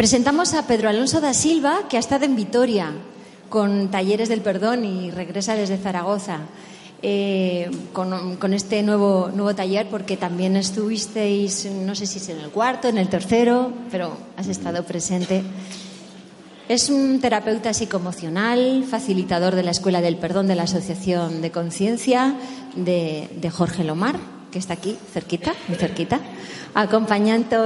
Presentamos 0.00 0.54
a 0.54 0.66
Pedro 0.66 0.88
Alonso 0.88 1.20
da 1.20 1.36
Silva, 1.36 1.84
que 1.88 1.96
ha 1.96 2.00
estado 2.00 2.24
en 2.24 2.32
Vitoria 2.32 2.88
con 3.50 3.90
Talleres 3.90 4.28
del 4.28 4.40
Perdón 4.40 4.84
y 4.84 5.10
regresa 5.10 5.54
desde 5.54 5.76
Zaragoza. 5.76 6.48
Eh, 7.02 7.70
con, 7.92 8.36
con, 8.36 8.52
este 8.52 8.82
nuevo, 8.82 9.30
nuevo 9.34 9.54
taller, 9.54 9.88
porque 9.88 10.16
también 10.16 10.56
estuvisteis, 10.56 11.64
no 11.64 11.94
sé 11.94 12.06
si 12.06 12.18
es 12.18 12.28
en 12.28 12.40
el 12.40 12.50
cuarto, 12.50 12.88
en 12.88 12.98
el 12.98 13.08
tercero, 13.08 13.72
pero 13.90 14.16
has 14.36 14.48
estado 14.48 14.84
presente. 14.84 15.42
Es 16.70 16.88
un 16.88 17.18
terapeuta 17.20 17.74
psicoemocional, 17.74 18.84
facilitador 18.88 19.56
de 19.56 19.64
la 19.64 19.72
Escuela 19.72 20.00
del 20.00 20.18
Perdón 20.18 20.46
de 20.46 20.54
la 20.54 20.62
Asociación 20.62 21.42
de 21.42 21.50
Conciencia 21.50 22.36
de, 22.76 23.50
Jorge 23.50 23.82
Lomar, 23.82 24.20
que 24.52 24.60
está 24.60 24.74
aquí, 24.74 24.96
cerquita, 25.12 25.52
muy 25.66 25.76
cerquita. 25.76 26.20
Acompañante, 26.74 27.56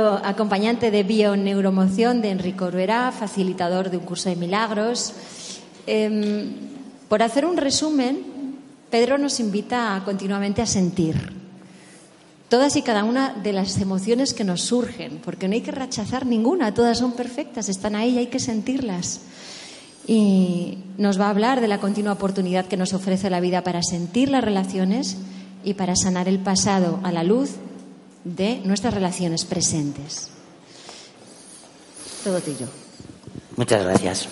de 0.90 1.02
bioneuromoción 1.02 2.22
de 2.22 2.30
Enrico 2.30 2.64
Oruera, 2.64 3.12
facilitador 3.12 3.90
de 3.90 3.98
un 3.98 4.06
curso 4.06 4.30
de 4.30 4.36
milagros. 4.36 5.12
Eh, 5.86 6.46
por 7.06 7.22
hacer 7.22 7.44
un 7.44 7.58
resumen, 7.58 8.56
Pedro 8.88 9.18
nos 9.18 9.38
invita 9.38 10.00
continuamente 10.06 10.62
a 10.62 10.66
sentir 10.66 11.43
todas 12.48 12.76
y 12.76 12.82
cada 12.82 13.04
una 13.04 13.32
de 13.32 13.52
las 13.52 13.78
emociones 13.80 14.34
que 14.34 14.44
nos 14.44 14.62
surgen, 14.62 15.20
porque 15.24 15.48
no 15.48 15.54
hay 15.54 15.60
que 15.60 15.70
rechazar 15.70 16.26
ninguna, 16.26 16.74
todas 16.74 16.98
son 16.98 17.12
perfectas, 17.12 17.68
están 17.68 17.94
ahí 17.94 18.10
y 18.10 18.18
hay 18.18 18.26
que 18.26 18.38
sentirlas. 18.38 19.20
Y 20.06 20.78
nos 20.98 21.18
va 21.18 21.26
a 21.26 21.30
hablar 21.30 21.60
de 21.60 21.68
la 21.68 21.80
continua 21.80 22.12
oportunidad 22.12 22.66
que 22.66 22.76
nos 22.76 22.92
ofrece 22.92 23.30
la 23.30 23.40
vida 23.40 23.64
para 23.64 23.82
sentir 23.82 24.28
las 24.28 24.44
relaciones 24.44 25.16
y 25.64 25.74
para 25.74 25.96
sanar 25.96 26.28
el 26.28 26.38
pasado 26.38 27.00
a 27.02 27.10
la 27.10 27.24
luz 27.24 27.52
de 28.24 28.60
nuestras 28.64 28.92
relaciones 28.92 29.44
presentes. 29.44 30.28
Todo 32.22 32.40
tuyo. 32.40 32.68
Muchas 33.56 33.84
gracias. 33.84 34.28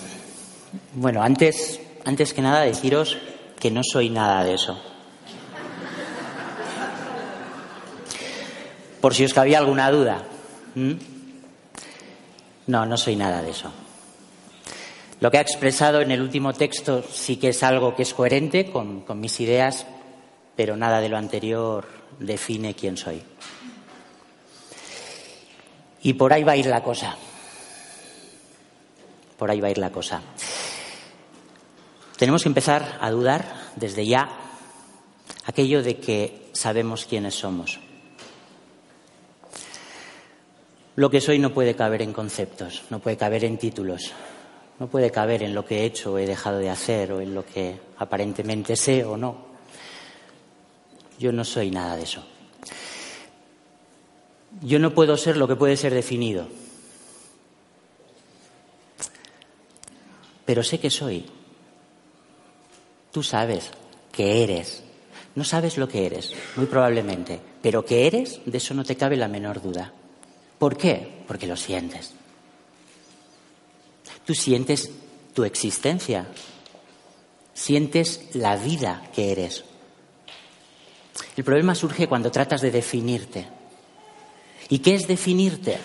Bueno, 0.95 1.21
antes, 1.21 1.79
antes 2.05 2.33
que 2.33 2.41
nada 2.41 2.61
deciros 2.61 3.17
que 3.59 3.71
no 3.71 3.81
soy 3.83 4.09
nada 4.09 4.43
de 4.43 4.55
eso. 4.55 4.77
Por 9.03 9.13
si 9.13 9.25
os 9.25 9.33
cabía 9.33 9.59
alguna 9.59 9.91
duda. 9.91 10.23
¿Mm? 10.75 10.93
No, 12.67 12.85
no 12.85 12.95
soy 12.95 13.17
nada 13.17 13.41
de 13.41 13.51
eso. 13.51 13.69
Lo 15.19 15.29
que 15.29 15.39
ha 15.39 15.41
expresado 15.41 15.99
en 15.99 16.09
el 16.11 16.21
último 16.21 16.53
texto 16.53 17.03
sí 17.11 17.35
que 17.35 17.49
es 17.49 17.63
algo 17.63 17.97
que 17.97 18.03
es 18.03 18.13
coherente 18.13 18.71
con, 18.71 19.01
con 19.01 19.19
mis 19.19 19.41
ideas, 19.41 19.85
pero 20.55 20.77
nada 20.77 21.01
de 21.01 21.09
lo 21.09 21.17
anterior 21.17 21.85
define 22.17 22.75
quién 22.75 22.95
soy. 22.95 23.21
Y 26.03 26.13
por 26.13 26.31
ahí 26.31 26.45
va 26.45 26.53
a 26.53 26.57
ir 26.57 26.67
la 26.67 26.81
cosa. 26.81 27.17
Por 29.37 29.51
ahí 29.51 29.59
va 29.59 29.67
a 29.67 29.71
ir 29.71 29.79
la 29.79 29.91
cosa. 29.91 30.21
Tenemos 32.15 32.41
que 32.41 32.47
empezar 32.47 32.99
a 33.01 33.11
dudar 33.11 33.73
desde 33.75 34.05
ya 34.05 34.29
aquello 35.43 35.83
de 35.83 35.97
que 35.97 36.51
sabemos 36.53 37.03
quiénes 37.03 37.35
somos. 37.35 37.81
Lo 40.95 41.09
que 41.09 41.21
soy 41.21 41.39
no 41.39 41.53
puede 41.53 41.75
caber 41.75 42.01
en 42.01 42.13
conceptos, 42.13 42.83
no 42.89 42.99
puede 42.99 43.17
caber 43.17 43.43
en 43.45 43.57
títulos, 43.57 44.11
no 44.79 44.87
puede 44.87 45.11
caber 45.11 45.43
en 45.43 45.55
lo 45.55 45.65
que 45.65 45.81
he 45.81 45.85
hecho 45.85 46.13
o 46.13 46.17
he 46.17 46.27
dejado 46.27 46.59
de 46.59 46.69
hacer 46.69 47.11
o 47.11 47.21
en 47.21 47.33
lo 47.33 47.45
que 47.45 47.79
aparentemente 47.97 48.75
sé 48.75 49.03
o 49.03 49.17
no. 49.17 49.53
Yo 51.17 51.31
no 51.31 51.43
soy 51.43 51.71
nada 51.71 51.95
de 51.95 52.03
eso. 52.03 52.23
Yo 54.61 54.77
no 54.77 54.93
puedo 54.93 55.17
ser 55.17 55.37
lo 55.37 55.47
que 55.47 55.55
puede 55.55 55.77
ser 55.77 55.93
definido, 55.93 56.47
pero 60.45 60.61
sé 60.63 60.79
que 60.79 60.91
soy 60.91 61.25
Tú 63.13 63.21
sabes 63.21 63.69
que 64.11 64.43
eres. 64.43 64.81
No 65.35 65.43
sabes 65.43 65.77
lo 65.77 65.87
que 65.87 66.07
eres, 66.07 66.33
muy 66.55 66.65
probablemente, 66.65 67.39
pero 67.61 67.85
que 67.85 68.07
eres, 68.07 68.41
de 68.45 68.57
eso 68.57 68.73
no 68.73 68.83
te 68.83 68.97
cabe 68.97 69.17
la 69.17 69.27
menor 69.27 69.61
duda. 69.61 69.93
¿Por 70.63 70.77
qué? 70.77 71.25
Porque 71.27 71.45
lo 71.45 71.57
sientes. 71.57 72.13
Tú 74.23 74.33
sientes 74.33 74.89
tu 75.33 75.43
existencia, 75.43 76.25
sientes 77.53 78.33
la 78.33 78.55
vida 78.55 79.03
que 79.13 79.33
eres. 79.33 79.65
El 81.35 81.43
problema 81.43 81.75
surge 81.75 82.07
cuando 82.07 82.31
tratas 82.31 82.61
de 82.61 82.71
definirte. 82.71 83.45
¿Y 84.69 84.79
qué 84.79 84.95
es 84.95 85.05
definirte? 85.05 85.79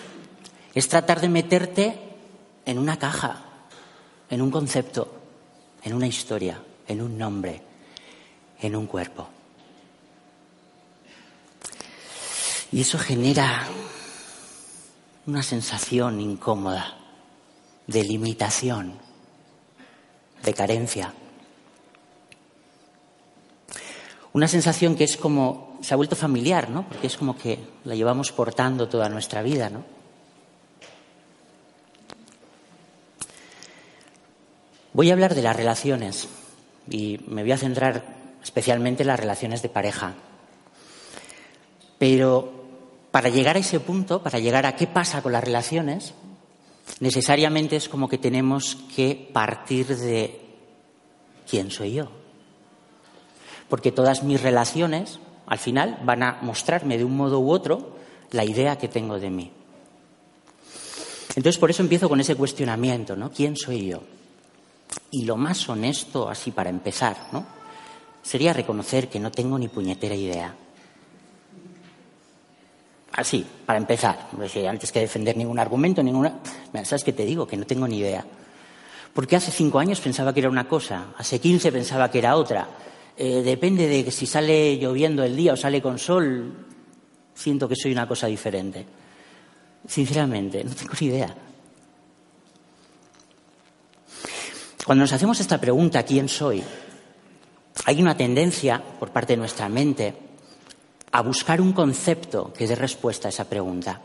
Es 0.73 0.87
tratar 0.87 1.19
de 1.19 1.27
meterte 1.27 1.99
en 2.65 2.79
una 2.79 2.97
caja, 2.97 3.43
en 4.29 4.41
un 4.41 4.49
concepto, 4.49 5.13
en 5.83 5.93
una 5.93 6.07
historia 6.07 6.63
en 6.87 7.01
un 7.01 7.17
nombre, 7.17 7.61
en 8.61 8.77
un 8.77 8.87
cuerpo. 8.87 9.27
Y 12.71 12.79
eso 12.79 12.97
genera 12.97 13.67
una 15.29 15.43
sensación 15.43 16.19
incómoda 16.19 16.97
de 17.85 18.03
limitación, 18.03 18.93
de 20.43 20.53
carencia. 20.55 21.13
Una 24.33 24.47
sensación 24.47 24.95
que 24.95 25.03
es 25.03 25.17
como, 25.17 25.77
se 25.81 25.93
ha 25.93 25.97
vuelto 25.97 26.15
familiar, 26.15 26.71
¿no? 26.71 26.87
Porque 26.87 27.05
es 27.05 27.15
como 27.15 27.37
que 27.37 27.59
la 27.83 27.93
llevamos 27.93 28.31
portando 28.31 28.89
toda 28.89 29.07
nuestra 29.07 29.43
vida, 29.43 29.69
¿no? 29.69 29.83
Voy 34.93 35.11
a 35.11 35.13
hablar 35.13 35.35
de 35.35 35.43
las 35.43 35.55
relaciones 35.55 36.27
y 36.89 37.19
me 37.27 37.43
voy 37.43 37.51
a 37.51 37.57
centrar 37.59 38.03
especialmente 38.41 39.03
en 39.03 39.07
las 39.07 39.19
relaciones 39.19 39.61
de 39.61 39.69
pareja. 39.69 40.15
Pero 41.99 42.58
para 43.11 43.29
llegar 43.29 43.55
a 43.55 43.59
ese 43.59 43.79
punto, 43.79 44.21
para 44.21 44.39
llegar 44.39 44.65
a 44.65 44.75
qué 44.75 44.87
pasa 44.87 45.21
con 45.21 45.31
las 45.31 45.43
relaciones, 45.43 46.13
necesariamente 46.99 47.75
es 47.75 47.89
como 47.89 48.07
que 48.07 48.17
tenemos 48.17 48.77
que 48.95 49.29
partir 49.33 49.87
de 49.97 50.39
quién 51.49 51.71
soy 51.71 51.93
yo. 51.93 52.09
Porque 53.67 53.91
todas 53.91 54.23
mis 54.23 54.41
relaciones, 54.41 55.19
al 55.47 55.59
final, 55.59 55.99
van 56.03 56.23
a 56.23 56.39
mostrarme 56.41 56.97
de 56.97 57.05
un 57.05 57.17
modo 57.17 57.39
u 57.39 57.51
otro 57.51 57.97
la 58.31 58.45
idea 58.45 58.77
que 58.77 58.87
tengo 58.87 59.19
de 59.19 59.29
mí. 59.29 59.51
Entonces, 61.29 61.57
por 61.57 61.69
eso 61.69 61.83
empiezo 61.83 62.09
con 62.09 62.19
ese 62.19 62.35
cuestionamiento, 62.35 63.15
¿no? 63.15 63.31
¿Quién 63.31 63.55
soy 63.55 63.87
yo? 63.87 64.01
Y 65.11 65.25
lo 65.25 65.37
más 65.37 65.67
honesto, 65.69 66.29
así 66.29 66.51
para 66.51 66.69
empezar, 66.69 67.27
¿no? 67.31 67.45
Sería 68.21 68.53
reconocer 68.53 69.07
que 69.07 69.19
no 69.19 69.31
tengo 69.31 69.57
ni 69.57 69.67
puñetera 69.67 70.15
idea. 70.15 70.55
Así, 73.13 73.45
para 73.65 73.79
empezar. 73.79 74.29
Antes 74.69 74.91
que 74.91 74.99
defender 74.99 75.35
ningún 75.35 75.59
argumento, 75.59 76.03
ninguna. 76.03 76.39
¿Sabes 76.83 77.03
qué 77.03 77.13
te 77.13 77.25
digo? 77.25 77.47
Que 77.47 77.57
no 77.57 77.65
tengo 77.65 77.87
ni 77.87 77.97
idea. 77.99 78.25
Porque 79.13 79.35
hace 79.35 79.51
cinco 79.51 79.79
años 79.79 79.99
pensaba 79.99 80.33
que 80.33 80.39
era 80.39 80.49
una 80.49 80.67
cosa, 80.67 81.07
hace 81.17 81.39
quince 81.39 81.71
pensaba 81.71 82.11
que 82.11 82.19
era 82.19 82.35
otra. 82.35 82.67
Eh, 83.17 83.41
depende 83.43 83.87
de 83.87 84.09
si 84.11 84.25
sale 84.25 84.77
lloviendo 84.77 85.23
el 85.23 85.35
día 85.35 85.53
o 85.53 85.57
sale 85.57 85.81
con 85.81 85.99
sol, 85.99 86.53
siento 87.33 87.67
que 87.67 87.75
soy 87.75 87.91
una 87.91 88.07
cosa 88.07 88.27
diferente. 88.27 88.85
Sinceramente, 89.87 90.63
no 90.63 90.73
tengo 90.73 90.93
ni 91.01 91.07
idea. 91.07 91.35
Cuando 94.85 95.03
nos 95.03 95.13
hacemos 95.13 95.39
esta 95.39 95.59
pregunta, 95.59 96.03
¿quién 96.03 96.29
soy? 96.29 96.63
Hay 97.85 98.01
una 98.01 98.15
tendencia 98.15 98.81
por 98.99 99.11
parte 99.11 99.33
de 99.33 99.37
nuestra 99.37 99.67
mente 99.69 100.28
a 101.11 101.21
buscar 101.21 101.61
un 101.61 101.73
concepto 101.73 102.53
que 102.53 102.67
dé 102.67 102.75
respuesta 102.75 103.27
a 103.27 103.33
esa 103.33 103.49
pregunta, 103.49 104.01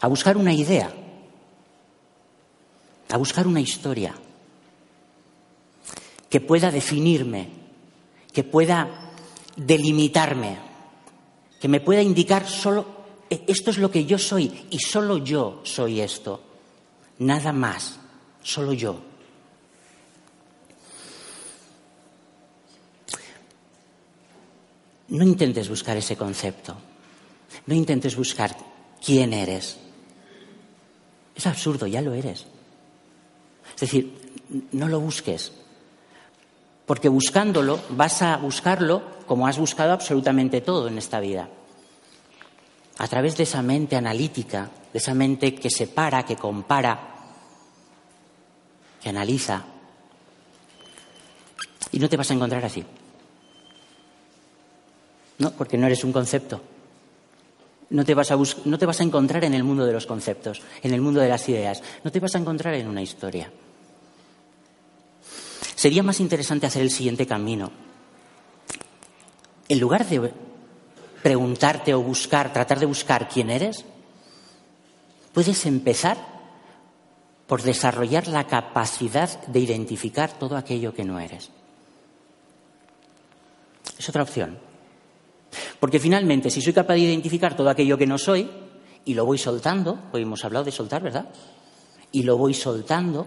a 0.00 0.06
buscar 0.06 0.36
una 0.36 0.52
idea, 0.52 0.92
a 3.10 3.16
buscar 3.16 3.46
una 3.46 3.60
historia. 3.60 4.14
que 6.28 6.40
pueda 6.40 6.70
definirme, 6.70 7.48
que 8.32 8.44
pueda 8.44 8.88
delimitarme, 9.56 10.58
que 11.60 11.68
me 11.68 11.80
pueda 11.80 12.02
indicar 12.02 12.46
solo 12.46 12.98
e, 13.30 13.44
esto 13.48 13.70
es 13.70 13.78
lo 13.78 13.90
que 13.90 14.04
yo 14.04 14.18
soy 14.18 14.68
y 14.70 14.78
solo 14.78 15.18
yo 15.18 15.60
soy 15.64 16.00
esto. 16.00 16.40
Nada 17.18 17.52
más, 17.52 17.98
solo 18.42 18.72
yo. 18.72 19.00
No 25.08 25.24
intentes 25.24 25.68
buscar 25.68 25.96
ese 25.96 26.16
concepto. 26.16 26.76
No 27.66 27.74
intentes 27.74 28.16
buscar 28.16 28.56
quién 29.04 29.32
eres. 29.32 29.78
Es 31.34 31.46
absurdo, 31.46 31.86
ya 31.86 32.02
lo 32.02 32.12
eres. 32.14 32.46
Es 33.74 33.80
decir, 33.80 34.42
no 34.72 34.88
lo 34.88 35.00
busques. 35.00 35.52
Porque 36.84 37.08
buscándolo 37.08 37.80
vas 37.90 38.22
a 38.22 38.36
buscarlo 38.36 39.02
como 39.26 39.46
has 39.46 39.58
buscado 39.58 39.92
absolutamente 39.92 40.60
todo 40.60 40.88
en 40.88 40.98
esta 40.98 41.20
vida. 41.20 41.48
A 42.98 43.06
través 43.06 43.36
de 43.36 43.44
esa 43.44 43.62
mente 43.62 43.94
analítica, 43.94 44.70
de 44.92 44.98
esa 44.98 45.14
mente 45.14 45.54
que 45.54 45.70
separa, 45.70 46.24
que 46.24 46.36
compara, 46.36 47.14
que 49.00 49.08
analiza. 49.08 49.64
Y 51.92 51.98
no 51.98 52.08
te 52.08 52.16
vas 52.16 52.30
a 52.30 52.34
encontrar 52.34 52.64
así. 52.64 52.84
No, 55.38 55.52
porque 55.52 55.78
no 55.78 55.86
eres 55.86 56.04
un 56.04 56.12
concepto. 56.12 56.60
No 57.90 58.04
te, 58.04 58.14
vas 58.14 58.30
a 58.30 58.36
no 58.64 58.78
te 58.78 58.86
vas 58.86 59.00
a 59.00 59.04
encontrar 59.04 59.44
en 59.44 59.54
el 59.54 59.64
mundo 59.64 59.86
de 59.86 59.92
los 59.92 60.06
conceptos, 60.06 60.60
en 60.82 60.92
el 60.92 61.00
mundo 61.00 61.20
de 61.20 61.28
las 61.28 61.48
ideas. 61.48 61.82
No 62.04 62.12
te 62.12 62.20
vas 62.20 62.34
a 62.34 62.38
encontrar 62.38 62.74
en 62.74 62.86
una 62.86 63.00
historia. 63.00 63.50
Sería 65.74 66.02
más 66.02 66.20
interesante 66.20 66.66
hacer 66.66 66.82
el 66.82 66.90
siguiente 66.90 67.26
camino. 67.26 67.70
En 69.68 69.78
lugar 69.78 70.04
de 70.06 70.32
preguntarte 71.22 71.94
o 71.94 72.02
buscar, 72.02 72.52
tratar 72.52 72.78
de 72.78 72.86
buscar 72.86 73.28
quién 73.28 73.48
eres, 73.48 73.84
puedes 75.32 75.64
empezar 75.66 76.18
por 77.46 77.62
desarrollar 77.62 78.28
la 78.28 78.46
capacidad 78.46 79.46
de 79.46 79.60
identificar 79.60 80.38
todo 80.38 80.56
aquello 80.56 80.92
que 80.92 81.04
no 81.04 81.18
eres. 81.18 81.50
Es 83.98 84.08
otra 84.08 84.22
opción. 84.22 84.67
Porque 85.80 85.98
finalmente, 85.98 86.50
si 86.50 86.60
soy 86.60 86.72
capaz 86.72 86.94
de 86.94 87.00
identificar 87.00 87.56
todo 87.56 87.70
aquello 87.70 87.96
que 87.96 88.06
no 88.06 88.18
soy, 88.18 88.48
y 89.04 89.14
lo 89.14 89.24
voy 89.24 89.38
soltando, 89.38 89.98
hoy 90.12 90.22
hemos 90.22 90.44
hablado 90.44 90.64
de 90.64 90.72
soltar, 90.72 91.02
¿verdad? 91.02 91.28
Y 92.12 92.24
lo 92.24 92.36
voy 92.36 92.54
soltando, 92.54 93.26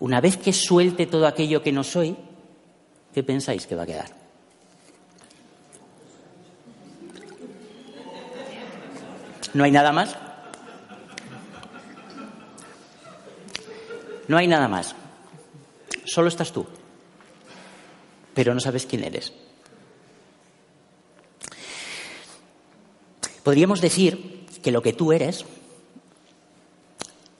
una 0.00 0.20
vez 0.20 0.36
que 0.36 0.52
suelte 0.52 1.06
todo 1.06 1.26
aquello 1.26 1.62
que 1.62 1.72
no 1.72 1.84
soy, 1.84 2.16
¿qué 3.14 3.22
pensáis 3.22 3.66
que 3.66 3.76
va 3.76 3.82
a 3.82 3.86
quedar? 3.86 4.10
¿No 9.54 9.64
hay 9.64 9.70
nada 9.70 9.92
más? 9.92 10.16
No 14.28 14.36
hay 14.36 14.46
nada 14.46 14.68
más. 14.68 14.94
Solo 16.04 16.28
estás 16.28 16.52
tú. 16.52 16.66
Pero 18.34 18.54
no 18.54 18.60
sabes 18.60 18.86
quién 18.86 19.04
eres. 19.04 19.32
Podríamos 23.48 23.80
decir 23.80 24.44
que 24.62 24.70
lo 24.70 24.82
que 24.82 24.92
tú 24.92 25.10
eres 25.10 25.46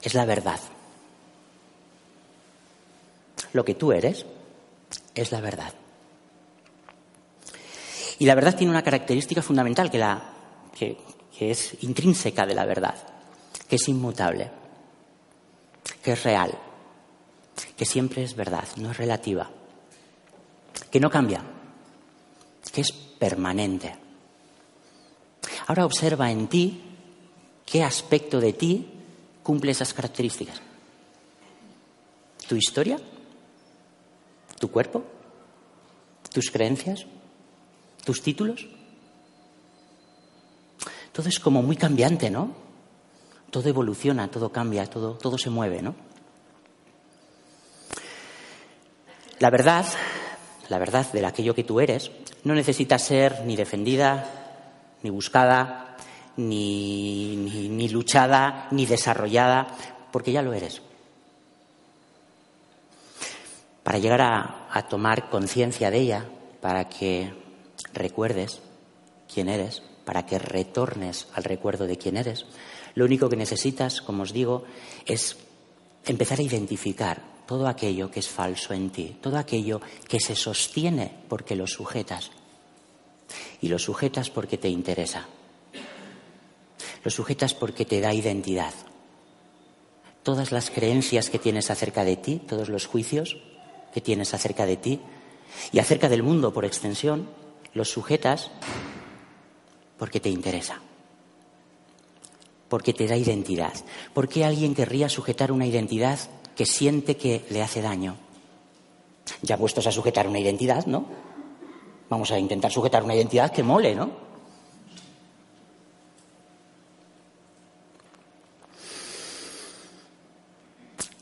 es 0.01 0.15
la 0.15 0.25
verdad. 0.25 0.59
Lo 3.53 3.63
que 3.63 3.75
tú 3.75 3.91
eres 3.91 4.25
es 5.13 5.31
la 5.31 5.39
verdad. 5.39 5.71
Y 8.17 8.25
la 8.25 8.33
verdad 8.33 8.55
tiene 8.55 8.71
una 8.71 8.81
característica 8.81 9.43
fundamental 9.43 9.91
que, 9.91 9.99
la, 9.99 10.33
que, 10.75 10.97
es 11.39 11.77
intrínseca 11.83 12.47
de 12.47 12.55
la 12.55 12.65
verdad, 12.65 12.95
que 13.67 13.75
es 13.75 13.87
inmutable, 13.87 14.49
que 16.01 16.13
es 16.13 16.23
real, 16.23 16.57
que 17.77 17.85
siempre 17.85 18.23
es 18.23 18.35
verdad, 18.35 18.67
no 18.77 18.89
es 18.89 18.97
relativa, 18.97 19.47
que 20.89 20.99
no 20.99 21.11
cambia, 21.11 21.43
que 22.73 22.81
es 22.81 22.91
permanente. 22.91 24.08
Ahora 25.69 25.85
observa 25.85 26.31
en 26.31 26.47
ti 26.47 26.81
qué 27.63 27.83
aspecto 27.83 28.39
de 28.39 28.53
ti 28.53 28.89
cumple 29.43 29.69
esas 29.69 29.93
características. 29.93 30.59
¿Tu 32.47 32.55
historia? 32.55 32.97
¿Tu 34.59 34.71
cuerpo? 34.71 35.03
¿Tus 36.33 36.49
creencias? 36.49 37.05
¿Tus 38.03 38.23
títulos? 38.23 38.67
Todo 41.11 41.29
es 41.29 41.39
como 41.39 41.61
muy 41.61 41.75
cambiante, 41.75 42.31
¿no? 42.31 42.51
Todo 43.51 43.69
evoluciona, 43.69 44.31
todo 44.31 44.51
cambia, 44.51 44.87
todo, 44.87 45.19
todo 45.19 45.37
se 45.37 45.51
mueve, 45.51 45.83
¿no? 45.83 45.93
La 49.37 49.51
verdad, 49.51 49.85
la 50.67 50.79
verdad 50.79 51.11
de 51.11 51.23
aquello 51.23 51.53
que 51.53 51.63
tú 51.63 51.79
eres, 51.79 52.09
no 52.43 52.55
necesita 52.55 52.97
ser 52.97 53.45
ni 53.45 53.55
defendida, 53.55 54.38
ni 55.03 55.09
buscada, 55.09 55.97
ni, 56.37 57.35
ni, 57.35 57.89
luchada, 57.89 58.67
ni 58.71 58.85
desarrollada, 58.85 59.67
porque 60.11 60.31
ya 60.31 60.41
lo 60.41 60.53
eres. 60.53 60.81
Para 63.83 63.99
llegar 63.99 64.21
a, 64.21 64.67
a 64.71 64.87
tomar 64.87 65.29
conciencia 65.29 65.91
de 65.91 65.99
ella, 65.99 66.25
para 66.61 66.89
que 66.89 67.33
recuerdes 67.93 68.61
quién 69.33 69.49
eres, 69.49 69.81
para 70.05 70.25
que 70.25 70.39
retornes 70.39 71.27
al 71.33 71.43
recuerdo 71.43 71.87
de 71.87 71.97
quién 71.97 72.17
eres, 72.17 72.45
lo 72.95 73.05
único 73.05 73.29
que 73.29 73.35
necesitas, 73.35 74.01
como 74.01 74.23
os 74.23 74.33
digo, 74.33 74.65
es 75.05 75.37
empezar 76.05 76.39
a 76.39 76.43
identificar 76.43 77.21
todo 77.45 77.67
aquello 77.67 78.11
que 78.11 78.19
es 78.19 78.29
falso 78.29 78.73
en 78.73 78.89
ti, 78.89 79.17
todo 79.21 79.37
aquello 79.37 79.81
que 80.07 80.19
se 80.19 80.35
sostiene 80.35 81.11
porque 81.27 81.55
lo 81.55 81.67
sujetas 81.67 82.31
y 83.61 83.67
lo 83.67 83.79
sujetas 83.79 84.29
porque 84.29 84.57
te 84.57 84.69
interesa. 84.69 85.27
Lo 87.03 87.11
sujetas 87.11 87.53
porque 87.53 87.85
te 87.85 88.01
da 88.01 88.13
identidad. 88.13 88.73
Todas 90.23 90.51
las 90.51 90.69
creencias 90.69 91.29
que 91.29 91.39
tienes 91.39 91.71
acerca 91.71 92.03
de 92.03 92.17
ti, 92.17 92.41
todos 92.45 92.69
los 92.69 92.85
juicios 92.85 93.37
que 93.93 94.01
tienes 94.01 94.33
acerca 94.33 94.65
de 94.65 94.77
ti 94.77 94.99
y 95.71 95.79
acerca 95.79 96.09
del 96.09 96.23
mundo 96.23 96.53
por 96.53 96.65
extensión, 96.65 97.29
los 97.73 97.89
sujetas 97.89 98.51
porque 99.97 100.19
te 100.19 100.29
interesa, 100.29 100.81
porque 102.67 102.93
te 102.93 103.07
da 103.07 103.17
identidad. 103.17 103.73
¿Por 104.13 104.27
qué 104.27 104.45
alguien 104.45 104.75
querría 104.75 105.09
sujetar 105.09 105.51
una 105.51 105.65
identidad 105.65 106.19
que 106.55 106.65
siente 106.65 107.17
que 107.17 107.45
le 107.49 107.61
hace 107.61 107.81
daño? 107.81 108.15
Ya 109.41 109.57
puestos 109.57 109.87
a 109.87 109.91
sujetar 109.91 110.27
una 110.27 110.39
identidad, 110.39 110.85
¿no? 110.85 111.05
Vamos 112.09 112.31
a 112.31 112.39
intentar 112.39 112.71
sujetar 112.71 113.03
una 113.03 113.15
identidad 113.15 113.51
que 113.51 113.63
mole, 113.63 113.95
¿no? 113.95 114.09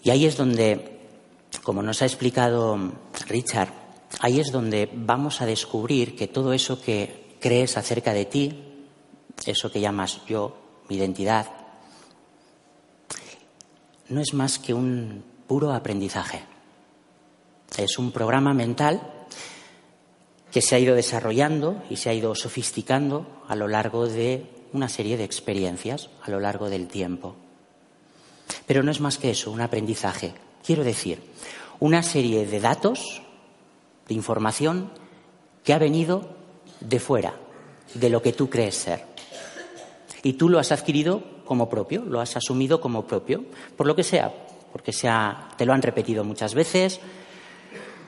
Y 0.04 0.10
ahí 0.10 0.26
es 0.26 0.38
donde, 0.38 1.00
como 1.64 1.84
nos 1.84 2.02
ha 2.02 2.06
explicado 2.06 2.80
Richard, 3.28 3.74
ahí 4.22 4.40
es 4.40 4.54
donde 4.54 4.90
vamos 4.94 5.42
a 5.42 5.46
descubrir 5.46 6.16
que 6.16 6.30
todo 6.30 6.54
eso 6.54 6.82
que 6.82 7.36
crees 7.42 7.76
acerca 7.76 8.14
de 8.14 8.24
ti, 8.24 8.86
eso 9.46 9.70
que 9.70 9.82
llamas 9.82 10.22
yo, 10.26 10.56
mi 10.88 10.96
identidad, 10.96 11.48
no 14.08 14.22
es 14.22 14.34
más 14.34 14.60
que 14.60 14.74
un 14.74 15.26
puro 15.46 15.74
aprendizaje. 15.74 16.42
Es 17.78 17.98
un 18.00 18.14
programa 18.14 18.54
mental 18.54 19.17
que 20.58 20.62
se 20.64 20.76
ha 20.76 20.80
ido 20.80 20.96
desarrollando 20.96 21.84
y 21.88 21.98
se 21.98 22.10
ha 22.10 22.16
ido 22.16 22.34
sofisticando 22.34 23.28
a 23.48 23.56
lo 23.56 23.68
largo 23.68 24.08
de 24.08 24.44
una 24.74 24.90
serie 24.90 25.16
de 25.16 25.24
experiencias, 25.24 26.10
a 26.24 26.32
lo 26.32 26.40
largo 26.40 26.68
del 26.68 26.88
tiempo. 26.88 27.36
Pero 28.66 28.82
no 28.82 28.90
es 28.90 29.00
más 29.00 29.20
que 29.20 29.30
eso, 29.30 29.52
un 29.52 29.62
aprendizaje. 29.62 30.34
Quiero 30.66 30.84
decir, 30.84 31.22
una 31.80 32.02
serie 32.02 32.48
de 32.48 32.60
datos, 32.60 33.22
de 34.08 34.16
información 34.16 34.90
que 35.64 35.74
ha 35.74 35.78
venido 35.78 36.28
de 36.80 37.00
fuera, 37.00 37.36
de 37.94 38.10
lo 38.10 38.24
que 38.24 38.34
tú 38.34 38.50
crees 38.50 38.78
ser. 38.78 39.06
Y 40.24 40.34
tú 40.34 40.50
lo 40.50 40.58
has 40.58 40.72
adquirido 40.72 41.22
como 41.46 41.70
propio, 41.70 42.04
lo 42.04 42.20
has 42.20 42.36
asumido 42.36 42.82
como 42.82 43.06
propio, 43.06 43.46
por 43.76 43.86
lo 43.86 43.96
que 43.96 44.04
sea, 44.04 44.34
porque 44.72 44.92
sea, 44.92 45.50
te 45.56 45.68
lo 45.68 45.74
han 45.74 45.84
repetido 45.84 46.24
muchas 46.24 46.56
veces, 46.56 47.00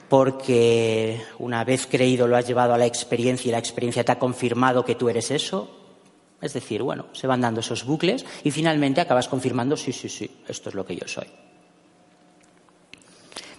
porque 0.10 1.22
una 1.38 1.64
vez 1.64 1.86
creído 1.86 2.28
lo 2.28 2.36
has 2.36 2.48
llevado 2.48 2.74
a 2.74 2.78
la 2.78 2.88
experiencia 2.88 3.48
y 3.48 3.52
la 3.52 3.60
experiencia 3.60 4.04
te 4.04 4.12
ha 4.12 4.20
confirmado 4.20 4.84
que 4.84 4.96
tú 4.96 5.08
eres 5.08 5.30
eso. 5.30 5.76
Es 6.42 6.54
decir, 6.54 6.82
bueno, 6.82 7.08
se 7.14 7.28
van 7.28 7.42
dando 7.42 7.60
esos 7.60 7.86
bucles 7.86 8.26
y 8.44 8.52
finalmente 8.52 9.02
acabas 9.02 9.28
confirmando, 9.28 9.78
sí, 9.78 9.94
sí, 9.94 10.10
sí, 10.10 10.30
esto 10.48 10.70
es 10.70 10.76
lo 10.76 10.86
que 10.86 10.96
yo 10.96 11.08
soy. 11.08 11.28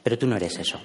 Pero 0.02 0.19
tú 0.19 0.26
no 0.26 0.37
eres 0.37 0.59
eso. 0.59 0.80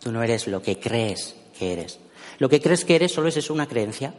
Tú 0.00 0.12
no 0.12 0.22
eres 0.22 0.46
lo 0.46 0.62
que 0.62 0.78
crees 0.78 1.36
que 1.58 1.72
eres. 1.72 1.98
Lo 2.38 2.48
que 2.48 2.60
crees 2.60 2.84
que 2.84 2.96
eres 2.96 3.12
solo 3.12 3.28
es 3.28 3.36
eso, 3.36 3.52
una 3.52 3.66
creencia. 3.66 4.14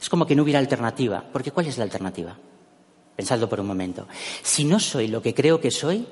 Es 0.00 0.08
como 0.08 0.26
que 0.26 0.34
no 0.34 0.42
hubiera 0.42 0.58
alternativa. 0.58 1.22
Porque 1.32 1.52
¿cuál 1.52 1.66
es 1.66 1.76
la 1.76 1.84
alternativa? 1.84 2.36
Pensadlo 3.14 3.48
por 3.48 3.60
un 3.60 3.66
momento. 3.66 4.08
Si 4.42 4.64
no 4.64 4.80
soy 4.80 5.08
lo 5.08 5.20
que 5.20 5.34
creo 5.34 5.60
que 5.60 5.70
soy, 5.70 6.06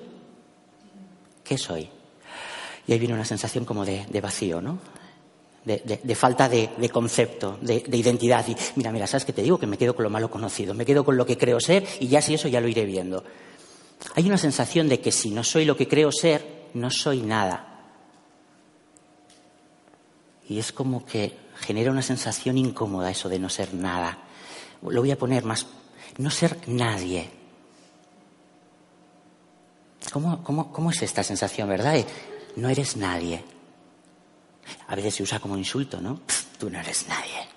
¿qué 1.43 1.57
soy? 1.57 1.89
Y 2.87 2.93
ahí 2.93 2.99
viene 2.99 3.15
una 3.15 3.25
sensación 3.25 3.65
como 3.65 3.85
de, 3.85 4.07
vacío, 4.23 4.61
¿no? 4.61 4.79
De, 5.65 6.15
falta 6.15 6.49
de, 6.49 6.71
concepto, 6.93 7.59
de, 7.61 7.83
identidad. 7.93 8.47
Y 8.47 8.57
mira, 8.77 8.93
mira, 8.93 9.07
¿sabes 9.07 9.25
qué 9.25 9.33
te 9.33 9.43
digo? 9.43 9.59
Que 9.59 9.67
me 9.67 9.77
quedo 9.77 9.97
con 9.97 10.05
lo 10.05 10.11
malo 10.11 10.31
conocido, 10.31 10.73
me 10.75 10.85
quedo 10.85 11.05
con 11.05 11.17
lo 11.17 11.27
que 11.27 11.37
creo 11.37 11.59
ser 11.59 11.85
y 11.99 12.07
ya 12.07 12.23
si 12.23 12.35
eso 12.35 12.47
ya 12.49 12.61
lo 12.61 12.69
iré 12.69 12.85
viendo. 12.85 13.25
Hay 14.15 14.27
una 14.27 14.39
sensación 14.39 14.89
de 14.89 15.01
que 15.01 15.11
si 15.11 15.31
no 15.31 15.43
soy 15.43 15.65
lo 15.65 15.77
que 15.77 15.89
creo 15.89 16.13
ser, 16.13 16.69
no 16.75 16.91
soy 16.91 17.23
nada. 17.23 17.73
Y 20.49 20.61
es 20.61 20.71
como 20.71 21.05
que 21.05 21.37
genera 21.59 21.91
una 21.91 22.03
sensación 22.03 22.57
incómoda 22.57 23.11
eso 23.11 23.29
de 23.29 23.41
no 23.41 23.49
ser 23.49 23.75
nada. 23.75 24.19
Lo 24.83 25.01
voy 25.01 25.11
a 25.11 25.19
poner 25.19 25.45
más, 25.45 25.67
no 26.19 26.31
ser 26.31 26.57
nadie. 26.69 27.31
¿Cómo, 30.13 30.45
cómo 30.73 30.91
es 30.93 31.03
esta 31.03 31.25
sensación, 31.25 31.69
verdad? 31.69 31.97
No 32.57 32.69
eres 32.69 32.97
nadie. 32.97 33.45
A 34.89 34.97
veces 34.97 35.15
se 35.15 35.23
usa 35.23 35.39
como 35.39 35.57
insulto, 35.57 36.01
¿no? 36.01 36.21
tú 36.59 36.71
no 36.71 36.79
eres 36.79 37.07
nadie. 37.09 37.49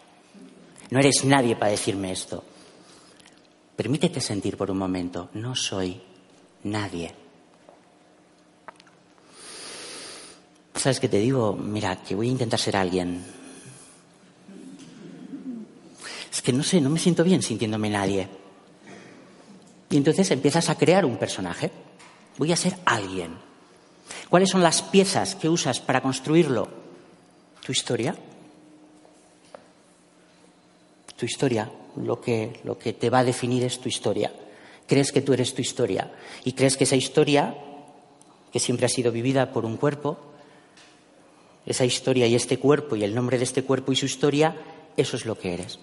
No 0.92 1.00
eres 1.00 1.24
nadie 1.26 1.56
para 1.56 1.72
decirme 1.72 2.12
esto. 2.12 2.44
Permítete 3.76 4.20
sentir 4.20 4.58
por 4.58 4.70
un 4.70 4.78
momento, 4.78 5.30
no 5.34 5.56
soy 5.56 6.02
nadie. 6.64 7.14
¿Sabes 10.76 11.00
qué 11.00 11.10
te 11.10 11.20
digo? 11.20 11.54
Mira, 11.54 12.02
que 12.04 12.16
voy 12.16 12.28
a 12.28 12.32
intentar 12.32 12.60
ser 12.60 12.78
alguien. 12.78 13.24
Es 16.32 16.42
que 16.42 16.54
no 16.54 16.64
sé, 16.64 16.80
no 16.80 16.90
me 16.90 17.00
siento 17.00 17.24
bien 17.24 17.42
sintiéndome 17.42 17.90
nadie. 17.90 18.28
Y 19.90 19.98
entonces 19.98 20.30
empiezas 20.32 20.70
a 20.70 20.78
crear 20.78 21.06
un 21.06 21.18
personaje. 21.18 21.72
Voy 22.38 22.52
a 22.52 22.56
ser 22.56 22.78
alguien. 22.86 23.49
¿Cuáles 24.30 24.50
son 24.50 24.62
las 24.62 24.82
piezas 24.84 25.36
que 25.36 25.50
usas 25.50 25.80
para 25.80 26.02
construirlo? 26.02 26.68
Tu 27.66 27.72
historia. 27.72 28.16
Tu 31.18 31.26
historia. 31.26 31.72
Lo 31.96 32.22
que, 32.22 32.60
lo 32.64 32.78
que 32.78 32.94
te 32.94 33.10
va 33.10 33.20
a 33.20 33.24
definir 33.24 33.64
es 33.64 33.80
tu 33.80 33.90
historia. 33.90 34.32
Crees 34.86 35.12
que 35.12 35.22
tú 35.22 35.34
eres 35.34 35.56
tu 35.56 35.62
historia. 35.62 36.12
Y 36.44 36.54
crees 36.54 36.78
que 36.78 36.84
esa 36.84 36.96
historia, 36.96 37.56
que 38.52 38.60
siempre 38.60 38.86
ha 38.86 38.90
sido 38.90 39.12
vivida 39.12 39.52
por 39.52 39.66
un 39.66 39.78
cuerpo, 39.78 40.20
esa 41.66 41.86
historia 41.86 42.28
y 42.28 42.36
este 42.36 42.58
cuerpo 42.58 42.96
y 42.96 43.04
el 43.04 43.16
nombre 43.16 43.38
de 43.38 43.44
este 43.44 43.64
cuerpo 43.64 43.92
y 43.92 43.96
su 43.96 44.06
historia, 44.06 44.56
eso 44.96 45.18
es 45.18 45.26
lo 45.26 45.38
que 45.38 45.54
eres. 45.54 45.80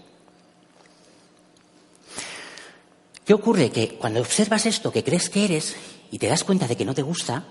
¿Qué 3.24 3.34
ocurre? 3.34 3.70
Que 3.70 3.96
cuando 3.96 4.20
observas 4.20 4.66
esto 4.66 4.92
que 4.92 5.02
crees 5.02 5.28
que 5.30 5.44
eres 5.44 5.74
y 6.12 6.18
te 6.18 6.28
das 6.28 6.44
cuenta 6.44 6.68
de 6.68 6.76
que 6.76 6.84
no 6.84 6.94
te 6.94 7.02
gusta, 7.02 7.44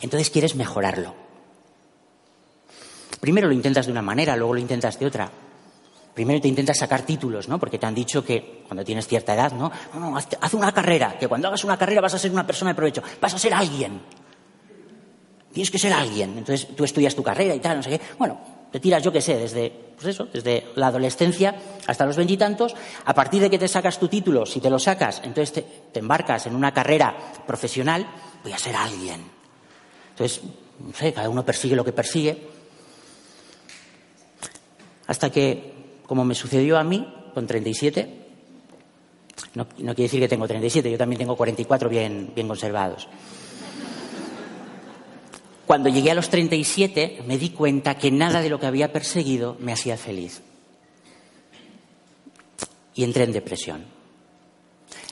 entonces 0.00 0.30
quieres 0.30 0.54
mejorarlo. 0.54 1.14
Primero 3.20 3.48
lo 3.48 3.54
intentas 3.54 3.86
de 3.86 3.92
una 3.92 4.02
manera, 4.02 4.34
luego 4.36 4.54
lo 4.54 4.60
intentas 4.60 4.98
de 4.98 5.06
otra. 5.06 5.30
Primero 6.14 6.40
te 6.40 6.48
intentas 6.48 6.78
sacar 6.78 7.02
títulos, 7.02 7.48
¿no? 7.48 7.58
Porque 7.58 7.78
te 7.78 7.86
han 7.86 7.94
dicho 7.94 8.24
que 8.24 8.64
cuando 8.66 8.84
tienes 8.84 9.06
cierta 9.06 9.34
edad, 9.34 9.52
¿no? 9.52 9.70
No, 9.94 10.00
no, 10.00 10.16
haz, 10.16 10.54
una 10.54 10.72
carrera, 10.72 11.16
que 11.18 11.28
cuando 11.28 11.48
hagas 11.48 11.64
una 11.64 11.76
carrera 11.76 12.00
vas 12.00 12.14
a 12.14 12.18
ser 12.18 12.30
una 12.30 12.46
persona 12.46 12.72
de 12.72 12.74
provecho, 12.74 13.02
vas 13.20 13.34
a 13.34 13.38
ser 13.38 13.54
alguien. 13.54 14.00
Tienes 15.52 15.70
que 15.70 15.78
ser 15.78 15.92
alguien. 15.92 16.36
Entonces 16.38 16.68
tú 16.74 16.84
estudias 16.84 17.14
tu 17.14 17.22
carrera 17.22 17.54
y 17.54 17.60
tal, 17.60 17.76
no 17.76 17.82
sé 17.82 17.90
qué. 17.90 18.00
Bueno, 18.18 18.40
te 18.72 18.80
tiras, 18.80 19.02
yo 19.02 19.12
qué 19.12 19.20
sé, 19.20 19.36
desde, 19.36 19.70
pues 19.94 20.08
eso, 20.08 20.26
desde 20.32 20.68
la 20.76 20.88
adolescencia 20.88 21.54
hasta 21.86 22.06
los 22.06 22.16
veintitantos. 22.16 22.74
A 23.04 23.14
partir 23.14 23.42
de 23.42 23.50
que 23.50 23.58
te 23.58 23.68
sacas 23.68 23.98
tu 23.98 24.08
título, 24.08 24.46
si 24.46 24.60
te 24.60 24.70
lo 24.70 24.78
sacas, 24.78 25.20
entonces 25.24 25.64
te 25.92 25.98
embarcas 25.98 26.46
en 26.46 26.54
una 26.54 26.72
carrera 26.72 27.16
profesional, 27.46 28.06
voy 28.42 28.52
a 28.52 28.58
ser 28.58 28.74
alguien. 28.76 29.39
Entonces, 30.20 30.42
no 30.78 30.92
sé, 30.92 31.14
cada 31.14 31.30
uno 31.30 31.46
persigue 31.46 31.74
lo 31.74 31.82
que 31.82 31.92
persigue. 31.92 32.36
Hasta 35.06 35.30
que, 35.30 35.72
como 36.06 36.26
me 36.26 36.34
sucedió 36.34 36.76
a 36.76 36.84
mí, 36.84 37.10
con 37.32 37.46
37, 37.46 38.26
no, 39.54 39.66
no 39.78 39.94
quiere 39.94 40.02
decir 40.02 40.20
que 40.20 40.28
tengo 40.28 40.46
37, 40.46 40.90
yo 40.90 40.98
también 40.98 41.20
tengo 41.20 41.36
44 41.36 41.88
bien, 41.88 42.32
bien 42.34 42.48
conservados. 42.48 43.08
Cuando 45.66 45.88
llegué 45.88 46.10
a 46.10 46.14
los 46.14 46.28
37 46.28 47.22
me 47.26 47.38
di 47.38 47.48
cuenta 47.50 47.96
que 47.96 48.10
nada 48.10 48.42
de 48.42 48.50
lo 48.50 48.60
que 48.60 48.66
había 48.66 48.92
perseguido 48.92 49.56
me 49.58 49.72
hacía 49.72 49.96
feliz. 49.96 50.42
Y 52.94 53.04
entré 53.04 53.24
en 53.24 53.32
depresión. 53.32 53.86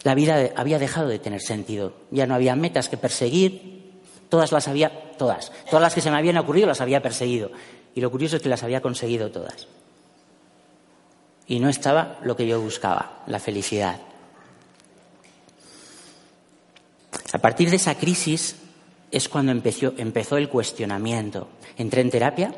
La 0.05 0.15
vida 0.15 0.51
había 0.55 0.79
dejado 0.79 1.09
de 1.09 1.19
tener 1.19 1.41
sentido. 1.41 1.95
Ya 2.11 2.27
no 2.27 2.35
había 2.35 2.55
metas 2.57 2.91
que 2.91 2.99
perseguir, 2.99 3.78
Todas 4.29 4.53
las 4.53 4.69
había, 4.69 5.13
todas, 5.17 5.53
todas 5.67 5.83
las 5.83 5.95
que 5.95 6.01
se 6.01 6.11
me 6.11 6.19
habían 6.19 6.37
ocurrido 6.37 6.67
las 6.67 6.81
había 6.81 7.03
perseguido. 7.03 7.51
Y 7.95 8.01
lo 8.01 8.11
curioso 8.11 8.37
es 8.37 8.43
que 8.43 8.49
las 8.49 8.63
había 8.63 8.83
conseguido 8.83 9.31
todas. 9.31 9.69
Y 11.47 11.61
no 11.61 11.69
estaba 11.69 12.19
lo 12.23 12.37
que 12.37 12.47
yo 12.47 12.61
buscaba, 12.61 13.23
la 13.27 13.39
felicidad. 13.39 14.01
A 17.33 17.39
partir 17.39 17.71
de 17.71 17.77
esa 17.77 17.95
crisis 17.95 18.57
es 19.11 19.29
cuando 19.29 19.53
empezó, 19.53 19.95
empezó 19.97 20.37
el 20.37 20.51
cuestionamiento. 20.51 21.49
Entré 21.79 22.03
en 22.03 22.11
terapia 22.11 22.55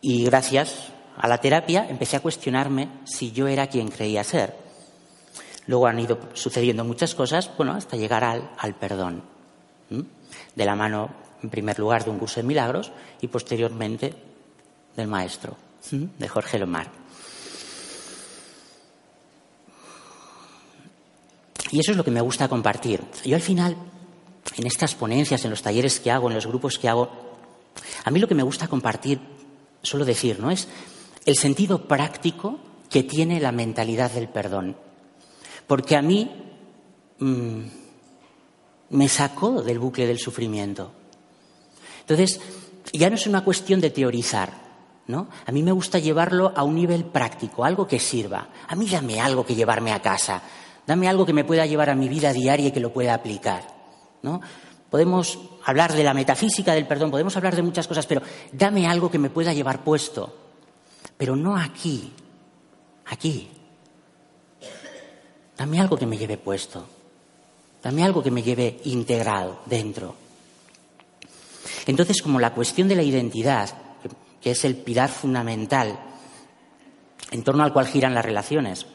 y 0.00 0.24
gracias 0.24 0.88
a 1.16 1.28
la 1.28 1.38
terapia 1.38 1.86
empecé 1.88 2.16
a 2.16 2.20
cuestionarme 2.20 2.88
si 3.04 3.30
yo 3.30 3.46
era 3.46 3.68
quien 3.68 3.88
creía 3.88 4.24
ser. 4.24 4.56
Luego 5.68 5.86
han 5.86 6.00
ido 6.00 6.18
sucediendo 6.32 6.84
muchas 6.84 7.14
cosas, 7.14 7.48
bueno, 7.56 7.74
hasta 7.74 7.96
llegar 7.96 8.24
al, 8.24 8.50
al 8.58 8.74
perdón 8.74 9.22
de 10.54 10.64
la 10.64 10.76
mano, 10.76 11.10
en 11.42 11.50
primer 11.50 11.78
lugar, 11.78 12.04
de 12.04 12.10
un 12.10 12.18
curso 12.18 12.40
de 12.40 12.46
milagros 12.46 12.92
y 13.20 13.28
posteriormente 13.28 14.14
del 14.96 15.08
maestro, 15.08 15.56
de 15.90 16.28
Jorge 16.28 16.58
Lomar. 16.58 17.02
Y 21.70 21.80
eso 21.80 21.92
es 21.92 21.96
lo 21.96 22.04
que 22.04 22.10
me 22.10 22.20
gusta 22.20 22.48
compartir. 22.48 23.00
Yo 23.24 23.34
al 23.34 23.42
final, 23.42 23.76
en 24.56 24.66
estas 24.66 24.94
ponencias, 24.94 25.42
en 25.44 25.50
los 25.50 25.62
talleres 25.62 26.00
que 26.00 26.10
hago, 26.10 26.28
en 26.28 26.34
los 26.34 26.46
grupos 26.46 26.78
que 26.78 26.88
hago, 26.88 27.10
a 28.04 28.10
mí 28.10 28.20
lo 28.20 28.28
que 28.28 28.34
me 28.34 28.42
gusta 28.42 28.68
compartir, 28.68 29.18
suelo 29.82 30.04
decir, 30.04 30.38
¿no? 30.38 30.50
Es 30.50 30.68
el 31.24 31.36
sentido 31.36 31.88
práctico 31.88 32.58
que 32.90 33.02
tiene 33.02 33.40
la 33.40 33.52
mentalidad 33.52 34.10
del 34.10 34.28
perdón. 34.28 34.76
Porque 35.66 35.96
a 35.96 36.02
mí 36.02 36.30
mm, 37.18 37.62
me 38.92 39.08
sacó 39.08 39.62
del 39.62 39.78
bucle 39.78 40.06
del 40.06 40.18
sufrimiento. 40.18 40.92
Entonces, 42.00 42.40
ya 42.92 43.08
no 43.08 43.16
es 43.16 43.26
una 43.26 43.42
cuestión 43.42 43.80
de 43.80 43.90
teorizar, 43.90 44.52
¿no? 45.06 45.28
A 45.46 45.52
mí 45.52 45.62
me 45.62 45.72
gusta 45.72 45.98
llevarlo 45.98 46.52
a 46.54 46.62
un 46.62 46.74
nivel 46.74 47.04
práctico, 47.04 47.64
algo 47.64 47.86
que 47.86 47.98
sirva. 47.98 48.48
A 48.68 48.76
mí 48.76 48.86
dame 48.88 49.20
algo 49.20 49.46
que 49.46 49.54
llevarme 49.54 49.92
a 49.92 50.02
casa, 50.02 50.42
dame 50.86 51.08
algo 51.08 51.24
que 51.24 51.32
me 51.32 51.44
pueda 51.44 51.64
llevar 51.64 51.90
a 51.90 51.94
mi 51.94 52.08
vida 52.08 52.32
diaria 52.32 52.68
y 52.68 52.72
que 52.72 52.80
lo 52.80 52.92
pueda 52.92 53.14
aplicar, 53.14 53.66
¿no? 54.22 54.40
Podemos 54.90 55.38
hablar 55.64 55.94
de 55.94 56.04
la 56.04 56.12
metafísica 56.12 56.74
del 56.74 56.86
perdón, 56.86 57.10
podemos 57.10 57.34
hablar 57.36 57.56
de 57.56 57.62
muchas 57.62 57.88
cosas, 57.88 58.06
pero 58.06 58.20
dame 58.52 58.86
algo 58.86 59.10
que 59.10 59.18
me 59.18 59.30
pueda 59.30 59.54
llevar 59.54 59.84
puesto, 59.84 60.36
pero 61.16 61.34
no 61.34 61.56
aquí, 61.56 62.12
aquí. 63.06 63.48
Dame 65.56 65.80
algo 65.80 65.96
que 65.96 66.06
me 66.06 66.18
lleve 66.18 66.36
puesto. 66.36 66.86
Dame 67.82 68.04
algo 68.04 68.22
que 68.22 68.30
me 68.30 68.42
lleve 68.42 68.80
integrado 68.84 69.60
dentro. 69.66 70.14
Entonces, 71.86 72.22
como 72.22 72.38
la 72.38 72.54
cuestión 72.54 72.88
de 72.88 72.94
la 72.94 73.02
identidad, 73.02 73.70
que 74.40 74.52
es 74.52 74.64
el 74.64 74.76
pilar 74.76 75.10
fundamental 75.10 75.98
en 77.30 77.42
torno 77.42 77.64
al 77.64 77.72
cual 77.72 77.86
giran 77.86 78.14
las 78.14 78.24
relaciones, 78.24 78.86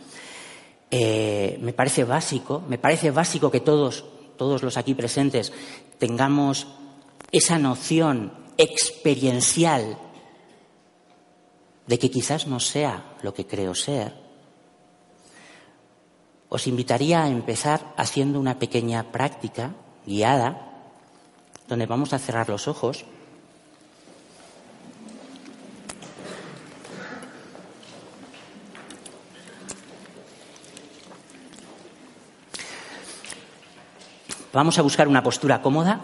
eh, 0.89 1.58
me 1.62 1.74
parece 1.74 2.06
básico, 2.06 2.63
me 2.67 2.77
parece 2.77 3.12
básico 3.12 3.51
que 3.51 3.60
todos, 3.60 4.06
todos 4.38 4.63
los 4.63 4.77
aquí 4.77 4.94
presentes 4.94 5.51
tengamos 5.98 6.67
esa 7.32 7.58
noción 7.58 8.32
experiencial 8.58 9.98
de 11.88 12.00
que 12.00 12.12
quizás 12.12 12.48
no 12.48 12.60
sea 12.60 13.17
lo 13.22 13.34
que 13.34 13.46
creo 13.46 13.75
ser, 13.75 14.26
os 16.50 16.68
invitaría 16.68 17.24
a 17.24 17.30
empezar 17.30 17.94
haciendo 17.98 18.39
una 18.39 18.60
pequeña 18.60 19.12
práctica 19.12 19.72
guiada, 20.06 20.62
donde 21.68 21.86
vamos 21.86 22.13
a 22.13 22.20
cerrar 22.20 22.48
los 22.50 22.68
ojos. 22.68 23.06
Vamos 34.54 34.80
a 34.80 34.82
buscar 34.82 35.08
una 35.08 35.22
postura 35.22 35.62
cómoda, 35.62 36.00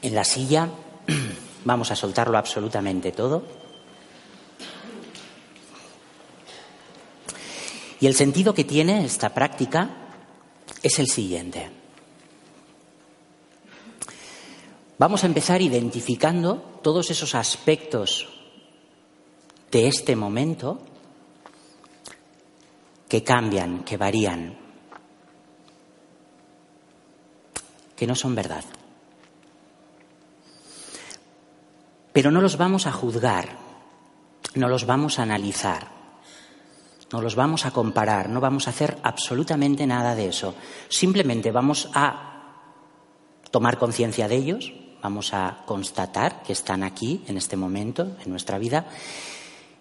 en 0.00 0.14
la 0.14 0.24
silla, 0.24 0.68
vamos 1.64 1.92
a 1.92 1.96
soltarlo 1.96 2.38
absolutamente 2.38 3.12
todo. 3.12 3.44
Y 8.02 8.08
el 8.08 8.16
sentido 8.16 8.52
que 8.52 8.64
tiene 8.64 9.04
esta 9.04 9.32
práctica 9.32 9.88
es 10.82 10.98
el 10.98 11.06
siguiente. 11.06 11.70
Vamos 14.98 15.22
a 15.22 15.28
empezar 15.28 15.62
identificando 15.62 16.80
todos 16.82 17.12
esos 17.12 17.36
aspectos 17.36 18.28
de 19.70 19.86
este 19.86 20.16
momento 20.16 20.80
que 23.08 23.22
cambian, 23.22 23.84
que 23.84 23.96
varían, 23.96 24.58
que 27.94 28.06
no 28.08 28.16
son 28.16 28.34
verdad. 28.34 28.64
Pero 32.12 32.32
no 32.32 32.40
los 32.40 32.56
vamos 32.56 32.88
a 32.88 32.92
juzgar, 32.92 33.56
no 34.56 34.66
los 34.66 34.86
vamos 34.86 35.20
a 35.20 35.22
analizar, 35.22 36.01
no 37.12 37.20
los 37.20 37.34
vamos 37.34 37.66
a 37.66 37.70
comparar, 37.70 38.28
no 38.28 38.40
vamos 38.40 38.66
a 38.66 38.70
hacer 38.70 38.98
absolutamente 39.02 39.86
nada 39.86 40.14
de 40.14 40.28
eso. 40.28 40.54
Simplemente 40.88 41.52
vamos 41.52 41.88
a 41.94 42.30
tomar 43.50 43.78
conciencia 43.78 44.28
de 44.28 44.36
ellos, 44.36 44.72
vamos 45.02 45.34
a 45.34 45.62
constatar 45.66 46.42
que 46.42 46.54
están 46.54 46.82
aquí 46.82 47.22
en 47.26 47.36
este 47.36 47.56
momento, 47.56 48.16
en 48.24 48.30
nuestra 48.30 48.58
vida, 48.58 48.86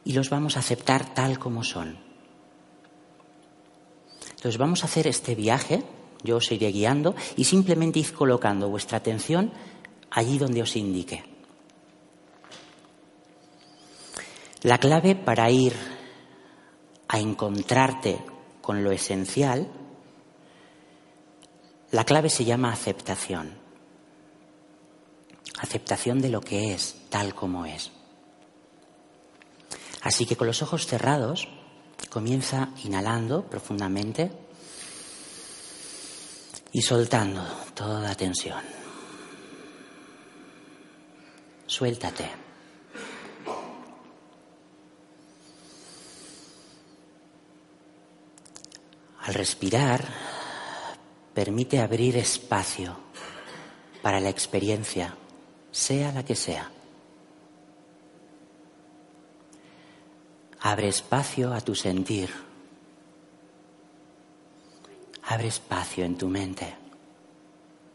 y 0.03 0.13
los 0.13 0.29
vamos 0.29 0.57
a 0.57 0.59
aceptar 0.59 1.13
tal 1.13 1.39
como 1.39 1.63
son. 1.63 1.97
Entonces 4.31 4.57
vamos 4.57 4.83
a 4.83 4.87
hacer 4.87 5.07
este 5.07 5.35
viaje, 5.35 5.83
yo 6.23 6.37
os 6.37 6.51
iré 6.51 6.71
guiando, 6.71 7.15
y 7.37 7.45
simplemente 7.45 7.99
id 7.99 8.07
colocando 8.07 8.67
vuestra 8.67 8.97
atención 8.97 9.53
allí 10.09 10.37
donde 10.37 10.63
os 10.63 10.75
indique. 10.75 11.23
La 14.63 14.79
clave 14.79 15.15
para 15.15 15.49
ir 15.49 15.90
a 17.11 17.19
encontrarte 17.19 18.19
con 18.61 18.85
lo 18.85 18.91
esencial, 18.91 19.67
la 21.91 22.05
clave 22.05 22.29
se 22.29 22.45
llama 22.45 22.71
aceptación. 22.71 23.51
Aceptación 25.59 26.21
de 26.21 26.29
lo 26.29 26.39
que 26.39 26.73
es, 26.73 26.95
tal 27.09 27.35
como 27.35 27.65
es. 27.65 27.91
Así 30.03 30.25
que 30.25 30.37
con 30.37 30.47
los 30.47 30.61
ojos 30.61 30.87
cerrados, 30.87 31.49
comienza 32.09 32.69
inhalando 32.85 33.43
profundamente 33.43 34.31
y 36.71 36.81
soltando 36.81 37.43
toda 37.75 38.15
tensión. 38.15 38.63
Suéltate. 41.67 42.50
Al 49.23 49.33
respirar, 49.35 50.03
permite 51.33 51.79
abrir 51.79 52.17
espacio 52.17 52.97
para 54.01 54.19
la 54.19 54.29
experiencia, 54.29 55.15
sea 55.71 56.11
la 56.11 56.25
que 56.25 56.35
sea. 56.35 56.71
Abre 60.61 60.87
espacio 60.87 61.53
a 61.53 61.61
tu 61.61 61.75
sentir. 61.75 62.29
Abre 65.23 65.47
espacio 65.47 66.03
en 66.03 66.17
tu 66.17 66.27
mente 66.27 66.75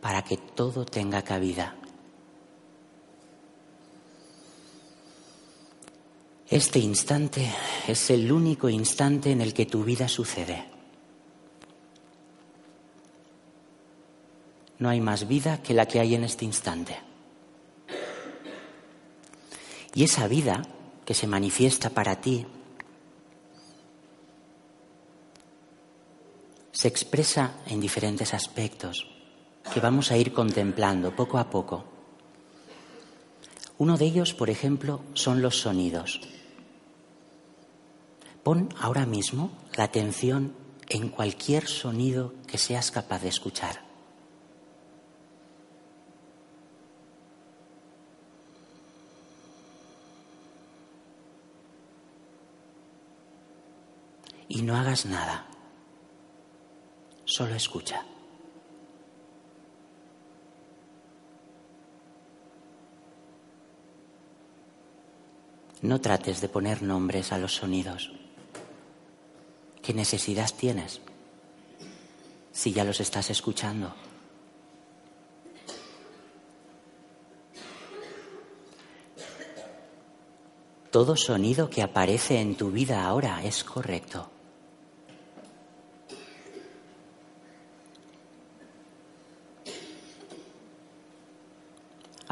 para 0.01 0.23
que 0.23 0.37
todo 0.37 0.85
tenga 0.85 1.23
cabida. 1.23 1.75
Este 6.49 6.79
instante 6.79 7.53
es 7.89 8.11
el 8.11 8.31
único 8.31 8.69
instante 8.69 9.33
en 9.33 9.41
el 9.41 9.53
que 9.53 9.67
tu 9.67 9.83
vida 9.83 10.07
sucede. 10.07 10.76
No 14.79 14.89
hay 14.89 15.01
más 15.01 15.27
vida 15.27 15.63
que 15.63 15.75
la 15.75 15.87
que 15.87 16.01
hay 16.01 16.15
en 16.15 16.25
este 16.25 16.45
instante. 16.45 16.99
Y 19.95 20.05
esa 20.05 20.29
vida 20.29 20.63
que 21.07 21.15
se 21.15 21.27
manifiesta 21.27 21.91
para 21.91 22.21
ti 22.21 22.47
se 26.73 26.89
expresa 26.89 27.55
en 27.67 27.81
diferentes 27.81 28.35
aspectos 28.35 29.07
que 29.73 29.81
vamos 29.81 30.11
a 30.11 30.19
ir 30.19 30.35
contemplando 30.35 31.17
poco 31.17 31.39
a 31.39 31.49
poco. 31.49 31.85
Uno 33.79 33.97
de 33.97 34.05
ellos, 34.05 34.35
por 34.35 34.51
ejemplo, 34.51 35.01
son 35.15 35.41
los 35.41 35.59
sonidos. 35.59 36.21
Pon 38.43 38.69
ahora 38.79 39.07
mismo 39.07 39.51
la 39.77 39.85
atención 39.85 40.55
en 40.89 41.09
cualquier 41.09 41.67
sonido 41.67 42.35
que 42.47 42.59
seas 42.59 42.91
capaz 42.91 43.23
de 43.23 43.29
escuchar. 43.29 43.86
Y 54.49 54.63
no 54.63 54.77
hagas 54.77 55.07
nada. 55.07 55.47
Solo 57.25 57.55
escucha. 57.55 58.05
No 65.83 66.01
trates 66.01 66.41
de 66.41 66.49
poner 66.49 66.83
nombres 66.83 67.33
a 67.33 67.39
los 67.39 67.55
sonidos. 67.55 68.13
¿Qué 69.83 69.93
necesidad 69.93 70.51
tienes 70.57 71.01
si 72.51 72.73
ya 72.73 72.83
los 72.83 73.01
estás 73.01 73.31
escuchando? 73.31 73.95
Todo 80.91 81.15
sonido 81.15 81.69
que 81.69 81.83
aparece 81.83 82.41
en 82.41 82.57
tu 82.57 82.71
vida 82.71 83.05
ahora 83.05 83.45
es 83.45 83.63
correcto. 83.63 84.31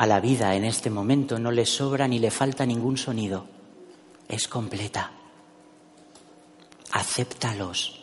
A 0.05 0.07
la 0.07 0.21
vida 0.21 0.55
en 0.55 0.67
este 0.67 0.90
momento 0.90 1.38
no 1.38 1.51
le 1.51 1.64
sobra 1.64 2.07
ni 2.07 2.19
le 2.19 2.31
falta 2.31 2.67
ningún 2.67 2.99
sonido. 2.99 3.47
Es 4.29 4.47
completa. 4.49 5.12
Acéptalos 6.93 8.03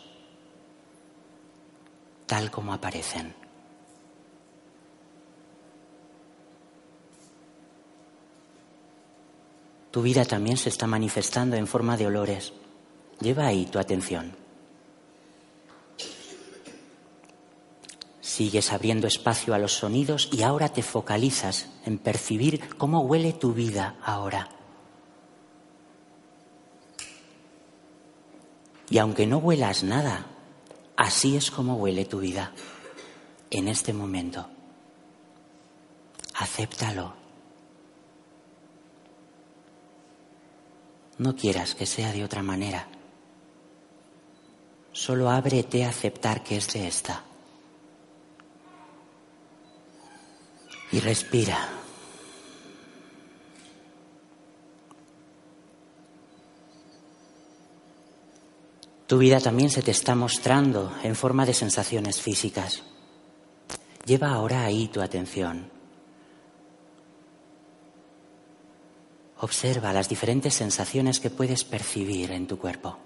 tal 2.26 2.50
como 2.50 2.72
aparecen. 2.72 3.32
Tu 9.92 10.02
vida 10.02 10.24
también 10.24 10.56
se 10.56 10.70
está 10.70 10.88
manifestando 10.88 11.54
en 11.54 11.68
forma 11.68 11.96
de 11.96 12.08
olores. 12.08 12.52
Lleva 13.20 13.46
ahí 13.46 13.66
tu 13.66 13.78
atención. 13.78 14.41
Sigues 18.32 18.72
abriendo 18.72 19.06
espacio 19.06 19.52
a 19.52 19.58
los 19.58 19.74
sonidos 19.74 20.30
y 20.32 20.40
ahora 20.42 20.70
te 20.70 20.82
focalizas 20.82 21.68
en 21.84 21.98
percibir 21.98 22.66
cómo 22.78 23.00
huele 23.00 23.34
tu 23.34 23.52
vida 23.52 23.96
ahora. 24.02 24.48
Y 28.88 28.96
aunque 28.96 29.26
no 29.26 29.36
huelas 29.36 29.84
nada, 29.84 30.28
así 30.96 31.36
es 31.36 31.50
como 31.50 31.76
huele 31.76 32.06
tu 32.06 32.20
vida 32.20 32.54
en 33.50 33.68
este 33.68 33.92
momento. 33.92 34.48
Acéptalo. 36.34 37.12
No 41.18 41.36
quieras 41.36 41.74
que 41.74 41.84
sea 41.84 42.12
de 42.12 42.24
otra 42.24 42.42
manera. 42.42 42.88
Solo 44.92 45.28
ábrete 45.28 45.84
a 45.84 45.90
aceptar 45.90 46.42
que 46.42 46.56
es 46.56 46.72
de 46.72 46.88
esta. 46.88 47.24
Y 50.92 51.00
respira. 51.00 51.68
Tu 59.06 59.18
vida 59.18 59.40
también 59.40 59.70
se 59.70 59.82
te 59.82 59.90
está 59.90 60.14
mostrando 60.14 60.92
en 61.02 61.16
forma 61.16 61.44
de 61.44 61.54
sensaciones 61.54 62.20
físicas. 62.20 62.82
Lleva 64.06 64.30
ahora 64.30 64.64
ahí 64.64 64.88
tu 64.88 65.02
atención. 65.02 65.70
Observa 69.38 69.92
las 69.92 70.08
diferentes 70.08 70.54
sensaciones 70.54 71.20
que 71.20 71.30
puedes 71.30 71.64
percibir 71.64 72.30
en 72.30 72.46
tu 72.46 72.58
cuerpo. 72.58 72.98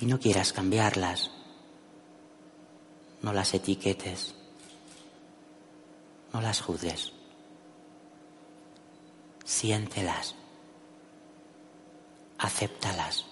Y 0.00 0.06
no 0.06 0.18
quieras 0.18 0.52
cambiarlas. 0.52 1.30
No 3.24 3.32
las 3.32 3.54
etiquetes. 3.54 4.34
No 6.34 6.42
las 6.42 6.60
juzgues. 6.60 7.10
Siéntelas. 9.46 10.34
Acéptalas. 12.36 13.24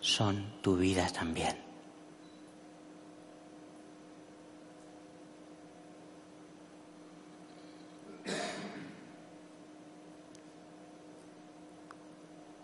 Son 0.00 0.60
tu 0.60 0.76
vida 0.76 1.08
también. 1.08 1.69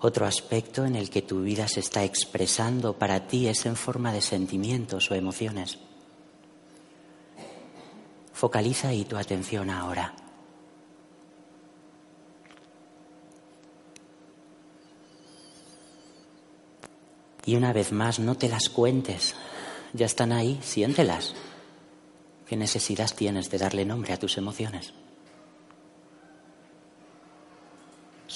Otro 0.00 0.26
aspecto 0.26 0.84
en 0.84 0.94
el 0.94 1.08
que 1.08 1.22
tu 1.22 1.42
vida 1.42 1.68
se 1.68 1.80
está 1.80 2.04
expresando 2.04 2.92
para 2.94 3.26
ti 3.26 3.48
es 3.48 3.64
en 3.64 3.76
forma 3.76 4.12
de 4.12 4.20
sentimientos 4.20 5.10
o 5.10 5.14
emociones. 5.14 5.78
Focaliza 8.32 8.88
ahí 8.88 9.06
tu 9.06 9.16
atención 9.16 9.70
ahora. 9.70 10.14
Y 17.46 17.54
una 17.54 17.72
vez 17.72 17.92
más, 17.92 18.18
no 18.18 18.34
te 18.34 18.48
las 18.48 18.68
cuentes. 18.68 19.34
Ya 19.94 20.04
están 20.04 20.32
ahí, 20.32 20.60
siéntelas. 20.62 21.34
¿Qué 22.46 22.56
necesidad 22.56 23.10
tienes 23.14 23.50
de 23.50 23.58
darle 23.58 23.86
nombre 23.86 24.12
a 24.12 24.18
tus 24.18 24.36
emociones? 24.36 24.92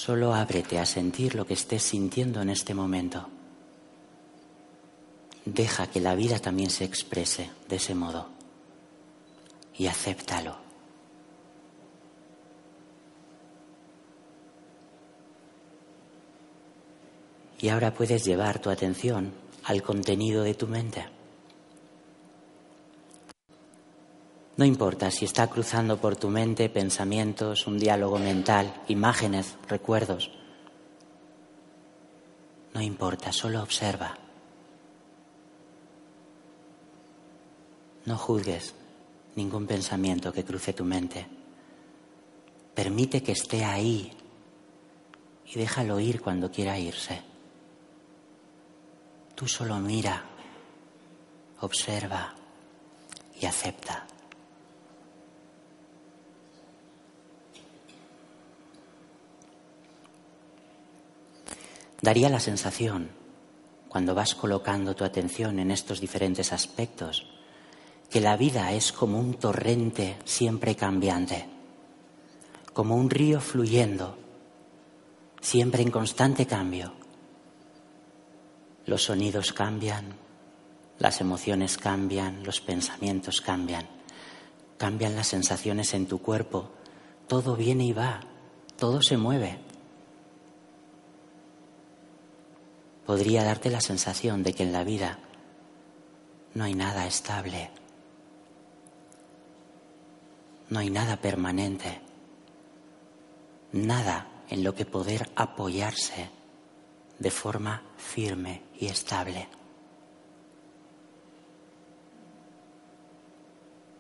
Solo 0.01 0.33
ábrete 0.33 0.79
a 0.79 0.87
sentir 0.87 1.35
lo 1.35 1.45
que 1.47 1.53
estés 1.53 1.83
sintiendo 1.83 2.41
en 2.41 2.49
este 2.49 2.73
momento. 2.73 3.29
Deja 5.45 5.89
que 5.89 6.01
la 6.01 6.15
vida 6.15 6.39
también 6.39 6.71
se 6.71 6.85
exprese 6.85 7.51
de 7.69 7.77
ese 7.77 7.95
modo 7.95 8.29
y 9.77 9.89
acéptalo. 9.89 10.57
Y 17.61 17.69
ahora 17.69 17.93
puedes 17.93 18.25
llevar 18.25 18.59
tu 18.59 18.71
atención 18.71 19.35
al 19.65 19.83
contenido 19.83 20.43
de 20.45 20.55
tu 20.55 20.67
mente. 20.67 21.20
No 24.61 24.67
importa 24.67 25.11
si 25.11 25.25
está 25.25 25.47
cruzando 25.47 25.97
por 25.97 26.17
tu 26.17 26.29
mente 26.29 26.69
pensamientos, 26.69 27.67
un 27.67 27.79
diálogo 27.79 28.19
mental, 28.19 28.83
imágenes, 28.89 29.57
recuerdos. 29.67 30.31
No 32.75 32.83
importa, 32.83 33.33
solo 33.33 33.63
observa. 33.63 34.19
No 38.05 38.19
juzgues 38.19 38.75
ningún 39.35 39.67
pensamiento 39.67 40.31
que 40.31 40.45
cruce 40.45 40.75
tu 40.75 40.85
mente. 40.85 41.27
Permite 42.75 43.23
que 43.23 43.33
esté 43.33 43.65
ahí 43.65 44.13
y 45.47 45.59
déjalo 45.59 45.99
ir 46.01 46.21
cuando 46.21 46.51
quiera 46.51 46.79
irse. 46.79 47.23
Tú 49.35 49.49
solo 49.49 49.77
mira, 49.79 50.23
observa 51.61 52.35
y 53.41 53.47
acepta. 53.47 54.10
Daría 62.03 62.31
la 62.31 62.41
sensación, 62.41 63.11
cuando 63.89 64.15
vas 64.15 64.35
colocando 64.35 64.95
tu 64.97 65.05
atención 65.05 65.59
en 65.59 65.71
estos 65.71 66.01
diferentes 66.01 66.53
aspectos, 66.53 67.27
que 68.09 68.21
la 68.21 68.37
vida 68.37 68.73
es 68.73 68.91
como 68.93 69.21
un 69.21 69.35
torrente 69.35 70.17
siempre 70.25 70.77
cambiante, 70.77 71.47
como 72.73 72.97
un 72.97 73.11
río 73.11 73.41
fluyendo, 73.41 74.17
siempre 75.41 75.83
en 75.83 75.91
constante 75.91 76.47
cambio. 76.47 76.95
Los 78.87 79.05
sonidos 79.05 79.53
cambian, 79.53 80.15
las 80.99 81.21
emociones 81.21 81.77
cambian, 81.77 82.43
los 82.45 82.61
pensamientos 82.61 83.43
cambian, 83.43 83.87
cambian 84.79 85.17
las 85.17 85.27
sensaciones 85.27 85.93
en 85.93 86.07
tu 86.07 86.23
cuerpo, 86.23 86.71
todo 87.29 87.57
viene 87.57 87.85
y 87.85 87.93
va, 87.93 88.21
todo 88.79 89.03
se 89.03 89.19
mueve. 89.19 89.70
Podría 93.07 93.45
darte 93.45 93.71
la 93.71 93.81
sensación 93.81 94.43
de 94.43 94.53
que 94.53 94.63
en 94.63 94.73
la 94.73 94.85
vida 94.85 95.19
no 96.55 96.65
hay 96.65 96.75
nada 96.75 97.07
estable, 97.07 97.71
no 100.69 100.79
hay 100.79 100.91
nada 100.91 101.17
permanente, 101.17 102.01
nada 103.73 104.45
en 104.49 104.65
lo 104.65 104.75
que 104.75 104.85
poder 104.85 105.31
apoyarse 105.37 106.31
de 107.19 107.31
forma 107.31 107.83
firme 107.97 108.63
y 108.79 108.87
estable. 108.87 109.49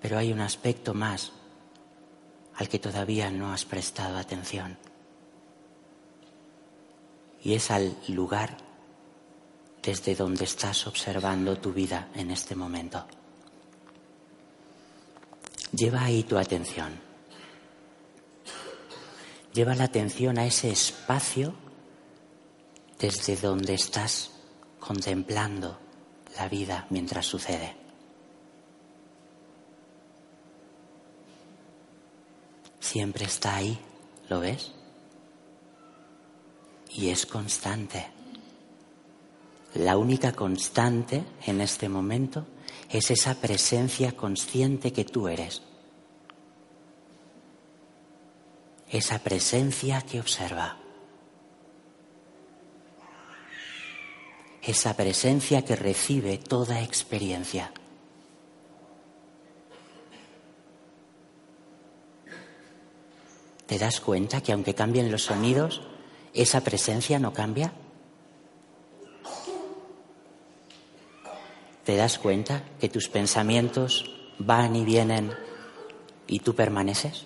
Pero 0.00 0.18
hay 0.18 0.32
un 0.32 0.40
aspecto 0.40 0.94
más 0.94 1.32
al 2.56 2.68
que 2.68 2.78
todavía 2.78 3.30
no 3.30 3.52
has 3.52 3.64
prestado 3.64 4.16
atención. 4.18 4.78
Y 7.42 7.54
es 7.54 7.70
al 7.70 7.96
lugar 8.08 8.56
desde 9.82 10.14
donde 10.14 10.44
estás 10.44 10.86
observando 10.86 11.58
tu 11.58 11.72
vida 11.72 12.08
en 12.14 12.30
este 12.30 12.54
momento. 12.54 13.06
Lleva 15.72 16.02
ahí 16.02 16.24
tu 16.24 16.36
atención. 16.36 17.00
Lleva 19.52 19.74
la 19.74 19.84
atención 19.84 20.38
a 20.38 20.46
ese 20.46 20.70
espacio 20.70 21.54
desde 22.98 23.36
donde 23.36 23.74
estás 23.74 24.30
contemplando 24.78 25.78
la 26.36 26.48
vida 26.48 26.86
mientras 26.90 27.26
sucede. 27.26 27.76
Siempre 32.78 33.24
está 33.24 33.56
ahí, 33.56 33.78
¿lo 34.28 34.40
ves? 34.40 34.72
Y 36.90 37.08
es 37.08 37.24
constante. 37.24 38.19
La 39.74 39.96
única 39.96 40.32
constante 40.32 41.24
en 41.46 41.60
este 41.60 41.88
momento 41.88 42.46
es 42.90 43.10
esa 43.10 43.34
presencia 43.34 44.16
consciente 44.16 44.92
que 44.92 45.04
tú 45.04 45.28
eres. 45.28 45.62
Esa 48.88 49.20
presencia 49.20 50.02
que 50.02 50.18
observa. 50.18 50.76
Esa 54.60 54.96
presencia 54.96 55.64
que 55.64 55.76
recibe 55.76 56.38
toda 56.38 56.82
experiencia. 56.82 57.72
¿Te 63.66 63.78
das 63.78 64.00
cuenta 64.00 64.40
que 64.40 64.50
aunque 64.50 64.74
cambien 64.74 65.12
los 65.12 65.22
sonidos, 65.22 65.82
esa 66.34 66.60
presencia 66.62 67.20
no 67.20 67.32
cambia? 67.32 67.72
¿Te 71.84 71.96
das 71.96 72.18
cuenta 72.18 72.64
que 72.78 72.88
tus 72.88 73.08
pensamientos 73.08 74.04
van 74.38 74.76
y 74.76 74.84
vienen 74.84 75.32
y 76.26 76.40
tú 76.40 76.54
permaneces? 76.54 77.24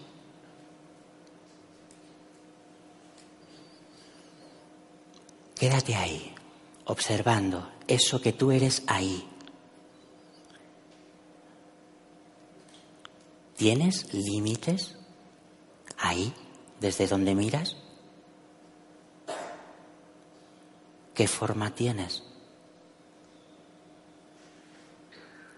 Quédate 5.55 5.95
ahí, 5.95 6.35
observando 6.85 7.71
eso 7.87 8.21
que 8.21 8.33
tú 8.33 8.51
eres 8.51 8.83
ahí. 8.87 9.29
¿Tienes 13.57 14.12
límites 14.12 14.97
ahí, 15.97 16.35
desde 16.81 17.07
donde 17.07 17.35
miras? 17.35 17.77
¿Qué 21.14 21.29
forma 21.29 21.75
tienes? 21.75 22.25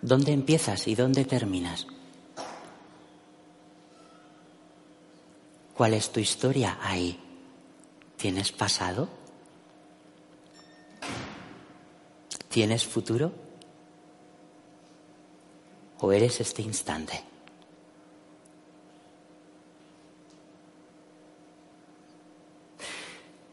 ¿Dónde 0.06 0.30
empiezas 0.30 0.86
y 0.86 0.94
dónde 0.94 1.24
terminas? 1.24 1.84
¿Cuál 5.74 5.94
es 5.94 6.12
tu 6.12 6.20
historia 6.20 6.78
ahí? 6.80 7.18
¿Tienes 8.16 8.52
pasado? 8.52 9.08
¿Tienes 12.48 12.86
futuro? 12.86 13.32
¿O 15.98 16.12
eres 16.12 16.40
este 16.40 16.62
instante? 16.62 17.24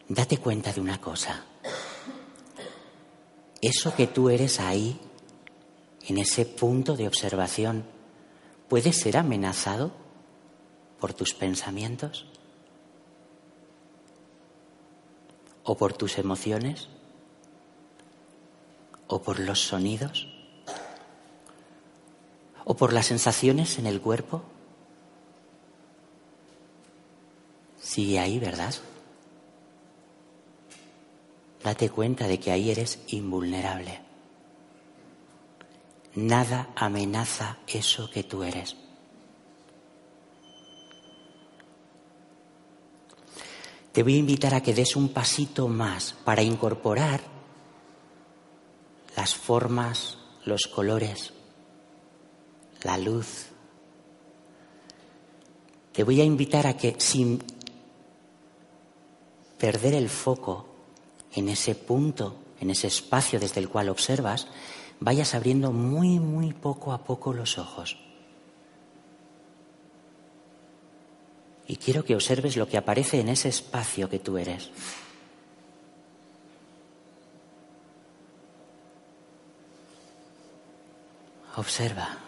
Date 0.07 0.37
cuenta 0.37 0.71
de 0.71 0.81
una 0.81 1.01
cosa. 1.01 1.45
Eso 3.59 3.95
que 3.95 4.05
tú 4.05 4.29
eres 4.29 4.59
ahí 4.59 4.99
en 6.07 6.17
ese 6.17 6.45
punto 6.45 6.95
de 6.95 7.07
observación, 7.07 7.85
puede 8.67 8.93
ser 8.93 9.17
amenazado 9.17 9.91
por 10.99 11.13
tus 11.13 11.33
pensamientos? 11.33 12.25
¿O 15.65 15.75
por 15.75 15.91
tus 15.93 16.17
emociones? 16.17 16.87
¿O 19.07 19.21
por 19.21 19.39
los 19.39 19.59
sonidos? 19.59 20.29
¿O 22.63 22.75
por 22.75 22.93
las 22.93 23.07
sensaciones 23.07 23.79
en 23.79 23.85
el 23.85 23.99
cuerpo? 23.99 24.43
Sigue 27.81 28.19
ahí, 28.19 28.39
¿verdad? 28.39 28.73
Date 31.63 31.89
cuenta 31.89 32.27
de 32.27 32.39
que 32.39 32.51
ahí 32.51 32.71
eres 32.71 32.99
invulnerable. 33.07 34.02
Nada 36.15 36.69
amenaza 36.75 37.57
eso 37.67 38.09
que 38.09 38.23
tú 38.23 38.43
eres. 38.43 38.75
Te 43.91 44.01
voy 44.01 44.15
a 44.15 44.19
invitar 44.19 44.53
a 44.55 44.61
que 44.61 44.73
des 44.73 44.95
un 44.95 45.09
pasito 45.09 45.67
más 45.67 46.15
para 46.25 46.41
incorporar 46.41 47.21
las 49.15 49.35
formas, 49.35 50.17
los 50.45 50.63
colores, 50.63 51.33
la 52.81 52.97
luz. 52.97 53.47
Te 55.91 56.03
voy 56.03 56.21
a 56.21 56.23
invitar 56.23 56.65
a 56.65 56.75
que 56.75 56.95
sin 56.97 57.43
perder 59.59 59.93
el 59.93 60.09
foco 60.09 60.65
en 61.33 61.49
ese 61.49 61.75
punto, 61.75 62.35
en 62.59 62.71
ese 62.71 62.87
espacio 62.87 63.39
desde 63.39 63.61
el 63.61 63.69
cual 63.69 63.89
observas, 63.89 64.47
vayas 65.03 65.35
abriendo 65.35 65.73
muy, 65.73 66.17
muy 66.19 66.53
poco 66.53 66.93
a 66.93 67.03
poco 67.03 67.33
los 67.33 67.57
ojos. 67.57 67.97
Y 71.67 71.75
quiero 71.75 72.05
que 72.05 72.15
observes 72.15 72.55
lo 72.55 72.67
que 72.69 72.77
aparece 72.77 73.19
en 73.19 73.27
ese 73.27 73.49
espacio 73.49 74.09
que 74.09 74.19
tú 74.19 74.37
eres. 74.37 74.71
Observa. 81.57 82.19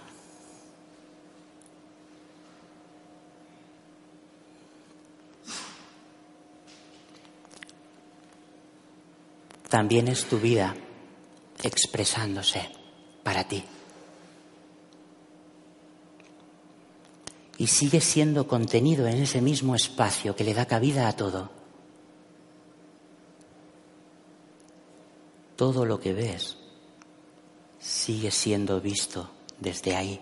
también 9.68 10.08
es 10.08 10.24
tu 10.24 10.40
vida 10.40 10.74
expresándose 11.68 12.70
para 13.24 13.48
ti. 13.48 13.64
Y 17.58 17.68
sigue 17.68 18.02
siendo 18.02 18.48
contenido 18.48 19.08
en 19.08 19.18
ese 19.18 19.42
mismo 19.42 19.76
espacio 19.76 20.36
que 20.36 20.44
le 20.44 20.54
da 20.54 20.66
cabida 20.66 21.08
a 21.08 21.14
todo. 21.14 21.50
Todo 25.56 25.86
lo 25.86 26.00
que 26.00 26.14
ves 26.14 26.58
sigue 27.80 28.32
siendo 28.32 28.82
visto 28.82 29.30
desde 29.60 29.96
ahí. 29.96 30.20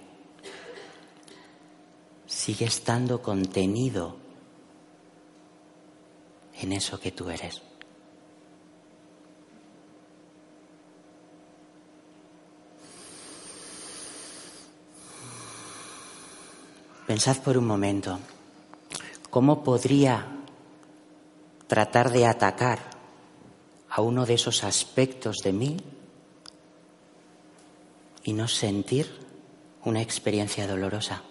Sigue 2.28 2.66
estando 2.66 3.22
contenido 3.22 4.18
en 6.62 6.74
eso 6.74 7.00
que 7.00 7.12
tú 7.12 7.30
eres. 7.30 7.62
Pensad 17.14 17.44
por 17.44 17.60
un 17.60 17.68
momento, 17.68 18.18
¿cómo 19.30 19.64
podría 19.64 20.26
tratar 21.68 22.10
de 22.10 22.26
atacar 22.26 22.80
a 23.88 24.02
uno 24.02 24.26
de 24.26 24.34
esos 24.34 24.64
aspectos 24.64 25.44
de 25.44 25.54
mí 25.54 25.78
y 28.24 28.34
no 28.34 28.48
sentir 28.48 29.16
una 29.86 30.02
experiencia 30.02 30.66
dolorosa? 30.66 31.22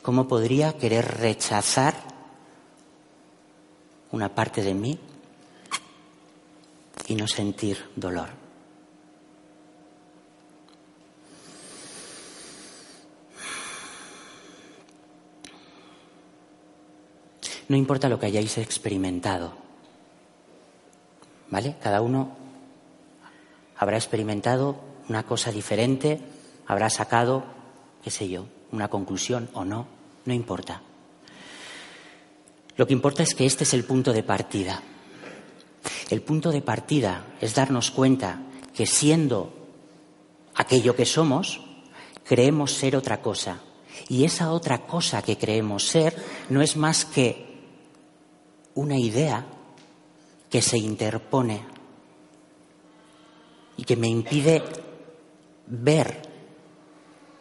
¿Cómo 0.00 0.26
podría 0.26 0.72
querer 0.78 1.04
rechazar 1.18 1.94
una 4.12 4.34
parte 4.34 4.62
de 4.62 4.72
mí 4.72 4.98
y 7.06 7.16
no 7.16 7.28
sentir 7.28 7.90
dolor? 7.96 8.41
No 17.68 17.76
importa 17.76 18.08
lo 18.08 18.18
que 18.18 18.26
hayáis 18.26 18.58
experimentado. 18.58 19.52
¿Vale? 21.50 21.76
Cada 21.82 22.00
uno 22.00 22.36
habrá 23.76 23.96
experimentado 23.96 24.80
una 25.08 25.24
cosa 25.24 25.52
diferente, 25.52 26.20
habrá 26.66 26.88
sacado, 26.88 27.44
qué 28.02 28.10
sé 28.10 28.28
yo, 28.28 28.46
una 28.70 28.88
conclusión 28.88 29.50
o 29.52 29.64
no, 29.64 29.86
no 30.24 30.32
importa. 30.32 30.82
Lo 32.76 32.86
que 32.86 32.94
importa 32.94 33.22
es 33.22 33.34
que 33.34 33.44
este 33.44 33.64
es 33.64 33.74
el 33.74 33.84
punto 33.84 34.12
de 34.12 34.22
partida. 34.22 34.82
El 36.10 36.22
punto 36.22 36.50
de 36.50 36.62
partida 36.62 37.26
es 37.40 37.54
darnos 37.54 37.90
cuenta 37.90 38.40
que 38.74 38.86
siendo 38.86 39.52
aquello 40.54 40.96
que 40.96 41.04
somos, 41.04 41.60
creemos 42.24 42.72
ser 42.72 42.96
otra 42.96 43.20
cosa. 43.20 43.60
Y 44.08 44.24
esa 44.24 44.52
otra 44.52 44.86
cosa 44.86 45.22
que 45.22 45.36
creemos 45.36 45.86
ser 45.86 46.16
no 46.48 46.62
es 46.62 46.76
más 46.76 47.04
que 47.04 47.51
una 48.74 48.98
idea 48.98 49.44
que 50.50 50.62
se 50.62 50.78
interpone 50.78 51.62
y 53.76 53.84
que 53.84 53.96
me 53.96 54.08
impide 54.08 54.62
ver 55.66 56.22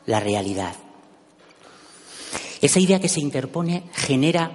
la 0.06 0.20
realidad. 0.20 0.76
Esa 2.62 2.80
idea 2.80 3.00
que 3.00 3.10
se 3.10 3.20
interpone 3.20 3.84
genera 3.94 4.52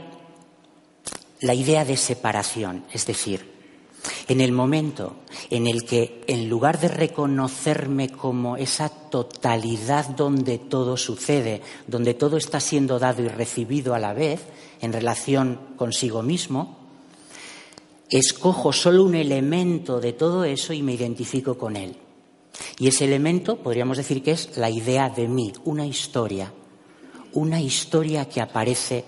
la 1.40 1.54
idea 1.54 1.84
de 1.84 1.96
separación, 1.96 2.84
es 2.92 3.06
decir, 3.06 3.55
en 4.28 4.40
el 4.40 4.52
momento 4.52 5.16
en 5.50 5.66
el 5.66 5.84
que 5.84 6.22
en 6.26 6.48
lugar 6.48 6.80
de 6.80 6.88
reconocerme 6.88 8.08
como 8.08 8.56
esa 8.56 8.88
totalidad 8.88 10.06
donde 10.10 10.58
todo 10.58 10.96
sucede, 10.96 11.62
donde 11.86 12.14
todo 12.14 12.36
está 12.36 12.60
siendo 12.60 12.98
dado 12.98 13.22
y 13.22 13.28
recibido 13.28 13.94
a 13.94 13.98
la 13.98 14.12
vez 14.12 14.40
en 14.80 14.92
relación 14.92 15.58
consigo 15.76 16.22
mismo, 16.22 16.78
escojo 18.10 18.72
solo 18.72 19.04
un 19.04 19.14
elemento 19.14 20.00
de 20.00 20.12
todo 20.12 20.44
eso 20.44 20.72
y 20.72 20.82
me 20.82 20.94
identifico 20.94 21.56
con 21.58 21.76
él. 21.76 21.96
Y 22.78 22.88
ese 22.88 23.04
elemento 23.04 23.56
podríamos 23.56 23.96
decir 23.96 24.22
que 24.22 24.32
es 24.32 24.56
la 24.56 24.70
idea 24.70 25.10
de 25.10 25.28
mí, 25.28 25.52
una 25.64 25.86
historia, 25.86 26.52
una 27.32 27.60
historia 27.60 28.28
que 28.28 28.40
aparece 28.40 29.04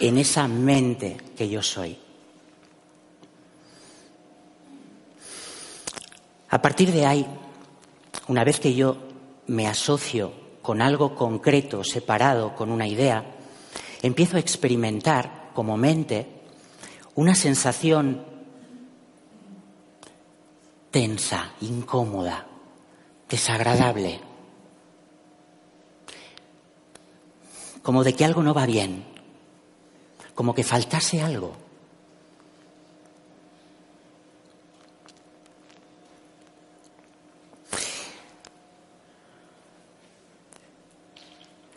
en 0.00 0.18
esa 0.18 0.48
mente 0.48 1.16
que 1.36 1.48
yo 1.48 1.62
soy. 1.62 1.96
A 6.50 6.60
partir 6.60 6.92
de 6.92 7.06
ahí, 7.06 7.26
una 8.26 8.42
vez 8.42 8.58
que 8.58 8.74
yo 8.74 8.96
me 9.46 9.68
asocio 9.68 10.32
con 10.62 10.82
algo 10.82 11.14
concreto, 11.14 11.84
separado, 11.84 12.56
con 12.56 12.70
una 12.70 12.88
idea, 12.88 13.24
empiezo 14.02 14.36
a 14.36 14.40
experimentar 14.40 15.50
como 15.54 15.76
mente 15.76 16.26
una 17.14 17.34
sensación 17.34 18.24
tensa, 20.90 21.52
incómoda, 21.60 22.46
desagradable, 23.28 24.20
como 27.82 28.02
de 28.02 28.14
que 28.14 28.24
algo 28.24 28.42
no 28.42 28.54
va 28.54 28.66
bien, 28.66 29.04
como 30.34 30.54
que 30.54 30.64
faltase 30.64 31.22
algo. 31.22 31.54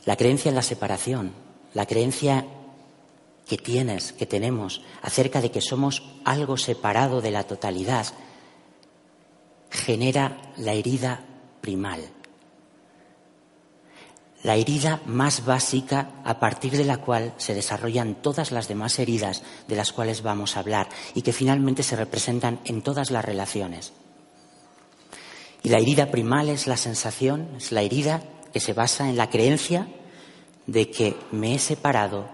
La 0.05 0.17
creencia 0.17 0.49
en 0.49 0.55
la 0.55 0.61
separación, 0.61 1.33
la 1.73 1.85
creencia 1.85 2.45
que 3.47 3.57
tienes, 3.57 4.13
que 4.13 4.25
tenemos, 4.25 4.81
acerca 5.01 5.41
de 5.41 5.51
que 5.51 5.61
somos 5.61 6.03
algo 6.25 6.57
separado 6.57 7.21
de 7.21 7.31
la 7.31 7.43
totalidad, 7.43 8.07
genera 9.69 10.53
la 10.57 10.73
herida 10.73 11.25
primal. 11.61 12.01
La 14.43 14.55
herida 14.55 15.01
más 15.05 15.45
básica 15.45 16.11
a 16.25 16.37
partir 16.37 16.75
de 16.75 16.83
la 16.83 16.97
cual 16.97 17.33
se 17.37 17.53
desarrollan 17.53 18.15
todas 18.15 18.51
las 18.51 18.67
demás 18.67 18.99
heridas 18.99 19.41
de 19.69 19.77
las 19.77 19.93
cuales 19.93 20.21
vamos 20.21 20.57
a 20.57 20.59
hablar 20.59 20.89
y 21.15 21.21
que 21.21 21.31
finalmente 21.31 21.81
se 21.81 21.95
representan 21.95 22.59
en 22.65 22.81
todas 22.81 23.09
las 23.09 23.23
relaciones. 23.23 23.93
Y 25.63 25.69
la 25.69 25.77
herida 25.77 26.11
primal 26.11 26.49
es 26.49 26.67
la 26.67 26.75
sensación, 26.75 27.47
es 27.55 27.71
la 27.71 27.83
herida 27.83 28.21
que 28.53 28.59
se 28.59 28.73
basa 28.73 29.09
en 29.09 29.17
la 29.17 29.29
creencia 29.29 29.87
de 30.67 30.89
que 30.89 31.17
me 31.31 31.55
he 31.55 31.59
separado 31.59 32.29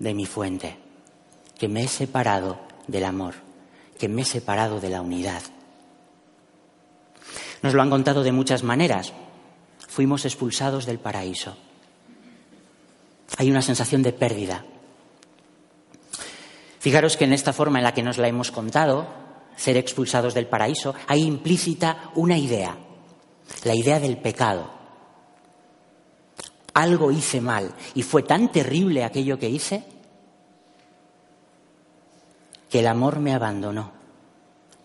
de 0.00 0.12
mi 0.12 0.26
fuente, 0.26 0.76
que 1.56 1.68
me 1.68 1.84
he 1.84 1.88
separado 1.88 2.58
del 2.88 3.04
amor, 3.04 3.34
que 3.98 4.08
me 4.08 4.22
he 4.22 4.24
separado 4.24 4.80
de 4.80 4.90
la 4.90 5.00
unidad. 5.00 5.42
Nos 7.62 7.72
lo 7.72 7.80
han 7.80 7.88
contado 7.88 8.22
de 8.22 8.32
muchas 8.32 8.62
maneras. 8.62 9.12
Fuimos 9.88 10.24
expulsados 10.24 10.84
del 10.84 10.98
paraíso. 10.98 11.56
Hay 13.38 13.50
una 13.50 13.62
sensación 13.62 14.02
de 14.02 14.12
pérdida. 14.12 14.64
Fijaros 16.78 17.16
que 17.16 17.24
en 17.24 17.32
esta 17.32 17.54
forma 17.54 17.78
en 17.78 17.84
la 17.84 17.94
que 17.94 18.02
nos 18.02 18.18
la 18.18 18.28
hemos 18.28 18.50
contado, 18.50 19.06
ser 19.56 19.76
expulsados 19.78 20.34
del 20.34 20.46
paraíso, 20.46 20.94
hay 21.06 21.22
implícita 21.22 22.10
una 22.14 22.36
idea, 22.36 22.76
la 23.64 23.74
idea 23.74 24.00
del 24.00 24.16
pecado. 24.16 24.70
Algo 26.74 27.12
hice 27.12 27.40
mal 27.40 27.74
y 27.94 28.02
fue 28.02 28.22
tan 28.22 28.50
terrible 28.50 29.04
aquello 29.04 29.38
que 29.38 29.48
hice 29.48 29.84
que 32.68 32.80
el 32.80 32.86
amor 32.88 33.20
me 33.20 33.32
abandonó, 33.32 33.92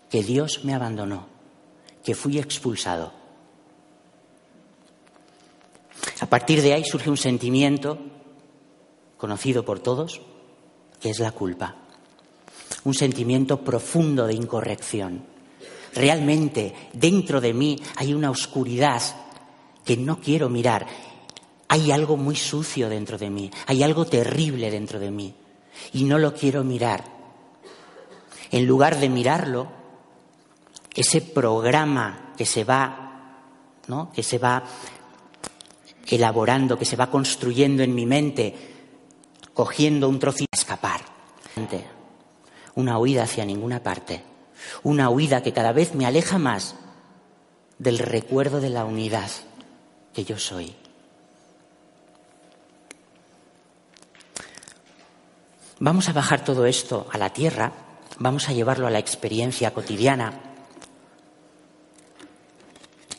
que 0.08 0.22
Dios 0.22 0.64
me 0.64 0.74
abandonó, 0.74 1.26
que 2.04 2.14
fui 2.14 2.38
expulsado. 2.38 3.12
A 6.20 6.26
partir 6.26 6.62
de 6.62 6.74
ahí 6.74 6.84
surge 6.84 7.10
un 7.10 7.16
sentimiento 7.16 7.98
conocido 9.16 9.64
por 9.64 9.80
todos, 9.80 10.20
que 11.00 11.10
es 11.10 11.18
la 11.18 11.32
culpa 11.32 11.74
un 12.84 12.94
sentimiento 12.94 13.62
profundo 13.62 14.26
de 14.26 14.34
incorrección. 14.34 15.22
Realmente 15.94 16.74
dentro 16.92 17.40
de 17.40 17.52
mí 17.52 17.80
hay 17.96 18.14
una 18.14 18.30
oscuridad 18.30 19.02
que 19.84 19.96
no 19.96 20.20
quiero 20.20 20.48
mirar. 20.48 20.86
Hay 21.68 21.90
algo 21.90 22.16
muy 22.16 22.36
sucio 22.36 22.88
dentro 22.88 23.16
de 23.18 23.30
mí, 23.30 23.50
hay 23.66 23.82
algo 23.82 24.04
terrible 24.04 24.70
dentro 24.70 24.98
de 24.98 25.10
mí 25.10 25.34
y 25.92 26.04
no 26.04 26.18
lo 26.18 26.34
quiero 26.34 26.64
mirar. 26.64 27.04
En 28.50 28.66
lugar 28.66 28.98
de 28.98 29.08
mirarlo, 29.08 29.68
ese 30.94 31.20
programa 31.20 32.32
que 32.36 32.44
se 32.44 32.64
va, 32.64 33.38
¿no? 33.86 34.10
que 34.12 34.24
se 34.24 34.38
va 34.38 34.64
elaborando, 36.06 36.76
que 36.76 36.84
se 36.84 36.96
va 36.96 37.08
construyendo 37.08 37.84
en 37.84 37.94
mi 37.94 38.06
mente, 38.06 38.54
cogiendo 39.54 40.08
un 40.08 40.18
trocito 40.18 40.48
a 40.52 40.58
escapar 40.58 41.10
una 42.74 42.98
huida 42.98 43.24
hacia 43.24 43.44
ninguna 43.44 43.82
parte, 43.82 44.22
una 44.82 45.10
huida 45.10 45.42
que 45.42 45.52
cada 45.52 45.72
vez 45.72 45.94
me 45.94 46.06
aleja 46.06 46.38
más 46.38 46.74
del 47.78 47.98
recuerdo 47.98 48.60
de 48.60 48.70
la 48.70 48.84
unidad 48.84 49.30
que 50.12 50.24
yo 50.24 50.38
soy. 50.38 50.74
Vamos 55.78 56.08
a 56.10 56.12
bajar 56.12 56.44
todo 56.44 56.66
esto 56.66 57.06
a 57.10 57.16
la 57.16 57.32
tierra, 57.32 57.72
vamos 58.18 58.48
a 58.48 58.52
llevarlo 58.52 58.86
a 58.86 58.90
la 58.90 58.98
experiencia 58.98 59.72
cotidiana 59.72 60.38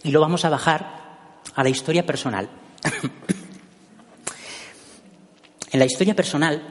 y 0.04 0.12
lo 0.12 0.22
vamos 0.22 0.46
a 0.46 0.50
bajar 0.50 1.40
a 1.56 1.64
la 1.64 1.70
historia 1.70 2.06
personal. 2.06 2.50
en 5.72 5.80
la 5.80 5.86
historia 5.86 6.16
personal, 6.16 6.62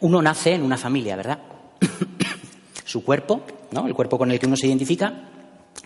uno 0.00 0.22
nace 0.22 0.54
en 0.54 0.62
una 0.62 0.76
familia, 0.76 1.16
¿verdad? 1.16 1.40
Su 2.84 3.04
cuerpo, 3.04 3.42
¿no? 3.72 3.86
el 3.86 3.94
cuerpo 3.94 4.18
con 4.18 4.30
el 4.30 4.38
que 4.38 4.46
uno 4.46 4.56
se 4.56 4.66
identifica, 4.66 5.28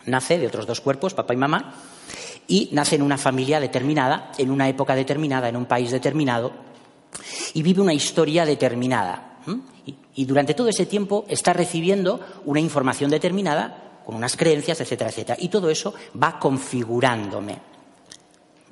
nace 0.06 0.38
de 0.38 0.46
otros 0.46 0.66
dos 0.66 0.80
cuerpos, 0.80 1.14
papá 1.14 1.34
y 1.34 1.36
mamá, 1.36 1.74
y 2.46 2.68
nace 2.72 2.96
en 2.96 3.02
una 3.02 3.18
familia 3.18 3.60
determinada, 3.60 4.32
en 4.38 4.50
una 4.50 4.68
época 4.68 4.94
determinada, 4.94 5.48
en 5.48 5.56
un 5.56 5.66
país 5.66 5.90
determinado, 5.90 6.52
y 7.54 7.62
vive 7.62 7.80
una 7.80 7.94
historia 7.94 8.44
determinada. 8.44 9.30
Y, 10.14 10.24
durante 10.24 10.54
todo 10.54 10.68
ese 10.68 10.86
tiempo 10.86 11.26
está 11.28 11.52
recibiendo 11.52 12.20
una 12.44 12.60
información 12.60 13.10
determinada, 13.10 14.00
con 14.04 14.14
unas 14.14 14.36
creencias, 14.36 14.80
etcétera, 14.80 15.10
etcétera. 15.10 15.38
Y 15.40 15.48
todo 15.48 15.70
eso 15.70 15.94
va 16.20 16.38
configurándome, 16.38 17.58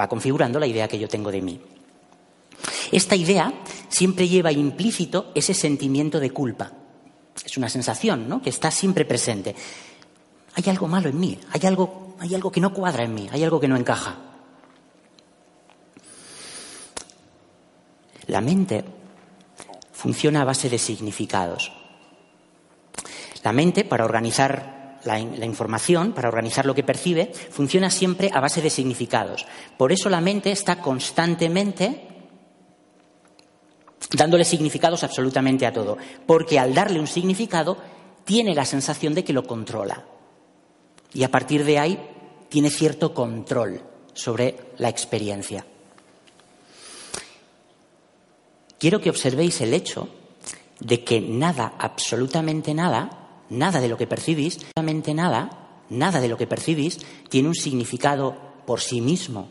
va 0.01 0.09
configurando 0.09 0.59
la 0.59 0.67
idea 0.67 0.89
que 0.89 0.99
yo 0.99 1.09
tengo 1.09 1.31
de 1.31 1.43
mí. 1.43 1.61
Esta 2.91 3.17
idea 3.17 3.53
siempre 3.89 4.29
lleva 4.29 4.53
implícito 4.53 5.33
ese 5.35 5.55
sentimiento 5.55 6.21
de 6.21 6.31
culpa. 6.31 6.73
Es 7.45 7.57
una 7.57 7.69
sensación, 7.69 8.29
¿no? 8.29 8.43
Que 8.43 8.51
está 8.51 8.71
siempre 8.71 9.05
presente. 9.05 9.55
Hay 10.55 10.65
algo 10.69 10.87
malo 10.87 11.09
en 11.09 11.19
mí, 11.19 11.39
hay 11.51 11.67
algo, 11.67 12.17
hay 12.19 12.35
algo 12.35 12.53
que 12.53 12.61
no 12.61 12.73
cuadra 12.75 13.05
en 13.05 13.15
mí, 13.15 13.29
hay 13.33 13.43
algo 13.43 13.59
que 13.59 13.69
no 13.69 13.77
encaja. 13.77 14.17
La 18.27 18.41
mente 18.41 18.85
funciona 19.93 20.43
a 20.43 20.45
base 20.45 20.69
de 20.69 20.79
significados. 20.79 21.73
La 23.43 23.53
mente, 23.53 23.85
para 23.85 24.05
organizar 24.05 25.01
la, 25.05 25.19
la, 25.19 25.47
información, 25.47 26.13
para 26.13 26.29
organizar 26.29 26.65
lo 26.65 26.75
que 26.75 26.85
percibe, 26.85 27.33
funciona 27.51 27.91
siempre 27.91 28.31
a 28.33 28.41
base 28.41 28.63
de 28.63 28.71
significados. 28.71 29.47
Por 29.77 29.91
eso 29.91 30.09
la 30.09 30.21
mente 30.21 30.53
está 30.53 30.81
constantemente 30.81 32.12
dándole 34.17 34.45
significados 34.45 35.05
absolutamente 35.05 35.67
a 35.67 35.73
todo, 35.73 35.97
porque 36.27 36.59
al 36.59 36.75
darle 36.75 37.01
un 37.01 37.07
significado 37.07 37.77
tiene 38.25 38.55
la 38.55 38.65
sensación 38.65 39.15
de 39.15 39.25
que 39.25 39.33
lo 39.33 39.45
controla. 39.47 40.05
Y 41.15 41.25
a 41.25 41.31
partir 41.31 41.65
de 41.65 41.79
ahí 41.79 41.99
tiene 42.49 42.71
cierto 42.71 43.15
control 43.15 43.83
sobre 44.15 44.57
la 44.79 44.89
experiencia. 44.89 45.65
Quiero 48.79 49.01
que 49.01 49.11
observéis 49.11 49.61
el 49.61 49.75
hecho 49.75 50.09
de 50.81 51.05
que 51.05 51.21
nada, 51.21 51.75
absolutamente 51.79 52.75
nada, 52.75 53.45
nada 53.49 53.81
de 53.81 53.89
lo 53.89 53.97
que 53.97 54.07
percibís, 54.07 54.57
absolutamente 54.57 55.15
nada, 55.15 55.85
nada 55.89 56.21
de 56.21 56.29
lo 56.29 56.37
que 56.37 56.47
percibís 56.47 56.99
tiene 57.29 57.49
un 57.49 57.55
significado 57.55 58.37
por 58.67 58.81
sí 58.81 59.01
mismo. 59.01 59.49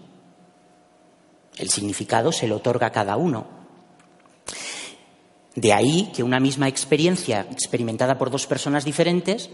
El 1.56 1.70
significado 1.70 2.32
se 2.32 2.48
lo 2.48 2.58
otorga 2.58 2.88
a 2.88 2.92
cada 2.92 3.16
uno, 3.16 3.61
de 5.56 5.74
ahí 5.74 6.12
que 6.16 6.24
una 6.24 6.40
misma 6.40 6.68
experiencia 6.68 7.48
experimentada 7.52 8.18
por 8.18 8.30
dos 8.30 8.48
personas 8.48 8.86
diferentes 8.86 9.50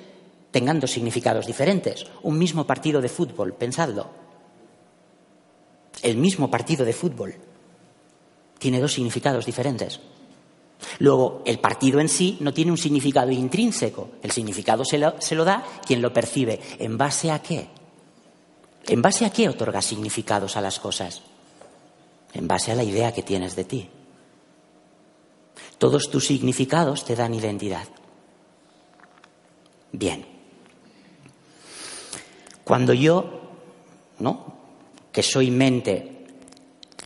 tengan 0.52 0.80
dos 0.80 0.92
significados 0.92 1.48
diferentes. 1.48 2.06
Un 2.24 2.38
mismo 2.38 2.66
partido 2.68 3.02
de 3.02 3.10
fútbol, 3.10 3.54
pensadlo. 3.54 4.08
El 6.04 6.18
mismo 6.18 6.52
partido 6.52 6.86
de 6.86 6.94
fútbol 6.94 7.36
tiene 8.60 8.80
dos 8.80 8.94
significados 8.94 9.46
diferentes. 9.46 10.00
Luego, 11.00 11.42
el 11.46 11.60
partido 11.60 12.00
en 12.00 12.10
sí 12.10 12.38
no 12.40 12.54
tiene 12.54 12.72
un 12.72 12.78
significado 12.78 13.32
intrínseco. 13.32 14.10
El 14.22 14.32
significado 14.32 14.86
se 14.86 15.00
lo, 15.00 15.20
se 15.20 15.36
lo 15.36 15.44
da 15.44 15.64
quien 15.86 16.02
lo 16.02 16.14
percibe. 16.14 16.60
¿En 16.78 16.98
base 16.98 17.32
a 17.32 17.42
qué? 17.42 17.68
¿En 18.88 19.02
base 19.02 19.26
a 19.26 19.32
qué 19.32 19.50
otorga 19.50 19.82
significados 19.82 20.56
a 20.56 20.62
las 20.62 20.80
cosas? 20.80 21.24
En 22.34 22.48
base 22.48 22.72
a 22.72 22.76
la 22.76 22.84
idea 22.84 23.12
que 23.12 23.24
tienes 23.24 23.56
de 23.56 23.64
ti. 23.64 23.90
Todos 25.78 26.10
tus 26.10 26.26
significados 26.26 27.06
te 27.06 27.16
dan 27.16 27.34
identidad. 27.34 27.88
Bien. 29.92 30.26
Cuando 32.64 32.94
yo, 32.94 33.42
¿no? 34.20 34.58
Que 35.12 35.24
soy 35.24 35.52
mente, 35.52 36.26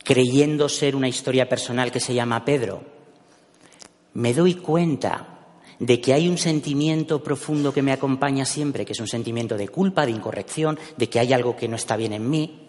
creyendo 0.04 0.68
ser 0.70 0.96
una 0.96 1.08
historia 1.08 1.48
personal 1.48 1.92
que 1.92 2.00
se 2.00 2.14
llama 2.14 2.44
Pedro, 2.44 2.84
me 4.14 4.34
doy 4.34 4.56
cuenta 4.56 5.28
de 5.80 6.00
que 6.00 6.14
hay 6.14 6.28
un 6.28 6.38
sentimiento 6.38 7.24
profundo 7.24 7.74
que 7.74 7.82
me 7.82 7.92
acompaña 7.92 8.46
siempre, 8.46 8.86
que 8.86 8.94
es 8.94 9.00
un 9.00 9.08
sentimiento 9.08 9.58
de 9.58 9.68
culpa, 9.68 10.06
de 10.06 10.12
incorrección, 10.12 10.78
de 10.98 11.10
que 11.10 11.20
hay 11.20 11.34
algo 11.34 11.56
que 11.56 11.68
no 11.68 11.76
está 11.76 11.98
bien 11.98 12.14
en 12.14 12.30
mí. 12.30 12.68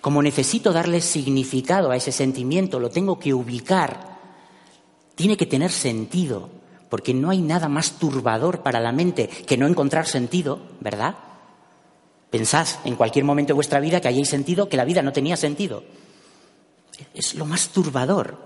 Como 0.00 0.22
necesito 0.22 0.72
darle 0.72 1.00
significado 1.00 1.90
a 1.90 1.96
ese 1.96 2.12
sentimiento, 2.12 2.78
lo 2.78 2.90
tengo 2.90 3.18
que 3.18 3.32
ubicar 3.32 4.11
tiene 5.22 5.36
que 5.36 5.46
tener 5.46 5.70
sentido, 5.70 6.50
porque 6.88 7.14
no 7.14 7.30
hay 7.30 7.40
nada 7.40 7.68
más 7.68 7.92
turbador 7.92 8.64
para 8.64 8.80
la 8.80 8.90
mente 8.90 9.28
que 9.28 9.56
no 9.56 9.68
encontrar 9.68 10.08
sentido, 10.08 10.58
¿verdad? 10.80 11.14
Pensad 12.28 12.66
en 12.84 12.96
cualquier 12.96 13.24
momento 13.24 13.50
de 13.50 13.54
vuestra 13.54 13.78
vida 13.78 14.00
que 14.00 14.08
hayáis 14.08 14.28
sentido 14.28 14.68
que 14.68 14.76
la 14.76 14.84
vida 14.84 15.00
no 15.00 15.12
tenía 15.12 15.36
sentido. 15.36 15.84
Es 17.14 17.36
lo 17.36 17.46
más 17.46 17.68
turbador. 17.68 18.36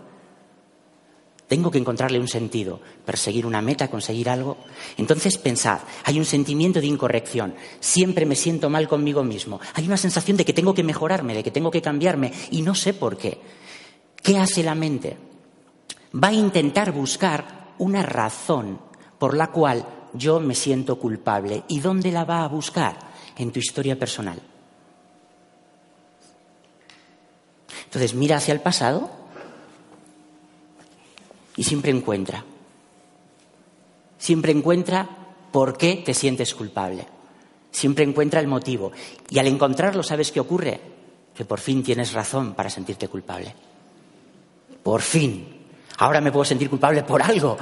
Tengo 1.49 1.70
que 1.70 1.79
encontrarle 1.79 2.20
un 2.20 2.29
sentido, 2.29 2.79
perseguir 3.07 3.47
una 3.47 3.62
meta, 3.62 3.89
conseguir 3.89 4.29
algo. 4.29 4.59
Entonces 4.99 5.39
pensad, 5.39 5.79
hay 6.05 6.18
un 6.18 6.27
sentimiento 6.27 6.83
de 6.83 6.89
incorrección, 6.89 7.55
siempre 7.81 8.27
me 8.27 8.37
siento 8.37 8.68
mal 8.68 8.87
conmigo 8.87 9.24
mismo, 9.24 9.61
hay 9.72 9.87
una 9.87 9.97
sensación 9.97 10.37
de 10.37 10.45
que 10.45 10.53
tengo 10.53 10.74
que 10.74 10.83
mejorarme, 10.83 11.33
de 11.33 11.43
que 11.43 11.51
tengo 11.51 11.70
que 11.70 11.81
cambiarme 11.81 12.35
y 12.51 12.61
no 12.61 12.74
sé 12.74 12.93
por 12.93 13.16
qué. 13.16 13.41
¿Qué 14.22 14.37
hace 14.37 14.62
la 14.62 14.74
mente? 14.74 15.16
Va 16.15 16.29
a 16.29 16.33
intentar 16.33 16.93
buscar 16.93 17.75
una 17.79 18.03
razón 18.03 18.79
por 19.19 19.37
la 19.37 19.49
cual 19.49 19.87
yo 20.13 20.41
me 20.41 20.55
siento 20.55 20.99
culpable. 20.99 21.65
¿Y 21.69 21.81
dónde 21.81 22.13
la 22.13 22.25
va 22.25 22.43
a 22.43 22.49
buscar? 22.49 23.07
en 23.37 23.53
tu 23.53 23.59
historia 23.59 23.99
personal. 23.99 24.41
Entonces 27.85 28.15
mira 28.15 28.37
hacia 28.37 28.53
el 28.53 28.61
pasado 28.61 29.11
y 31.57 31.65
siempre 31.65 31.91
encuentra. 31.91 32.45
Siempre 34.19 34.53
encuentra 34.53 35.09
por 35.53 35.77
qué 35.77 36.03
te 36.05 36.15
sientes 36.15 36.55
culpable. 36.55 37.07
Siempre 37.71 38.05
encuentra 38.05 38.41
el 38.41 38.49
motivo. 38.49 38.93
Y 39.29 39.39
al 39.39 39.47
encontrarlo, 39.47 40.03
¿sabes 40.03 40.33
qué 40.33 40.41
ocurre? 40.41 40.81
Que 41.35 41.45
por 41.45 41.61
fin 41.61 41.83
tienes 41.83 42.13
razón 42.13 42.55
para 42.55 42.71
sentirte 42.71 43.09
culpable. 43.09 43.55
Por 44.83 45.03
fin. 45.03 45.56
Ahora 45.99 46.21
me 46.21 46.33
puedo 46.33 46.45
sentir 46.45 46.69
culpable 46.69 47.03
por 47.03 47.23
algo. 47.23 47.57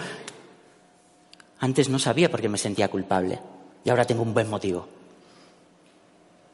Antes 1.61 1.89
no 1.89 1.99
sabía 1.99 2.31
por 2.31 2.41
qué 2.41 2.49
me 2.49 2.59
sentía 2.59 2.89
culpable. 2.89 3.41
Y 3.85 3.91
ahora 3.91 4.05
tengo 4.05 4.23
un 4.23 4.35
buen 4.35 4.49
motivo. 4.51 4.87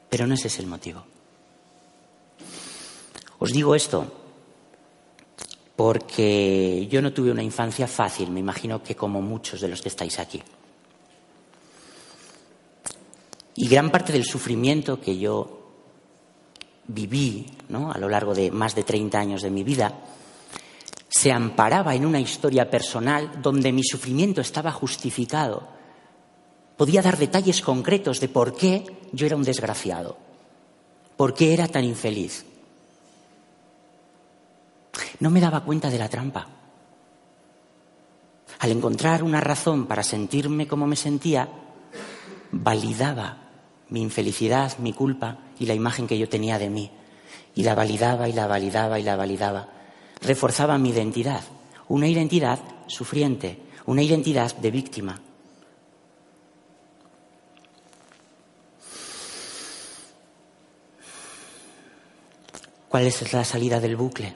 Pero 0.08 0.26
no 0.26 0.34
ese 0.34 0.48
es 0.48 0.58
el 0.58 0.66
motivo. 0.66 1.04
Os 3.38 3.52
digo 3.52 3.74
esto 3.74 4.06
porque 5.74 6.86
yo 6.90 7.00
no 7.00 7.14
tuve 7.14 7.30
una 7.30 7.42
infancia 7.42 7.88
fácil, 7.88 8.30
me 8.30 8.40
imagino 8.40 8.82
que 8.82 8.94
como 8.94 9.22
muchos 9.22 9.62
de 9.62 9.68
los 9.68 9.80
que 9.80 9.88
estáis 9.88 10.18
aquí. 10.18 10.42
Y 13.54 13.66
gran 13.66 13.90
parte 13.90 14.12
del 14.12 14.24
sufrimiento 14.24 15.00
que 15.00 15.18
yo 15.18 15.72
viví 16.86 17.46
¿no? 17.70 17.90
a 17.90 17.96
lo 17.96 18.10
largo 18.10 18.34
de 18.34 18.50
más 18.50 18.74
de 18.74 18.82
30 18.82 19.18
años 19.18 19.42
de 19.42 19.50
mi 19.50 19.64
vida 19.64 19.94
se 21.10 21.32
amparaba 21.32 21.94
en 21.96 22.06
una 22.06 22.20
historia 22.20 22.70
personal 22.70 23.42
donde 23.42 23.72
mi 23.72 23.82
sufrimiento 23.82 24.40
estaba 24.40 24.70
justificado. 24.70 25.68
Podía 26.76 27.02
dar 27.02 27.18
detalles 27.18 27.60
concretos 27.60 28.20
de 28.20 28.28
por 28.28 28.56
qué 28.56 28.84
yo 29.12 29.26
era 29.26 29.36
un 29.36 29.42
desgraciado, 29.42 30.16
por 31.16 31.34
qué 31.34 31.52
era 31.52 31.66
tan 31.66 31.84
infeliz. 31.84 32.46
No 35.18 35.30
me 35.30 35.40
daba 35.40 35.64
cuenta 35.64 35.90
de 35.90 35.98
la 35.98 36.08
trampa. 36.08 36.46
Al 38.60 38.70
encontrar 38.70 39.24
una 39.24 39.40
razón 39.40 39.86
para 39.86 40.04
sentirme 40.04 40.68
como 40.68 40.86
me 40.86 40.96
sentía, 40.96 41.48
validaba 42.52 43.36
mi 43.88 44.00
infelicidad, 44.00 44.78
mi 44.78 44.92
culpa 44.92 45.38
y 45.58 45.66
la 45.66 45.74
imagen 45.74 46.06
que 46.06 46.18
yo 46.18 46.28
tenía 46.28 46.58
de 46.58 46.70
mí. 46.70 46.90
Y 47.56 47.64
la 47.64 47.74
validaba 47.74 48.28
y 48.28 48.32
la 48.32 48.46
validaba 48.46 49.00
y 49.00 49.02
la 49.02 49.16
validaba. 49.16 49.79
Reforzaba 50.22 50.78
mi 50.78 50.90
identidad, 50.90 51.42
una 51.88 52.06
identidad 52.08 52.58
sufriente, 52.86 53.58
una 53.86 54.02
identidad 54.02 54.54
de 54.56 54.70
víctima. 54.70 55.20
¿Cuál 62.88 63.06
es 63.06 63.32
la 63.32 63.44
salida 63.44 63.80
del 63.80 63.96
bucle? 63.96 64.34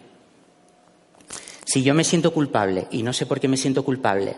Si 1.64 1.82
yo 1.82 1.93
me 1.93 2.05
siento 2.05 2.32
culpable 2.32 2.87
y 2.93 3.03
no 3.03 3.12
sé 3.12 3.26
por 3.26 3.41
qué 3.41 3.49
me 3.49 3.57
siento 3.57 3.85
culpable, 3.85 4.37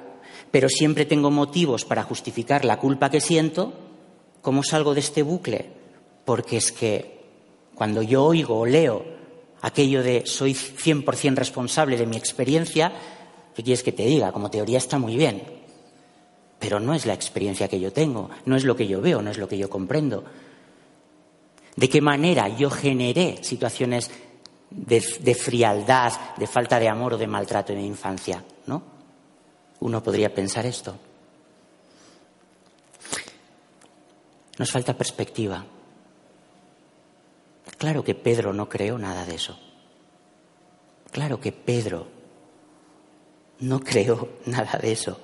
pero 0.50 0.68
siempre 0.68 1.04
tengo 1.04 1.30
motivos 1.30 1.84
para 1.84 2.02
justificar 2.02 2.64
la 2.64 2.78
culpa 2.78 3.10
que 3.10 3.20
siento, 3.20 3.74
¿cómo 4.40 4.62
salgo 4.62 4.94
de 4.94 5.00
este 5.00 5.22
bucle? 5.22 5.70
Porque 6.24 6.56
es 6.56 6.72
que 6.72 7.20
cuando 7.74 8.00
yo 8.00 8.24
oigo 8.24 8.60
o 8.60 8.64
leo 8.64 9.15
aquello 9.66 10.04
de 10.04 10.24
soy 10.26 10.54
100% 10.54 11.34
responsable 11.34 11.96
de 11.96 12.06
mi 12.06 12.16
experiencia, 12.16 12.92
¿qué 13.52 13.64
quieres 13.64 13.82
que 13.82 13.90
te 13.90 14.04
diga? 14.04 14.30
Como 14.30 14.48
teoría 14.48 14.78
está 14.78 14.96
muy 14.96 15.16
bien, 15.16 15.42
pero 16.60 16.78
no 16.78 16.94
es 16.94 17.04
la 17.04 17.14
experiencia 17.14 17.66
que 17.66 17.80
yo 17.80 17.92
tengo, 17.92 18.30
no 18.44 18.54
es 18.54 18.62
lo 18.62 18.76
que 18.76 18.86
yo 18.86 19.00
veo, 19.00 19.22
no 19.22 19.30
es 19.32 19.38
lo 19.38 19.48
que 19.48 19.58
yo 19.58 19.68
comprendo. 19.68 20.22
¿De 21.74 21.88
qué 21.88 22.00
manera 22.00 22.48
yo 22.48 22.70
generé 22.70 23.42
situaciones 23.42 24.08
de, 24.70 25.34
frialdad, 25.34 26.12
de 26.36 26.46
falta 26.46 26.78
de 26.78 26.88
amor 26.88 27.14
o 27.14 27.18
de 27.18 27.26
maltrato 27.26 27.72
en 27.72 27.80
mi 27.80 27.86
infancia, 27.86 28.44
¿no? 28.66 28.82
Uno 29.80 30.00
podría 30.00 30.32
pensar 30.32 30.64
esto. 30.64 30.96
Nos 34.58 34.70
falta 34.70 34.96
perspectiva. 34.96 35.66
Claro 37.78 38.02
que 38.04 38.14
Pedro 38.14 38.52
no 38.52 38.68
creó 38.68 38.98
nada 38.98 39.24
de 39.26 39.34
eso. 39.34 39.58
Claro 41.10 41.40
que 41.40 41.52
Pedro 41.52 42.08
no 43.60 43.80
creó 43.80 44.28
nada 44.46 44.78
de 44.78 44.92
eso. 44.92 45.20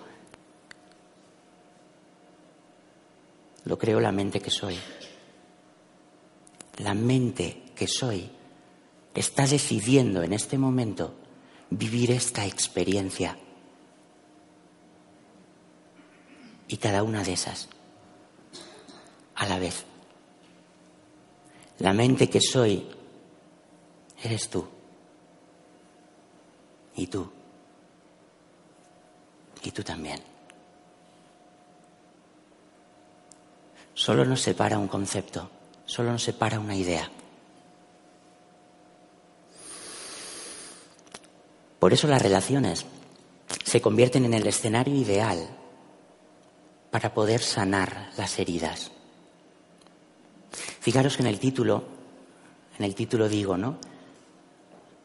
Lo 3.65 3.79
creó 3.79 4.01
la 4.01 4.13
mente 4.13 4.41
que 4.41 4.51
soy. 4.51 4.79
La 6.79 6.95
mente 6.95 7.63
que 7.75 7.87
soy 7.87 8.31
está 9.15 9.47
decidiendo 9.47 10.23
en 10.23 10.33
este 10.33 10.59
momento 10.59 11.15
vivir 11.71 12.11
esta 12.11 12.45
experiencia. 12.47 13.39
Y 16.69 16.77
cada 16.79 17.03
una 17.03 17.23
de 17.23 17.35
esas 17.35 17.69
a 19.35 19.47
la 19.47 19.59
vez. 19.59 19.85
La 21.79 21.93
mente 21.93 22.29
que 22.29 22.41
soy 22.41 22.87
eres 24.23 24.49
tú. 24.49 24.67
Y 26.97 27.07
tú. 27.07 27.31
Y 29.63 29.71
tú 29.71 29.83
también. 29.83 30.21
Solo 33.95 34.25
nos 34.25 34.41
separa 34.41 34.79
un 34.79 34.89
concepto, 34.89 35.51
solo 35.85 36.13
nos 36.13 36.23
separa 36.23 36.59
una 36.59 36.75
idea. 36.75 37.11
Por 41.79 41.93
eso 41.93 42.07
las 42.07 42.23
relaciones 42.23 42.87
se 43.65 43.81
convierten 43.81 44.25
en 44.25 44.35
el 44.35 44.47
escenario 44.47 44.95
ideal 44.95 45.49
para 46.91 47.13
poder 47.13 47.43
sanar 47.43 48.11
las 48.17 48.39
heridas. 48.39 48.93
Fijaros 50.81 51.17
que 51.17 51.23
en 51.23 51.29
el 51.29 51.39
título, 51.39 51.85
en 52.79 52.85
el 52.85 52.95
título 52.95 53.29
digo, 53.29 53.57
¿no? 53.57 53.79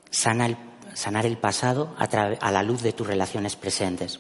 sanar 0.10 1.26
el 1.26 1.38
pasado 1.38 1.96
a, 1.98 2.06
a 2.06 2.52
la 2.52 2.64
luz 2.64 2.82
de 2.82 2.94
tus 2.94 3.06
relaciones 3.06 3.56
presentes. 3.56 4.20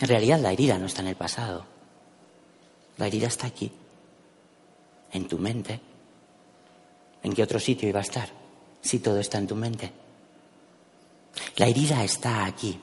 En 0.00 0.08
realidad 0.08 0.40
la 0.40 0.52
herida 0.52 0.78
no 0.78 0.86
está 0.86 1.00
en 1.02 1.08
el 1.08 1.16
pasado. 1.16 1.64
La 2.98 3.06
herida 3.06 3.28
está 3.28 3.46
aquí, 3.46 3.72
en 5.12 5.28
tu 5.28 5.38
mente. 5.38 5.80
¿En 7.22 7.32
qué 7.32 7.42
otro 7.42 7.60
sitio 7.60 7.88
iba 7.88 8.00
a 8.00 8.02
estar 8.02 8.28
si 8.80 8.98
todo 8.98 9.18
está 9.18 9.38
en 9.38 9.46
tu 9.46 9.54
mente? 9.54 9.92
La 11.56 11.68
herida 11.68 12.04
está 12.04 12.44
aquí. 12.44 12.78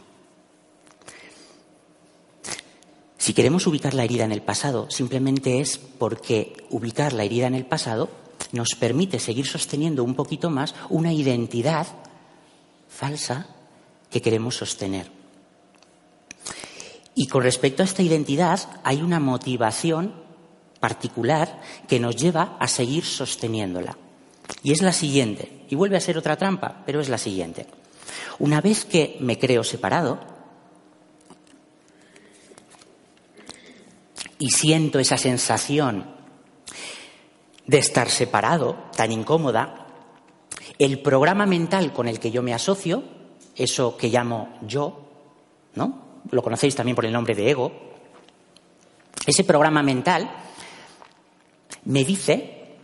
Si 3.20 3.34
queremos 3.34 3.67
ubicar 3.67 3.93
la 3.93 4.05
herida 4.05 4.24
en 4.24 4.32
el 4.32 4.41
pasado, 4.41 4.89
simplemente 4.89 5.59
es 5.59 5.78
porque 5.78 6.53
ubicar 6.70 7.11
la 7.11 7.26
herida 7.26 7.47
en 7.47 7.53
el 7.53 7.65
pasado 7.65 8.09
nos 8.53 8.70
permite 8.80 9.20
seguir 9.20 9.45
sosteniendo 9.45 10.05
un 10.05 10.15
poquito 10.15 10.49
más 10.49 10.74
una 10.89 11.11
identidad 11.11 11.86
falsa 12.88 13.47
que 14.09 14.22
queremos 14.22 14.55
sostener. 14.55 15.11
Y 17.13 17.28
con 17.28 17.43
respecto 17.43 17.84
a 17.84 17.86
esta 17.86 18.01
identidad 18.01 18.61
hay 18.86 19.01
una 19.01 19.20
motivación 19.20 20.13
particular 20.80 21.61
que 21.89 21.99
nos 21.99 22.15
lleva 22.15 22.55
a 22.57 22.70
seguir 22.70 23.03
sosteniéndola. 23.03 23.97
Y 24.63 24.72
es 24.72 24.82
la 24.82 24.93
siguiente, 24.93 25.65
y 25.70 25.76
vuelve 25.76 25.97
a 25.97 26.01
ser 26.01 26.17
otra 26.17 26.38
trampa, 26.38 26.84
pero 26.86 27.01
es 27.01 27.09
la 27.09 27.17
siguiente. 27.17 27.67
Una 28.39 28.61
vez 28.61 28.86
que 28.86 29.17
me 29.20 29.38
creo 29.38 29.65
separado 29.65 30.39
y 34.40 34.50
siento 34.50 35.00
esa 35.00 35.18
sensación 35.18 36.06
de 37.68 37.78
estar 37.78 38.10
separado, 38.10 38.86
tan 38.96 39.12
incómoda, 39.12 39.86
el 40.80 41.02
programa 41.02 41.46
mental 41.46 41.94
con 41.94 42.08
el 42.08 42.20
que 42.20 42.32
yo 42.32 42.42
me 42.42 42.54
asocio, 42.54 43.04
eso 43.56 43.98
que 43.98 44.08
llamo 44.08 44.58
yo, 44.66 45.08
¿no? 45.76 46.22
Lo 46.32 46.42
conocéis 46.42 46.76
también 46.76 46.96
por 46.96 47.06
el 47.06 47.12
nombre 47.12 47.36
de 47.36 47.52
ego. 47.52 47.72
Ese 49.26 49.44
programa 49.44 49.84
mental 49.84 50.32
me 51.86 52.04
dice 52.06 52.78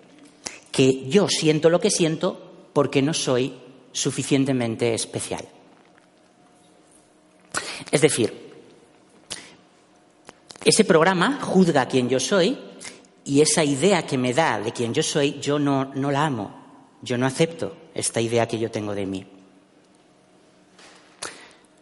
que 0.71 1.07
yo 1.07 1.29
siento 1.29 1.69
lo 1.69 1.79
que 1.79 1.89
siento 1.89 2.69
porque 2.73 3.01
no 3.01 3.13
soy 3.13 3.53
suficientemente 3.93 4.93
especial. 4.93 5.47
Es 7.91 8.01
decir, 8.01 8.44
ese 10.65 10.83
programa 10.83 11.39
juzga 11.41 11.81
a 11.81 11.87
quien 11.87 12.09
yo 12.09 12.19
soy 12.19 12.57
y 13.23 13.41
esa 13.41 13.63
idea 13.63 14.05
que 14.05 14.17
me 14.17 14.33
da 14.33 14.59
de 14.59 14.71
quien 14.73 14.93
yo 14.93 15.03
soy, 15.03 15.39
yo 15.39 15.59
no, 15.59 15.93
no 15.93 16.09
la 16.09 16.25
amo, 16.25 16.97
yo 17.01 17.17
no 17.17 17.27
acepto 17.27 17.77
esta 17.93 18.19
idea 18.19 18.47
que 18.47 18.57
yo 18.57 18.71
tengo 18.71 18.95
de 18.95 19.05
mí. 19.05 19.25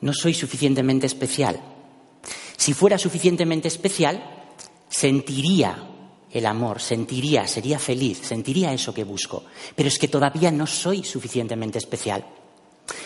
No 0.02 0.14
soy 0.14 0.34
suficientemente 0.34 1.08
especial. 1.08 1.62
Si 2.58 2.74
fuera 2.74 2.98
suficientemente 2.98 3.70
especial, 3.70 4.22
sentiría 4.90 5.90
el 6.30 6.46
amor, 6.46 6.82
sentiría, 6.82 7.48
sería 7.48 7.80
feliz, 7.80 8.20
sentiría 8.22 8.74
eso 8.74 8.94
que 8.94 9.06
busco, 9.06 9.44
pero 9.76 9.88
es 9.88 9.98
que 9.98 10.10
todavía 10.10 10.52
no 10.52 10.68
soy 10.68 11.06
suficientemente 11.06 11.78
especial. 11.78 12.26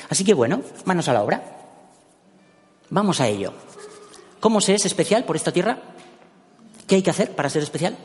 Así 0.09 0.23
que 0.23 0.33
bueno, 0.33 0.63
manos 0.85 1.07
a 1.07 1.13
la 1.13 1.23
obra. 1.23 1.43
Vamos 2.89 3.21
a 3.21 3.27
ello. 3.27 3.53
¿Cómo 4.39 4.61
se 4.61 4.75
es 4.75 4.85
especial 4.85 5.25
por 5.25 5.35
esta 5.35 5.51
tierra? 5.51 5.79
¿Qué 6.87 6.95
hay 6.95 7.01
que 7.01 7.09
hacer 7.09 7.35
para 7.35 7.49
ser 7.49 7.63
especial? 7.63 7.97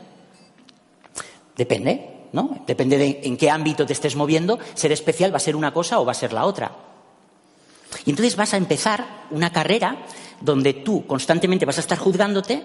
Depende, 1.55 2.27
¿no? 2.33 2.63
Depende 2.65 2.97
de 2.97 3.21
en 3.23 3.37
qué 3.37 3.49
ámbito 3.49 3.85
te 3.85 3.93
estés 3.93 4.15
moviendo. 4.15 4.59
Ser 4.73 4.91
especial 4.91 5.31
va 5.31 5.37
a 5.37 5.41
ser 5.41 5.55
una 5.55 5.73
cosa 5.73 5.99
o 5.99 6.05
va 6.05 6.11
a 6.11 6.15
ser 6.15 6.33
la 6.33 6.45
otra. 6.45 6.75
Y 8.05 8.09
entonces 8.09 8.35
vas 8.35 8.53
a 8.53 8.57
empezar 8.57 9.25
una 9.31 9.51
carrera 9.51 10.05
donde 10.41 10.73
tú 10.73 11.05
constantemente 11.05 11.65
vas 11.65 11.77
a 11.77 11.81
estar 11.81 11.97
juzgándote 11.97 12.63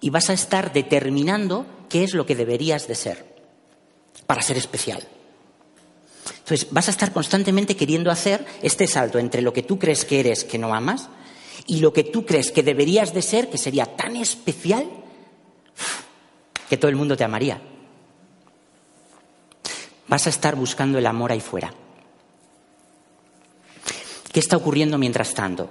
y 0.00 0.10
vas 0.10 0.30
a 0.30 0.34
estar 0.34 0.72
determinando 0.72 1.66
qué 1.88 2.04
es 2.04 2.14
lo 2.14 2.26
que 2.26 2.36
deberías 2.36 2.86
de 2.86 2.94
ser 2.94 3.38
para 4.26 4.42
ser 4.42 4.56
especial. 4.56 5.02
Entonces, 6.38 6.68
vas 6.70 6.88
a 6.88 6.90
estar 6.90 7.12
constantemente 7.12 7.76
queriendo 7.76 8.10
hacer 8.10 8.44
este 8.62 8.86
salto 8.86 9.18
entre 9.18 9.42
lo 9.42 9.52
que 9.52 9.62
tú 9.62 9.78
crees 9.78 10.04
que 10.04 10.20
eres 10.20 10.44
que 10.44 10.58
no 10.58 10.74
amas 10.74 11.08
y 11.68 11.80
lo 11.80 11.92
que 11.92 12.02
tú 12.02 12.24
crees 12.24 12.50
que 12.50 12.62
deberías 12.62 13.12
de 13.12 13.22
ser, 13.22 13.50
que 13.50 13.58
sería 13.58 13.84
tan 13.84 14.16
especial 14.16 14.88
que 16.68 16.78
todo 16.78 16.88
el 16.88 16.96
mundo 16.96 17.16
te 17.16 17.24
amaría. 17.24 17.60
Vas 20.08 20.26
a 20.26 20.30
estar 20.30 20.56
buscando 20.56 20.98
el 20.98 21.06
amor 21.06 21.30
ahí 21.30 21.40
fuera. 21.40 21.72
¿Qué 24.32 24.40
está 24.40 24.56
ocurriendo 24.56 24.96
mientras 24.96 25.34
tanto 25.34 25.68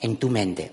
en 0.00 0.16
tu 0.16 0.28
mente? 0.28 0.72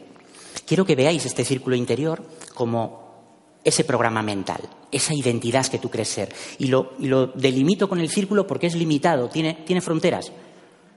Quiero 0.66 0.86
que 0.86 0.96
veáis 0.96 1.24
este 1.26 1.46
círculo 1.46 1.76
interior 1.76 2.24
como 2.56 3.60
ese 3.64 3.84
programa 3.84 4.24
mental, 4.24 4.62
esa 4.92 5.14
identidad 5.14 5.68
que 5.68 5.78
tú 5.78 5.92
crees 5.92 6.10
ser. 6.10 6.34
Y 6.58 6.66
lo, 6.66 6.94
delimito 7.36 7.88
con 7.88 8.00
el 8.00 8.10
círculo 8.10 8.48
porque 8.48 8.68
es 8.68 8.76
limitado, 8.76 9.30
tiene, 9.30 9.54
tiene 9.68 9.82
fronteras. 9.82 10.32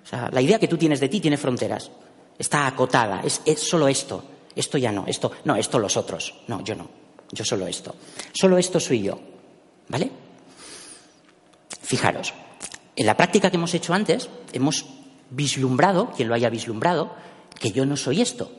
O 0.02 0.06
sea, 0.06 0.30
la 0.32 0.40
idea 0.40 0.58
que 0.58 0.68
tú 0.68 0.78
tienes 0.78 1.00
de 1.00 1.10
ti 1.10 1.20
tiene 1.20 1.36
fronteras. 1.36 1.90
Está 2.38 2.66
acotada, 2.66 3.22
es, 3.22 3.42
solo 3.60 3.88
esto. 3.88 4.24
Esto 4.54 4.78
ya 4.78 4.92
no, 4.92 5.04
esto, 5.06 5.32
no, 5.44 5.56
esto 5.56 5.78
los 5.78 5.96
otros. 5.96 6.34
No, 6.48 6.62
yo 6.62 6.74
no. 6.74 6.88
Yo 7.32 7.44
solo 7.44 7.66
esto. 7.66 7.94
Solo 8.32 8.58
esto 8.58 8.78
soy 8.78 9.02
yo. 9.02 9.18
¿Vale? 9.88 10.10
Fijaros, 11.82 12.32
en 12.96 13.06
la 13.06 13.16
práctica 13.16 13.50
que 13.50 13.56
hemos 13.56 13.74
hecho 13.74 13.92
antes, 13.92 14.28
hemos 14.52 14.86
vislumbrado, 15.30 16.12
quien 16.12 16.28
lo 16.28 16.34
haya 16.34 16.48
vislumbrado, 16.48 17.14
que 17.58 17.72
yo 17.72 17.84
no 17.84 17.96
soy 17.96 18.20
esto. 18.20 18.50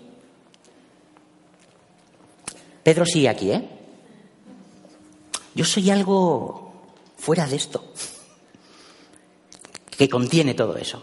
Pedro 2.84 3.05
sigue 3.05 3.30
aquí, 3.30 3.51
¿eh? 3.51 3.67
Yo 5.55 5.65
soy 5.65 5.89
algo 5.89 6.73
fuera 7.17 7.47
de 7.47 7.55
esto, 7.55 7.93
que 9.97 10.09
contiene 10.09 10.53
todo 10.53 10.76
eso, 10.76 11.01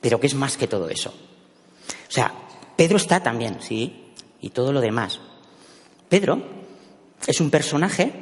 pero 0.00 0.18
que 0.18 0.26
es 0.26 0.34
más 0.34 0.56
que 0.56 0.66
todo 0.66 0.88
eso. 0.88 1.14
O 2.08 2.10
sea, 2.10 2.32
Pedro 2.76 2.96
está 2.96 3.22
también, 3.22 3.58
sí, 3.60 4.12
y 4.40 4.50
todo 4.50 4.72
lo 4.72 4.80
demás. 4.80 5.20
Pedro 6.08 6.42
es 7.26 7.40
un 7.40 7.50
personaje 7.50 8.12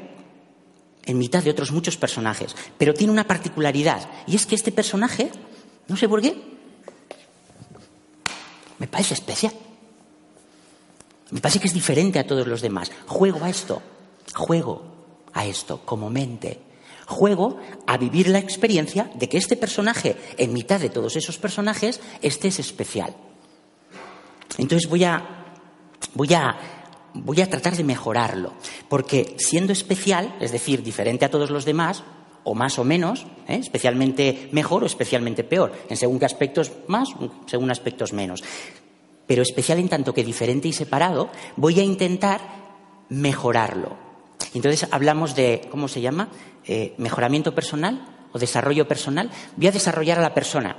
en 1.04 1.18
mitad 1.18 1.42
de 1.42 1.50
otros 1.50 1.70
muchos 1.70 1.96
personajes, 1.96 2.54
pero 2.76 2.94
tiene 2.94 3.12
una 3.12 3.26
particularidad, 3.26 4.08
y 4.26 4.34
es 4.34 4.46
que 4.46 4.56
este 4.56 4.72
personaje, 4.72 5.30
no 5.86 5.96
sé 5.96 6.08
por 6.08 6.20
qué, 6.20 6.56
me 8.78 8.88
parece 8.88 9.14
especial. 9.14 9.52
Me 11.30 11.40
parece 11.40 11.60
que 11.60 11.68
es 11.68 11.74
diferente 11.74 12.18
a 12.18 12.26
todos 12.26 12.46
los 12.46 12.60
demás. 12.60 12.90
Juego 13.06 13.44
a 13.44 13.50
esto, 13.50 13.82
juego 14.34 14.82
a 15.32 15.46
esto 15.46 15.80
como 15.84 16.10
mente. 16.10 16.60
Juego 17.06 17.60
a 17.86 17.96
vivir 17.98 18.28
la 18.28 18.38
experiencia 18.38 19.10
de 19.14 19.28
que 19.28 19.38
este 19.38 19.56
personaje, 19.56 20.16
en 20.36 20.52
mitad 20.52 20.80
de 20.80 20.90
todos 20.90 21.16
esos 21.16 21.38
personajes, 21.38 22.00
este 22.20 22.48
es 22.48 22.58
especial. 22.58 23.14
Entonces 24.58 24.88
voy 24.88 25.04
a, 25.04 25.22
voy 26.14 26.32
a, 26.34 26.56
voy 27.14 27.40
a 27.40 27.50
tratar 27.50 27.76
de 27.76 27.84
mejorarlo, 27.84 28.52
porque 28.88 29.36
siendo 29.38 29.72
especial, 29.72 30.36
es 30.40 30.52
decir, 30.52 30.82
diferente 30.82 31.24
a 31.24 31.30
todos 31.30 31.50
los 31.50 31.64
demás, 31.64 32.04
o 32.44 32.54
más 32.54 32.78
o 32.78 32.84
menos, 32.84 33.26
¿eh? 33.48 33.56
especialmente 33.56 34.48
mejor 34.52 34.84
o 34.84 34.86
especialmente 34.86 35.42
peor, 35.42 35.72
en 35.88 35.96
según 35.96 36.20
qué 36.20 36.26
aspectos 36.26 36.70
más, 36.86 37.08
según 37.46 37.70
aspectos 37.70 38.12
menos 38.12 38.42
pero 39.26 39.42
especial 39.42 39.78
en 39.78 39.88
tanto 39.88 40.14
que 40.14 40.24
diferente 40.24 40.68
y 40.68 40.72
separado, 40.72 41.30
voy 41.56 41.80
a 41.80 41.82
intentar 41.82 42.40
mejorarlo. 43.08 43.96
Entonces 44.54 44.88
hablamos 44.90 45.34
de, 45.34 45.68
¿cómo 45.70 45.88
se 45.88 46.00
llama? 46.00 46.28
Eh, 46.64 46.94
mejoramiento 46.98 47.54
personal 47.54 48.28
o 48.32 48.38
desarrollo 48.38 48.86
personal. 48.86 49.30
Voy 49.56 49.66
a 49.66 49.72
desarrollar 49.72 50.18
a 50.18 50.22
la 50.22 50.34
persona. 50.34 50.76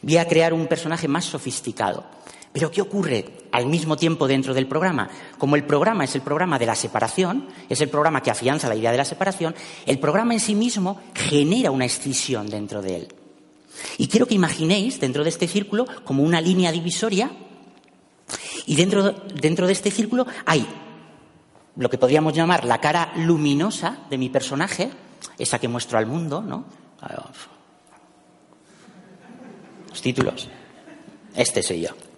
Voy 0.00 0.16
a 0.16 0.28
crear 0.28 0.54
un 0.54 0.66
personaje 0.66 1.08
más 1.08 1.24
sofisticado. 1.24 2.04
Pero 2.52 2.70
¿qué 2.70 2.82
ocurre 2.82 3.24
al 3.50 3.66
mismo 3.66 3.96
tiempo 3.96 4.28
dentro 4.28 4.52
del 4.52 4.66
programa? 4.66 5.08
Como 5.38 5.56
el 5.56 5.64
programa 5.64 6.04
es 6.04 6.14
el 6.14 6.20
programa 6.20 6.58
de 6.58 6.66
la 6.66 6.74
separación, 6.74 7.48
es 7.68 7.80
el 7.80 7.88
programa 7.88 8.22
que 8.22 8.30
afianza 8.30 8.68
la 8.68 8.76
idea 8.76 8.90
de 8.90 8.98
la 8.98 9.04
separación, 9.04 9.54
el 9.86 9.98
programa 9.98 10.34
en 10.34 10.40
sí 10.40 10.54
mismo 10.54 11.00
genera 11.14 11.70
una 11.70 11.86
escisión 11.86 12.48
dentro 12.48 12.82
de 12.82 12.96
él. 12.96 13.08
Y 13.96 14.08
quiero 14.08 14.26
que 14.26 14.34
imaginéis 14.34 15.00
dentro 15.00 15.24
de 15.24 15.30
este 15.30 15.48
círculo 15.48 15.86
como 16.04 16.22
una 16.22 16.40
línea 16.40 16.70
divisoria 16.70 17.30
y 18.66 18.76
dentro, 18.76 19.12
dentro 19.12 19.66
de 19.66 19.72
este 19.72 19.90
círculo 19.90 20.26
hay 20.44 20.66
lo 21.76 21.88
que 21.88 21.98
podríamos 21.98 22.34
llamar 22.34 22.64
la 22.66 22.80
cara 22.80 23.12
luminosa 23.16 24.00
de 24.10 24.18
mi 24.18 24.28
personaje, 24.28 24.90
esa 25.38 25.58
que 25.58 25.68
muestro 25.68 25.98
al 25.98 26.06
mundo, 26.06 26.42
¿no? 26.42 26.66
Los 29.88 30.02
títulos. 30.02 30.48
Este 31.34 31.62
soy 31.62 31.80
yo. 31.80 32.11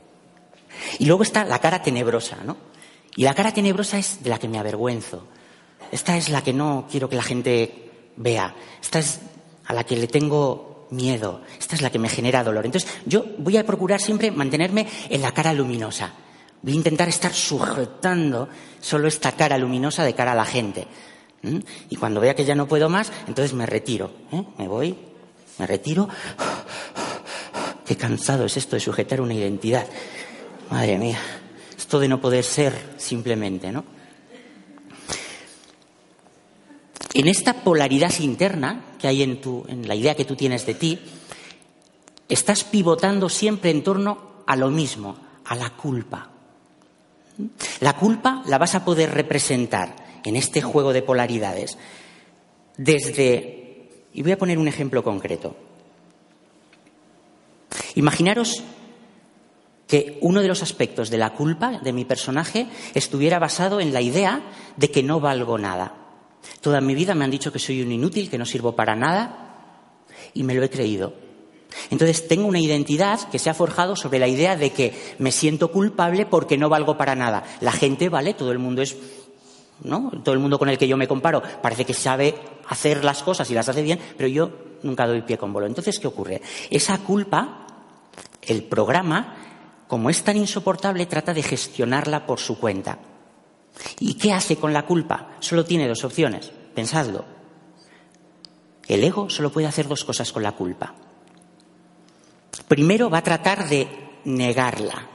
Y 0.99 1.07
luego 1.07 1.22
está 1.22 1.45
la 1.45 1.59
cara 1.59 1.83
tenebrosa, 1.83 2.39
¿no? 2.45 2.57
Y 3.16 3.25
la 3.25 3.35
cara 3.35 3.53
tenebrosa 3.53 3.99
es 3.99 4.22
de 4.22 4.31
la 4.31 4.39
que 4.39 4.49
me 4.49 4.59
avergüenzo. 4.59 5.27
Esta 5.93 6.16
es 6.16 6.29
la 6.29 6.43
que 6.43 6.53
no 6.53 6.87
quiero 6.91 7.09
que 7.09 7.16
la 7.16 7.22
gente 7.22 7.91
vea. 8.16 8.55
Esta 8.83 8.99
es 8.99 9.20
a 9.66 9.75
la 9.75 9.85
que 9.85 9.97
le 9.97 10.09
tengo 10.09 10.87
miedo. 10.91 11.43
Esta 11.59 11.77
es 11.77 11.83
la 11.83 11.91
que 11.91 11.99
me 11.99 12.09
genera 12.09 12.43
dolor. 12.43 12.64
Entonces, 12.64 12.91
yo 13.07 13.25
voy 13.39 13.57
a 13.57 13.66
procurar 13.66 14.01
siempre 14.01 14.31
mantenerme 14.31 14.87
en 15.09 15.22
la 15.22 15.33
cara 15.33 15.53
luminosa. 15.53 16.12
Voy 16.62 16.72
a 16.72 16.77
intentar 16.77 17.09
estar 17.09 17.33
sujetando 17.33 18.49
solo 18.81 19.09
esta 19.09 19.33
cara 19.33 19.59
luminosa 19.59 20.05
de 20.05 20.14
cara 20.14 20.33
a 20.33 20.37
la 20.37 20.47
gente. 20.47 20.87
Y 21.91 21.97
cuando 21.97 22.20
vea 22.20 22.35
que 22.35 22.45
ya 22.45 22.55
no 22.55 22.66
puedo 22.66 22.89
más, 22.89 23.12
entonces 23.29 23.53
me 23.53 23.66
retiro. 23.66 24.11
¿eh? 24.33 24.43
Me 24.59 24.66
voy, 24.66 24.97
me 25.59 25.66
retiro. 25.66 26.09
Qué 27.85 27.97
cansado 27.97 28.47
es 28.47 28.57
esto 28.57 28.77
de 28.77 28.81
sujetar 28.81 29.20
una 29.20 29.35
identidad. 29.35 29.87
Madre 30.71 30.99
mía, 30.99 31.19
esto 31.77 32.01
de 32.01 32.09
no 32.09 32.21
poder 32.21 32.45
ser 32.45 32.95
simplemente, 32.97 33.71
¿no? 33.71 33.85
En 37.12 37.29
esta 37.29 37.62
polaridad 37.62 38.12
interna 38.19 38.97
que 38.99 39.07
hay 39.07 39.23
en, 39.23 39.41
tu, 39.41 39.65
en 39.69 39.87
la 39.87 39.95
idea 39.95 40.17
que 40.17 40.25
tú 40.25 40.35
tienes 40.35 40.67
de 40.67 40.75
ti, 40.75 40.99
estás 42.29 42.65
pivotando 42.65 43.29
siempre 43.29 43.71
en 43.71 43.85
torno 43.85 44.43
a 44.47 44.57
lo 44.57 44.71
mismo, 44.71 45.17
a 45.45 45.55
la 45.55 45.71
culpa. 45.71 46.31
La 47.81 47.97
culpa 47.97 48.43
la 48.47 48.59
vas 48.59 48.75
a 48.75 48.85
poder 48.85 49.12
representar 49.12 49.95
en 50.25 50.37
este 50.37 50.62
juego 50.62 50.93
de 50.93 51.03
polaridades 51.03 51.79
desde, 52.77 53.91
y 54.12 54.23
voy 54.23 54.33
a 54.33 54.39
poner 54.39 54.59
un 54.59 54.69
ejemplo 54.69 55.05
concreto. 55.05 55.57
Imaginaros 57.95 58.62
que 59.87 60.18
uno 60.22 60.41
de 60.41 60.49
los 60.49 60.62
aspectos 60.62 61.11
de 61.11 61.18
la 61.18 61.35
culpa 61.35 61.78
de 61.82 61.93
mi 61.93 62.05
personaje 62.05 62.66
estuviera 62.95 63.39
basado 63.39 63.80
en 63.80 63.93
la 63.93 64.01
idea 64.01 64.43
de 64.76 64.91
que 64.91 65.03
no 65.03 65.20
valgo 65.20 65.59
nada. 65.59 65.95
Toda 66.61 66.80
mi 66.80 66.95
vida 66.95 67.14
me 67.14 67.24
han 67.24 67.30
dicho 67.30 67.53
que 67.53 67.59
soy 67.59 67.82
un 67.82 67.93
inútil, 67.93 68.30
que 68.30 68.39
no 68.39 68.47
sirvo 68.47 68.74
para 68.74 68.97
nada, 68.97 69.45
y 70.32 70.43
me 70.43 70.55
lo 70.55 70.62
he 70.62 70.70
creído. 70.70 71.12
Entonces 71.91 72.28
tengo 72.28 72.47
una 72.47 72.61
identidad 72.61 73.28
que 73.30 73.39
se 73.39 73.51
ha 73.51 73.55
forjado 73.55 73.97
sobre 73.97 74.18
la 74.18 74.28
idea 74.28 74.57
de 74.57 74.70
que 74.70 74.95
me 75.18 75.32
siento 75.32 75.70
culpable 75.70 76.26
porque 76.26 76.57
no 76.57 76.68
valgo 76.68 76.97
para 76.97 77.14
nada. 77.14 77.45
La 77.61 77.72
gente 77.72 78.09
vale, 78.09 78.35
todo 78.35 78.53
el 78.53 78.59
mundo 78.59 78.82
es, 78.82 78.97
¿no? 79.82 80.11
Todo 80.22 80.35
el 80.35 80.41
mundo 80.41 80.59
con 80.59 80.68
el 80.68 80.78
que 80.78 80.89
yo 80.89 80.97
me 80.97 81.09
comparo 81.09 81.43
parece 81.62 81.85
que 81.85 81.95
sabe 81.95 82.35
hacer 82.68 83.05
las 83.05 83.22
cosas 83.22 83.51
y 83.51 83.55
las 83.55 83.68
hace 83.68 83.82
bien, 83.82 83.99
pero 84.16 84.28
yo 84.28 84.51
nunca 84.82 85.07
doy 85.07 85.22
pie 85.22 85.37
con 85.37 85.53
bolo. 85.53 85.66
Entonces, 85.66 85.99
¿qué 85.99 86.07
ocurre? 86.07 86.41
Esa 86.70 86.99
culpa, 86.99 87.66
el 88.43 88.62
programa, 88.62 89.44
como 89.95 90.11
es 90.11 90.25
tan 90.25 90.37
insoportable, 90.37 91.07
trata 91.07 91.33
de 91.33 91.45
gestionarla 91.45 92.27
por 92.27 92.41
su 92.41 92.59
cuenta. 92.59 92.99
¿Y 94.01 94.15
qué 94.15 94.33
hace 94.33 94.57
con 94.57 94.73
la 94.73 94.87
culpa? 94.87 95.37
Solo 95.39 95.65
tiene 95.65 95.87
dos 95.87 96.03
opciones. 96.03 96.51
Pensadlo. 96.75 97.25
El 98.89 99.05
ego 99.05 99.31
solo 99.31 99.53
puede 99.53 99.69
hacer 99.69 99.87
dos 99.87 100.05
cosas 100.05 100.33
con 100.33 100.43
la 100.43 100.51
culpa. 100.51 100.97
Primero 102.67 103.09
va 103.09 103.19
a 103.19 103.23
tratar 103.23 103.69
de 103.69 103.87
negarla, 104.25 105.09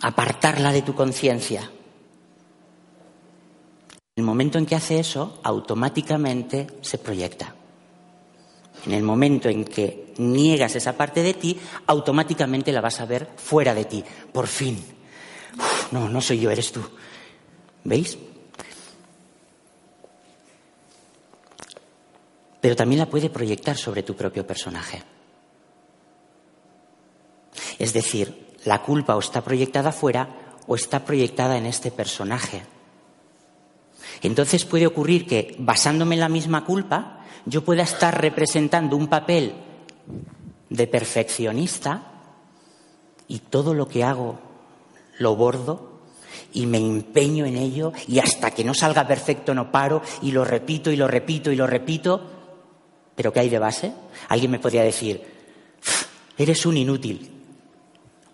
apartarla 0.00 0.72
de 0.72 0.80
tu 0.80 0.94
conciencia. 0.94 1.70
el 4.16 4.24
momento 4.24 4.56
en 4.56 4.64
que 4.64 4.76
hace 4.76 4.98
eso, 4.98 5.38
automáticamente 5.42 6.66
se 6.80 6.96
proyecta. 6.96 7.56
En 8.86 8.92
el 8.92 9.02
momento 9.02 9.48
en 9.48 9.64
que 9.64 10.14
niegas 10.18 10.74
esa 10.76 10.96
parte 10.96 11.22
de 11.22 11.34
ti, 11.34 11.58
automáticamente 11.86 12.72
la 12.72 12.80
vas 12.80 13.00
a 13.00 13.06
ver 13.06 13.28
fuera 13.36 13.74
de 13.74 13.84
ti. 13.84 14.04
Por 14.32 14.46
fin. 14.46 14.82
no, 15.90 16.08
no 16.08 16.20
soy 16.20 16.40
yo, 16.40 16.50
eres 16.50 16.72
tú. 16.72 16.82
¿Veis? 17.84 18.16
Pero 22.60 22.76
también 22.76 22.98
la 22.98 23.08
puede 23.08 23.30
proyectar 23.30 23.76
sobre 23.76 24.02
tu 24.02 24.14
propio 24.14 24.46
personaje. 24.46 25.02
Es 27.78 27.92
decir, 27.92 28.54
la 28.64 28.82
culpa 28.82 29.16
o 29.16 29.20
está 29.20 29.40
proyectada 29.40 29.92
fuera 29.92 30.28
o 30.66 30.74
está 30.74 31.04
proyectada 31.04 31.56
en 31.56 31.66
este 31.66 31.90
personaje. 31.90 32.62
Entonces 34.22 34.66
puede 34.66 34.86
ocurrir 34.86 35.26
que, 35.26 35.56
basándome 35.58 36.16
en 36.16 36.20
la 36.20 36.28
misma 36.28 36.64
culpa, 36.64 37.19
yo 37.46 37.64
pueda 37.64 37.82
estar 37.82 38.20
representando 38.20 38.96
un 38.96 39.08
papel 39.08 39.54
de 40.68 40.86
perfeccionista 40.86 42.02
y 43.28 43.38
todo 43.40 43.74
lo 43.74 43.88
que 43.88 44.04
hago 44.04 44.38
lo 45.18 45.36
bordo 45.36 46.00
y 46.52 46.66
me 46.66 46.78
empeño 46.78 47.44
en 47.44 47.56
ello 47.56 47.92
y 48.06 48.18
hasta 48.18 48.50
que 48.50 48.64
no 48.64 48.74
salga 48.74 49.06
perfecto 49.06 49.54
no 49.54 49.70
paro 49.70 50.02
y 50.22 50.32
lo 50.32 50.44
repito 50.44 50.90
y 50.90 50.96
lo 50.96 51.08
repito 51.08 51.50
y 51.52 51.56
lo 51.56 51.66
repito. 51.66 52.20
¿Pero 53.14 53.32
qué 53.32 53.40
hay 53.40 53.48
de 53.48 53.58
base? 53.58 53.92
Alguien 54.28 54.50
me 54.50 54.58
podría 54.58 54.82
decir, 54.82 55.22
eres 56.38 56.64
un 56.64 56.76
inútil. 56.76 57.30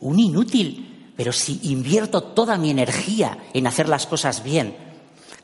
Un 0.00 0.20
inútil. 0.20 1.12
Pero 1.16 1.32
si 1.32 1.58
invierto 1.70 2.22
toda 2.22 2.58
mi 2.58 2.70
energía 2.70 3.38
en 3.54 3.66
hacer 3.66 3.88
las 3.88 4.06
cosas 4.06 4.44
bien, 4.44 4.76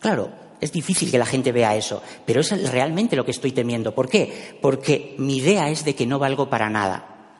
Claro, 0.03 0.33
es 0.63 0.71
difícil 0.71 1.11
que 1.11 1.19
la 1.19 1.27
gente 1.27 1.51
vea 1.51 1.75
eso, 1.75 2.01
pero 2.25 2.41
es 2.41 2.71
realmente 2.71 3.17
lo 3.17 3.25
que 3.25 3.33
estoy 3.33 3.51
temiendo. 3.51 3.97
¿Por 3.97 4.09
qué? 4.09 4.57
Porque 4.63 5.17
mi 5.19 5.39
idea 5.39 5.69
es 5.69 5.85
de 5.85 5.97
que 5.97 6.07
no 6.07 6.21
valgo 6.21 6.49
para 6.49 6.71
nada. 6.71 7.35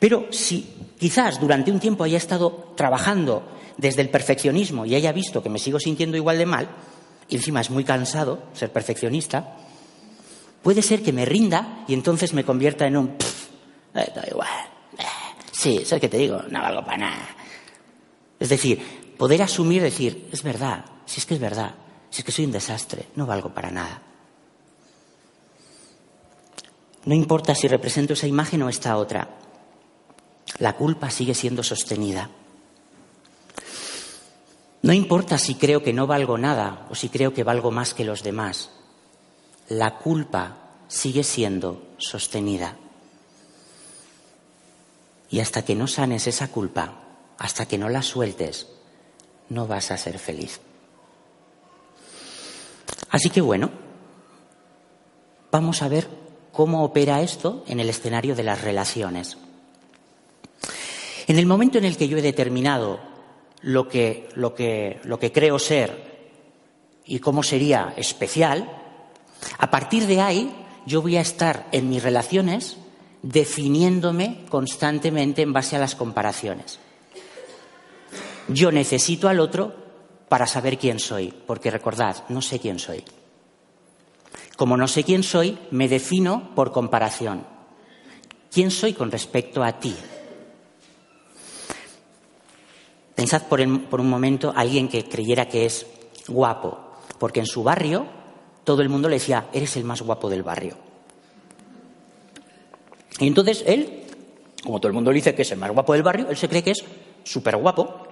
Pero 0.00 0.26
si 0.32 0.68
quizás 0.98 1.38
durante 1.38 1.70
un 1.70 1.78
tiempo 1.78 2.02
haya 2.02 2.18
estado 2.18 2.72
trabajando 2.76 3.44
desde 3.76 4.02
el 4.02 4.10
perfeccionismo 4.10 4.84
y 4.84 4.96
haya 4.96 5.12
visto 5.12 5.44
que 5.44 5.48
me 5.48 5.60
sigo 5.60 5.78
sintiendo 5.78 6.16
igual 6.16 6.38
de 6.38 6.46
mal, 6.46 6.68
y 7.28 7.36
encima 7.36 7.60
es 7.60 7.70
muy 7.70 7.84
cansado 7.84 8.42
ser 8.52 8.72
perfeccionista, 8.72 9.58
puede 10.60 10.82
ser 10.82 11.04
que 11.04 11.12
me 11.12 11.24
rinda 11.24 11.84
y 11.86 11.94
entonces 11.94 12.34
me 12.34 12.42
convierta 12.42 12.84
en 12.84 12.96
un... 12.96 13.14
Eh, 13.94 14.12
igual. 14.28 14.48
Eh, 14.98 15.04
sí, 15.52 15.78
es 15.82 15.92
el 15.92 16.00
que 16.00 16.08
te 16.08 16.18
digo, 16.18 16.42
no 16.50 16.60
valgo 16.60 16.84
para 16.84 16.98
nada. 16.98 17.28
Es 18.40 18.48
decir, 18.48 19.14
poder 19.16 19.40
asumir, 19.42 19.82
decir, 19.82 20.28
es 20.32 20.42
verdad, 20.42 20.84
si 21.04 21.20
es 21.20 21.26
que 21.26 21.34
es 21.34 21.40
verdad, 21.40 21.76
si 22.16 22.22
es 22.22 22.24
que 22.24 22.32
soy 22.32 22.46
un 22.46 22.52
desastre, 22.52 23.08
no 23.14 23.26
valgo 23.26 23.52
para 23.52 23.70
nada. 23.70 24.00
No 27.04 27.14
importa 27.14 27.54
si 27.54 27.68
represento 27.68 28.14
esa 28.14 28.26
imagen 28.26 28.62
o 28.62 28.70
esta 28.70 28.96
otra, 28.96 29.36
la 30.58 30.72
culpa 30.76 31.10
sigue 31.10 31.34
siendo 31.34 31.62
sostenida. 31.62 32.30
No 34.80 34.94
importa 34.94 35.36
si 35.36 35.56
creo 35.56 35.82
que 35.82 35.92
no 35.92 36.06
valgo 36.06 36.38
nada 36.38 36.86
o 36.88 36.94
si 36.94 37.10
creo 37.10 37.34
que 37.34 37.44
valgo 37.44 37.70
más 37.70 37.92
que 37.92 38.06
los 38.06 38.22
demás, 38.22 38.70
la 39.68 39.98
culpa 39.98 40.56
sigue 40.88 41.22
siendo 41.22 41.86
sostenida. 41.98 42.78
Y 45.28 45.40
hasta 45.40 45.66
que 45.66 45.74
no 45.74 45.86
sanes 45.86 46.26
esa 46.26 46.48
culpa, 46.48 46.94
hasta 47.36 47.66
que 47.66 47.76
no 47.76 47.90
la 47.90 48.00
sueltes, 48.00 48.68
no 49.50 49.66
vas 49.66 49.90
a 49.90 49.98
ser 49.98 50.18
feliz. 50.18 50.62
Así 53.10 53.30
que 53.30 53.40
bueno, 53.40 53.70
vamos 55.50 55.82
a 55.82 55.88
ver 55.88 56.08
cómo 56.52 56.84
opera 56.84 57.22
esto 57.22 57.64
en 57.66 57.80
el 57.80 57.88
escenario 57.88 58.34
de 58.34 58.42
las 58.42 58.62
relaciones. 58.62 59.36
En 61.26 61.38
el 61.38 61.46
momento 61.46 61.78
en 61.78 61.84
el 61.84 61.96
que 61.96 62.08
yo 62.08 62.18
he 62.18 62.22
determinado 62.22 63.00
lo 63.62 63.88
que, 63.88 64.28
lo 64.34 64.54
que, 64.54 65.00
lo 65.04 65.18
que 65.18 65.32
creo 65.32 65.58
ser 65.58 66.30
y 67.04 67.18
cómo 67.18 67.42
sería 67.42 67.94
especial, 67.96 68.70
a 69.58 69.70
partir 69.70 70.06
de 70.06 70.20
ahí 70.20 70.54
yo 70.86 71.02
voy 71.02 71.16
a 71.16 71.20
estar 71.20 71.66
en 71.72 71.88
mis 71.88 72.02
relaciones 72.02 72.76
definiéndome 73.22 74.44
constantemente 74.48 75.42
en 75.42 75.52
base 75.52 75.76
a 75.76 75.80
las 75.80 75.94
comparaciones. 75.94 76.78
Yo 78.48 78.70
necesito 78.70 79.28
al 79.28 79.40
otro 79.40 79.85
para 80.28 80.46
saber 80.46 80.78
quién 80.78 80.98
soy, 80.98 81.32
porque 81.46 81.70
recordad, 81.70 82.24
no 82.28 82.42
sé 82.42 82.58
quién 82.58 82.78
soy. 82.78 83.04
Como 84.56 84.76
no 84.76 84.88
sé 84.88 85.04
quién 85.04 85.22
soy, 85.22 85.58
me 85.70 85.88
defino 85.88 86.54
por 86.54 86.72
comparación. 86.72 87.44
¿Quién 88.50 88.70
soy 88.70 88.94
con 88.94 89.10
respecto 89.10 89.62
a 89.62 89.78
ti? 89.78 89.94
Pensad 93.14 93.42
por, 93.44 93.60
un 93.60 94.08
momento 94.08 94.50
a 94.50 94.60
alguien 94.60 94.88
que 94.88 95.04
creyera 95.04 95.48
que 95.48 95.66
es 95.66 95.86
guapo, 96.28 96.78
porque 97.18 97.40
en 97.40 97.46
su 97.46 97.62
barrio 97.62 98.06
todo 98.64 98.82
el 98.82 98.88
mundo 98.88 99.08
le 99.08 99.16
decía, 99.16 99.48
eres 99.52 99.76
el 99.76 99.84
más 99.84 100.02
guapo 100.02 100.28
del 100.28 100.42
barrio. 100.42 100.76
Y 103.18 103.26
entonces 103.26 103.62
él, 103.66 104.04
como 104.62 104.80
todo 104.80 104.88
el 104.88 104.94
mundo 104.94 105.12
le 105.12 105.16
dice 105.16 105.34
que 105.34 105.42
es 105.42 105.52
el 105.52 105.58
más 105.58 105.70
guapo 105.70 105.92
del 105.92 106.02
barrio, 106.02 106.28
él 106.28 106.36
se 106.36 106.48
cree 106.48 106.62
que 106.62 106.72
es 106.72 106.84
súper 107.24 107.56
guapo. 107.56 108.02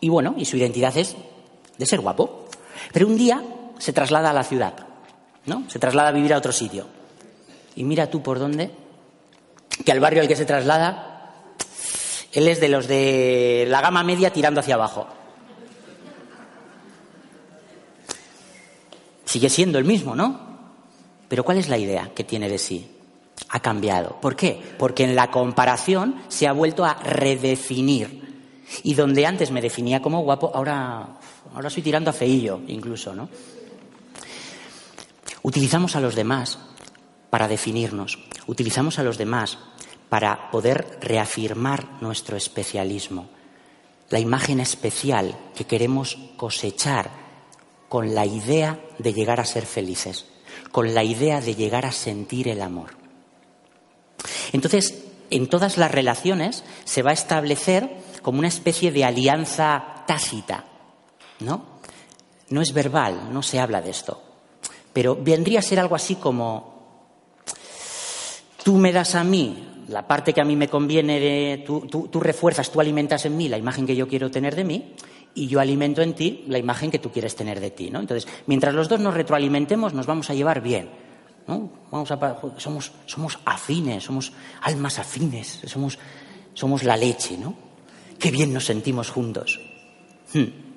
Y 0.00 0.08
bueno, 0.08 0.34
y 0.36 0.44
su 0.44 0.56
identidad 0.56 0.96
es 0.96 1.16
de 1.82 1.86
ser 1.86 2.00
guapo. 2.00 2.46
Pero 2.92 3.06
un 3.06 3.16
día 3.16 3.42
se 3.78 3.92
traslada 3.92 4.30
a 4.30 4.32
la 4.32 4.44
ciudad, 4.44 4.74
¿no? 5.46 5.64
Se 5.68 5.78
traslada 5.78 6.08
a 6.08 6.12
vivir 6.12 6.32
a 6.32 6.38
otro 6.38 6.52
sitio. 6.52 6.86
Y 7.74 7.84
mira 7.84 8.10
tú 8.10 8.22
por 8.22 8.38
dónde, 8.38 8.70
que 9.84 9.92
al 9.92 10.00
barrio 10.00 10.22
al 10.22 10.28
que 10.28 10.36
se 10.36 10.44
traslada, 10.44 11.32
él 12.32 12.48
es 12.48 12.60
de 12.60 12.68
los 12.68 12.86
de 12.86 13.66
la 13.68 13.80
gama 13.80 14.02
media 14.02 14.32
tirando 14.32 14.60
hacia 14.60 14.74
abajo. 14.74 15.06
Sigue 19.24 19.48
siendo 19.48 19.78
el 19.78 19.84
mismo, 19.84 20.14
¿no? 20.14 20.52
Pero 21.28 21.44
¿cuál 21.44 21.58
es 21.58 21.68
la 21.68 21.78
idea 21.78 22.10
que 22.14 22.24
tiene 22.24 22.48
de 22.48 22.58
sí? 22.58 22.90
Ha 23.48 23.60
cambiado. 23.60 24.20
¿Por 24.20 24.36
qué? 24.36 24.60
Porque 24.78 25.04
en 25.04 25.16
la 25.16 25.30
comparación 25.30 26.22
se 26.28 26.46
ha 26.46 26.52
vuelto 26.52 26.84
a 26.84 26.94
redefinir. 26.94 28.20
Y 28.82 28.94
donde 28.94 29.26
antes 29.26 29.50
me 29.50 29.62
definía 29.62 30.02
como 30.02 30.20
guapo, 30.20 30.50
ahora 30.54 31.18
Ahora 31.54 31.68
estoy 31.68 31.82
tirando 31.82 32.10
a 32.10 32.14
feillo, 32.14 32.60
incluso, 32.66 33.14
¿no? 33.14 33.28
Utilizamos 35.42 35.96
a 35.96 36.00
los 36.00 36.14
demás 36.14 36.58
para 37.30 37.48
definirnos. 37.48 38.18
Utilizamos 38.46 38.98
a 38.98 39.02
los 39.02 39.18
demás 39.18 39.58
para 40.08 40.50
poder 40.50 40.98
reafirmar 41.00 42.00
nuestro 42.00 42.36
especialismo. 42.36 43.28
La 44.08 44.18
imagen 44.18 44.60
especial 44.60 45.36
que 45.54 45.64
queremos 45.64 46.16
cosechar 46.36 47.10
con 47.88 48.14
la 48.14 48.24
idea 48.24 48.80
de 48.98 49.12
llegar 49.12 49.40
a 49.40 49.44
ser 49.44 49.66
felices, 49.66 50.26
con 50.70 50.94
la 50.94 51.04
idea 51.04 51.40
de 51.40 51.54
llegar 51.54 51.84
a 51.84 51.92
sentir 51.92 52.48
el 52.48 52.62
amor. 52.62 52.96
Entonces, 54.52 55.04
en 55.30 55.48
todas 55.48 55.76
las 55.76 55.90
relaciones 55.90 56.64
se 56.84 57.02
va 57.02 57.10
a 57.10 57.14
establecer 57.14 57.90
como 58.22 58.38
una 58.38 58.48
especie 58.48 58.92
de 58.92 59.04
alianza 59.04 60.04
tácita 60.06 60.71
¿no? 61.42 61.64
No 62.50 62.60
es 62.60 62.72
verbal, 62.72 63.32
no 63.32 63.42
se 63.42 63.60
habla 63.60 63.80
de 63.80 63.90
esto. 63.90 64.22
Pero 64.92 65.16
vendría 65.16 65.60
a 65.60 65.62
ser 65.62 65.80
algo 65.80 65.94
así 65.94 66.16
como, 66.16 66.72
tú 68.62 68.76
me 68.76 68.92
das 68.92 69.14
a 69.14 69.24
mí 69.24 69.68
la 69.88 70.06
parte 70.06 70.32
que 70.32 70.40
a 70.40 70.44
mí 70.44 70.56
me 70.56 70.68
conviene, 70.68 71.64
tú, 71.66 71.86
tú, 71.86 72.20
refuerzas, 72.20 72.70
tú 72.70 72.80
alimentas 72.80 73.24
en 73.26 73.36
mí 73.36 73.48
la 73.48 73.58
imagen 73.58 73.86
que 73.86 73.96
yo 73.96 74.08
quiero 74.08 74.30
tener 74.30 74.54
de 74.54 74.64
mí 74.64 74.94
y 75.34 75.46
yo 75.48 75.60
alimento 75.60 76.02
en 76.02 76.14
ti 76.14 76.44
la 76.48 76.58
imagen 76.58 76.90
que 76.90 76.98
tú 76.98 77.10
quieres 77.10 77.34
tener 77.36 77.60
de 77.60 77.70
ti. 77.70 77.90
¿no? 77.90 78.00
Entonces, 78.00 78.30
mientras 78.46 78.74
los 78.74 78.88
dos 78.88 79.00
nos 79.00 79.14
retroalimentemos, 79.14 79.94
nos 79.94 80.06
vamos 80.06 80.30
a 80.30 80.34
llevar 80.34 80.62
bien. 80.62 80.90
¿no? 81.46 81.70
Vamos 81.90 82.10
a, 82.10 82.40
somos, 82.58 82.92
somos 83.06 83.38
afines, 83.44 84.04
somos 84.04 84.32
almas 84.62 84.98
afines, 84.98 85.60
somos, 85.66 85.98
somos 86.54 86.84
la 86.84 86.96
leche, 86.96 87.36
¿no? 87.36 87.54
Qué 88.18 88.30
bien 88.30 88.52
nos 88.52 88.66
sentimos 88.66 89.10
juntos. 89.10 89.60
Hmm. 90.32 90.71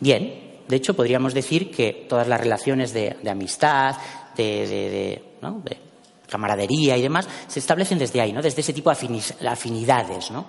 Bien, 0.00 0.62
de 0.68 0.76
hecho 0.76 0.94
podríamos 0.94 1.34
decir 1.34 1.70
que 1.70 2.06
todas 2.08 2.28
las 2.28 2.40
relaciones 2.40 2.92
de, 2.92 3.16
amistad, 3.28 3.96
de, 4.36 5.22
camaradería 6.28 6.96
y 6.96 7.02
demás 7.02 7.26
se 7.48 7.58
establecen 7.58 7.98
desde 7.98 8.20
ahí, 8.20 8.32
¿no? 8.32 8.42
desde 8.42 8.60
ese 8.60 8.72
tipo 8.72 8.92
de 8.92 9.48
afinidades. 9.48 10.30
¿no? 10.30 10.46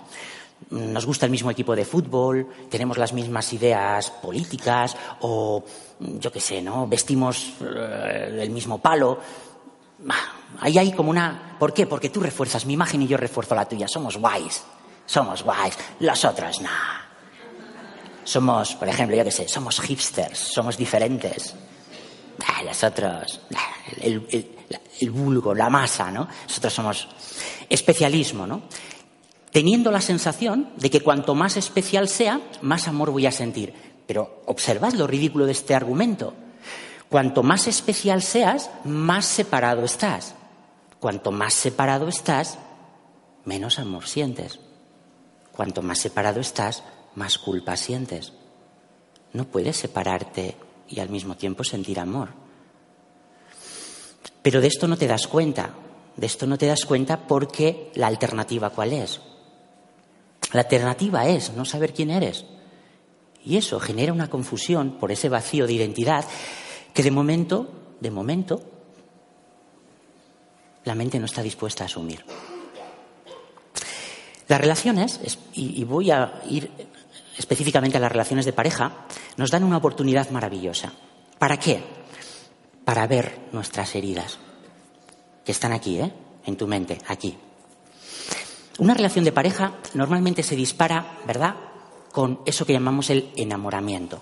Nos 0.72 1.06
gusta 1.06 1.26
el 1.26 1.32
mismo 1.32 1.50
equipo 1.50 1.76
de 1.76 1.86
fútbol, 1.86 2.48
tenemos 2.70 2.98
las 2.98 3.14
mismas 3.14 3.52
ideas 3.54 4.12
políticas 4.12 4.96
o, 5.22 5.64
yo 6.00 6.32
qué 6.32 6.42
sé, 6.42 6.62
¿no? 6.62 6.86
vestimos 6.86 7.54
eh, 7.62 8.40
el 8.42 8.50
mismo 8.52 8.80
palo. 8.80 9.20
Ahí 10.60 10.78
hay 10.78 10.92
como 10.92 11.10
una... 11.10 11.56
¿Por 11.58 11.74
qué? 11.74 11.88
Porque 11.88 12.10
tú 12.10 12.20
refuerzas 12.20 12.66
mi 12.66 12.74
imagen 12.74 13.02
y 13.02 13.08
yo 13.08 13.18
refuerzo 13.18 13.56
la 13.56 13.66
tuya. 13.66 13.88
Somos 13.88 14.18
guays. 14.18 14.64
Somos 15.06 15.44
guays. 15.44 15.78
Los 16.00 16.24
otros, 16.24 16.62
no 16.62 17.09
somos, 18.30 18.76
por 18.76 18.88
ejemplo, 18.88 19.18
yo 19.18 19.24
qué 19.24 19.32
sé, 19.32 19.48
somos 19.48 19.82
hipsters, 19.82 20.38
somos 20.38 20.78
diferentes. 20.78 21.56
Ah, 22.46 22.62
los 22.64 22.84
otros, 22.84 23.42
ah, 23.56 23.74
el, 24.02 24.28
el, 24.30 24.52
el 25.00 25.10
vulgo, 25.10 25.56
la 25.56 25.68
masa, 25.68 26.12
¿no? 26.12 26.28
Nosotros 26.44 26.72
somos 26.72 27.08
especialismo, 27.68 28.46
¿no? 28.46 28.62
Teniendo 29.52 29.92
la 29.92 30.00
sensación 30.00 30.70
de 30.78 30.92
que 30.92 31.02
cuanto 31.02 31.34
más 31.34 31.58
especial 31.58 32.08
sea, 32.08 32.40
más 32.62 32.88
amor 32.88 33.10
voy 33.10 33.26
a 33.26 33.32
sentir. 33.32 33.74
Pero 34.06 34.44
observad 34.46 34.94
lo 34.94 35.08
ridículo 35.08 35.48
de 35.48 35.54
este 35.54 35.74
argumento. 35.74 36.36
Cuanto 37.10 37.42
más 37.42 37.66
especial 37.66 38.22
seas, 38.22 38.70
más 38.84 39.26
separado 39.26 39.84
estás. 39.84 40.36
Cuanto 41.00 41.32
más 41.32 41.56
separado 41.56 42.08
estás, 42.08 42.60
menos 43.44 43.80
amor 43.80 44.08
sientes. 44.08 44.60
Cuanto 45.52 45.82
más 45.82 45.98
separado 45.98 46.40
estás, 46.40 46.84
más 47.16 47.38
culpa 47.38 47.76
sientes. 47.78 48.34
No 49.34 49.46
puedes 49.46 49.78
separarte 49.78 50.56
y 50.88 51.00
al 51.00 51.10
mismo 51.10 51.36
tiempo 51.36 51.64
sentir 51.64 52.00
amor. 52.00 52.30
Pero 54.42 54.62
de 54.62 54.68
esto 54.68 54.88
no 54.88 54.98
te 54.98 55.08
das 55.08 55.28
cuenta. 55.28 55.74
De 56.16 56.26
esto 56.26 56.48
no 56.48 56.58
te 56.58 56.66
das 56.66 56.86
cuenta 56.86 57.28
porque 57.28 57.92
la 57.96 58.08
alternativa 58.08 58.72
cuál 58.72 58.94
es. 58.94 59.22
La 60.54 60.62
alternativa 60.62 61.28
es 61.28 61.54
no 61.54 61.66
saber 61.66 61.94
quién 61.94 62.10
eres. 62.10 62.46
Y 63.46 63.58
eso 63.58 63.80
genera 63.80 64.14
una 64.14 64.30
confusión 64.30 64.98
por 65.00 65.12
ese 65.12 65.30
vacío 65.30 65.68
de 65.68 65.74
identidad 65.74 66.26
que 66.94 67.04
de 67.04 67.12
momento, 67.12 67.70
de 68.00 68.12
momento, 68.12 68.62
la 70.84 70.96
mente 70.96 71.20
no 71.20 71.26
está 71.26 71.42
dispuesta 71.42 71.84
a 71.84 71.88
asumir. 71.88 72.26
Las 74.48 74.60
relaciones, 74.60 75.20
y 75.54 75.84
voy 75.84 76.10
a 76.10 76.42
ir 76.50 76.72
específicamente 77.40 77.98
a 77.98 78.02
las 78.02 78.12
relaciones 78.12 78.46
de 78.46 78.54
pareja, 78.54 79.06
nos 79.38 79.50
dan 79.50 79.64
una 79.64 79.78
oportunidad 79.78 80.30
maravillosa. 80.30 80.92
¿Para 81.40 81.58
qué? 81.58 81.82
Para 82.84 83.08
ver 83.08 83.48
nuestras 83.54 83.96
heridas, 83.96 84.38
que 85.46 85.54
están 85.54 85.72
aquí, 85.72 86.00
¿eh? 86.00 86.14
En 86.46 86.58
tu 86.58 86.68
mente, 86.68 87.00
aquí. 87.08 87.38
Una 88.78 88.94
relación 88.94 89.24
de 89.24 89.32
pareja 89.32 89.74
normalmente 89.94 90.44
se 90.44 90.56
dispara, 90.56 91.18
¿verdad?, 91.26 91.56
con 92.12 92.42
eso 92.46 92.66
que 92.66 92.74
llamamos 92.74 93.10
el 93.10 93.32
enamoramiento. 93.36 94.22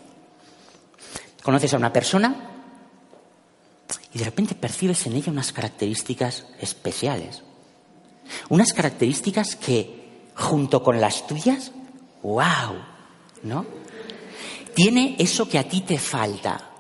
Conoces 1.42 1.74
a 1.74 1.78
una 1.78 1.94
persona 1.94 2.52
y 4.14 4.20
de 4.20 4.26
repente 4.26 4.56
percibes 4.56 5.08
en 5.08 5.14
ella 5.14 5.32
unas 5.32 5.54
características 5.54 6.46
especiales. 6.60 7.44
Unas 8.50 8.74
características 8.74 9.56
que, 9.56 10.30
junto 10.36 10.84
con 10.84 11.00
las 11.00 11.26
tuyas, 11.26 11.72
¡wow! 12.22 12.97
¿No? 13.44 13.66
Tiene 14.74 15.16
eso 15.20 15.50
que 15.50 15.58
a 15.58 15.68
ti 15.68 15.82
te 15.82 15.98
falta. 15.98 16.72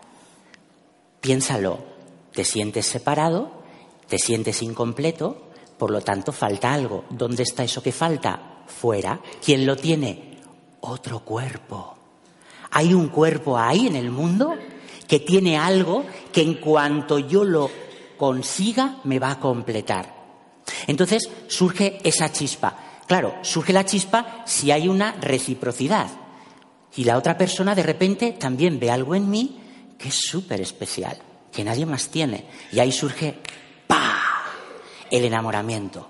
Piénsalo, 1.19 1.79
te 2.31 2.43
sientes 2.43 2.85
separado, 2.85 3.63
te 4.07 4.19
sientes 4.19 4.61
incompleto, 4.61 5.49
por 5.77 5.91
lo 5.91 6.01
tanto 6.01 6.31
falta 6.31 6.73
algo. 6.73 7.05
¿Dónde 7.09 7.43
está 7.43 7.63
eso 7.63 7.81
que 7.81 7.91
falta? 7.91 8.63
Fuera. 8.67 9.19
¿Quién 9.43 9.65
lo 9.65 9.75
tiene? 9.75 10.37
Otro 10.81 11.21
cuerpo. 11.21 11.97
Hay 12.71 12.93
un 12.93 13.07
cuerpo 13.09 13.57
ahí 13.57 13.87
en 13.87 13.95
el 13.95 14.11
mundo 14.11 14.55
que 15.07 15.19
tiene 15.19 15.57
algo 15.57 16.05
que 16.31 16.41
en 16.41 16.55
cuanto 16.55 17.17
yo 17.17 17.43
lo 17.43 17.71
consiga 18.17 18.97
me 19.05 19.19
va 19.19 19.31
a 19.31 19.39
completar. 19.39 20.15
Entonces 20.85 21.29
surge 21.47 21.99
esa 22.03 22.31
chispa. 22.31 22.77
Claro, 23.07 23.35
surge 23.41 23.73
la 23.73 23.85
chispa 23.85 24.43
si 24.45 24.69
hay 24.69 24.87
una 24.87 25.13
reciprocidad. 25.13 26.09
Y 26.97 27.03
la 27.03 27.17
otra 27.17 27.37
persona 27.37 27.75
de 27.75 27.83
repente 27.83 28.33
también 28.33 28.79
ve 28.79 28.91
algo 28.91 29.15
en 29.15 29.29
mí 29.29 29.61
que 29.97 30.09
es 30.09 30.15
súper 30.15 30.61
especial, 30.61 31.17
que 31.51 31.63
nadie 31.63 31.85
más 31.85 32.09
tiene. 32.09 32.45
Y 32.71 32.79
ahí 32.79 32.91
surge, 32.91 33.39
¡pa! 33.87 34.19
El 35.09 35.23
enamoramiento. 35.25 36.09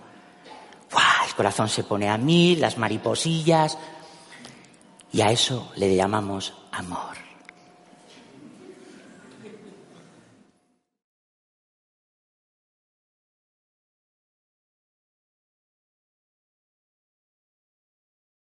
El 1.28 1.36
corazón 1.36 1.70
se 1.70 1.84
pone 1.84 2.10
a 2.10 2.18
mí, 2.18 2.56
las 2.56 2.78
mariposillas. 2.78 3.78
Y 5.12 5.22
a 5.22 5.32
eso 5.32 5.72
le 5.76 5.96
llamamos 5.96 6.54
amor. 6.72 7.27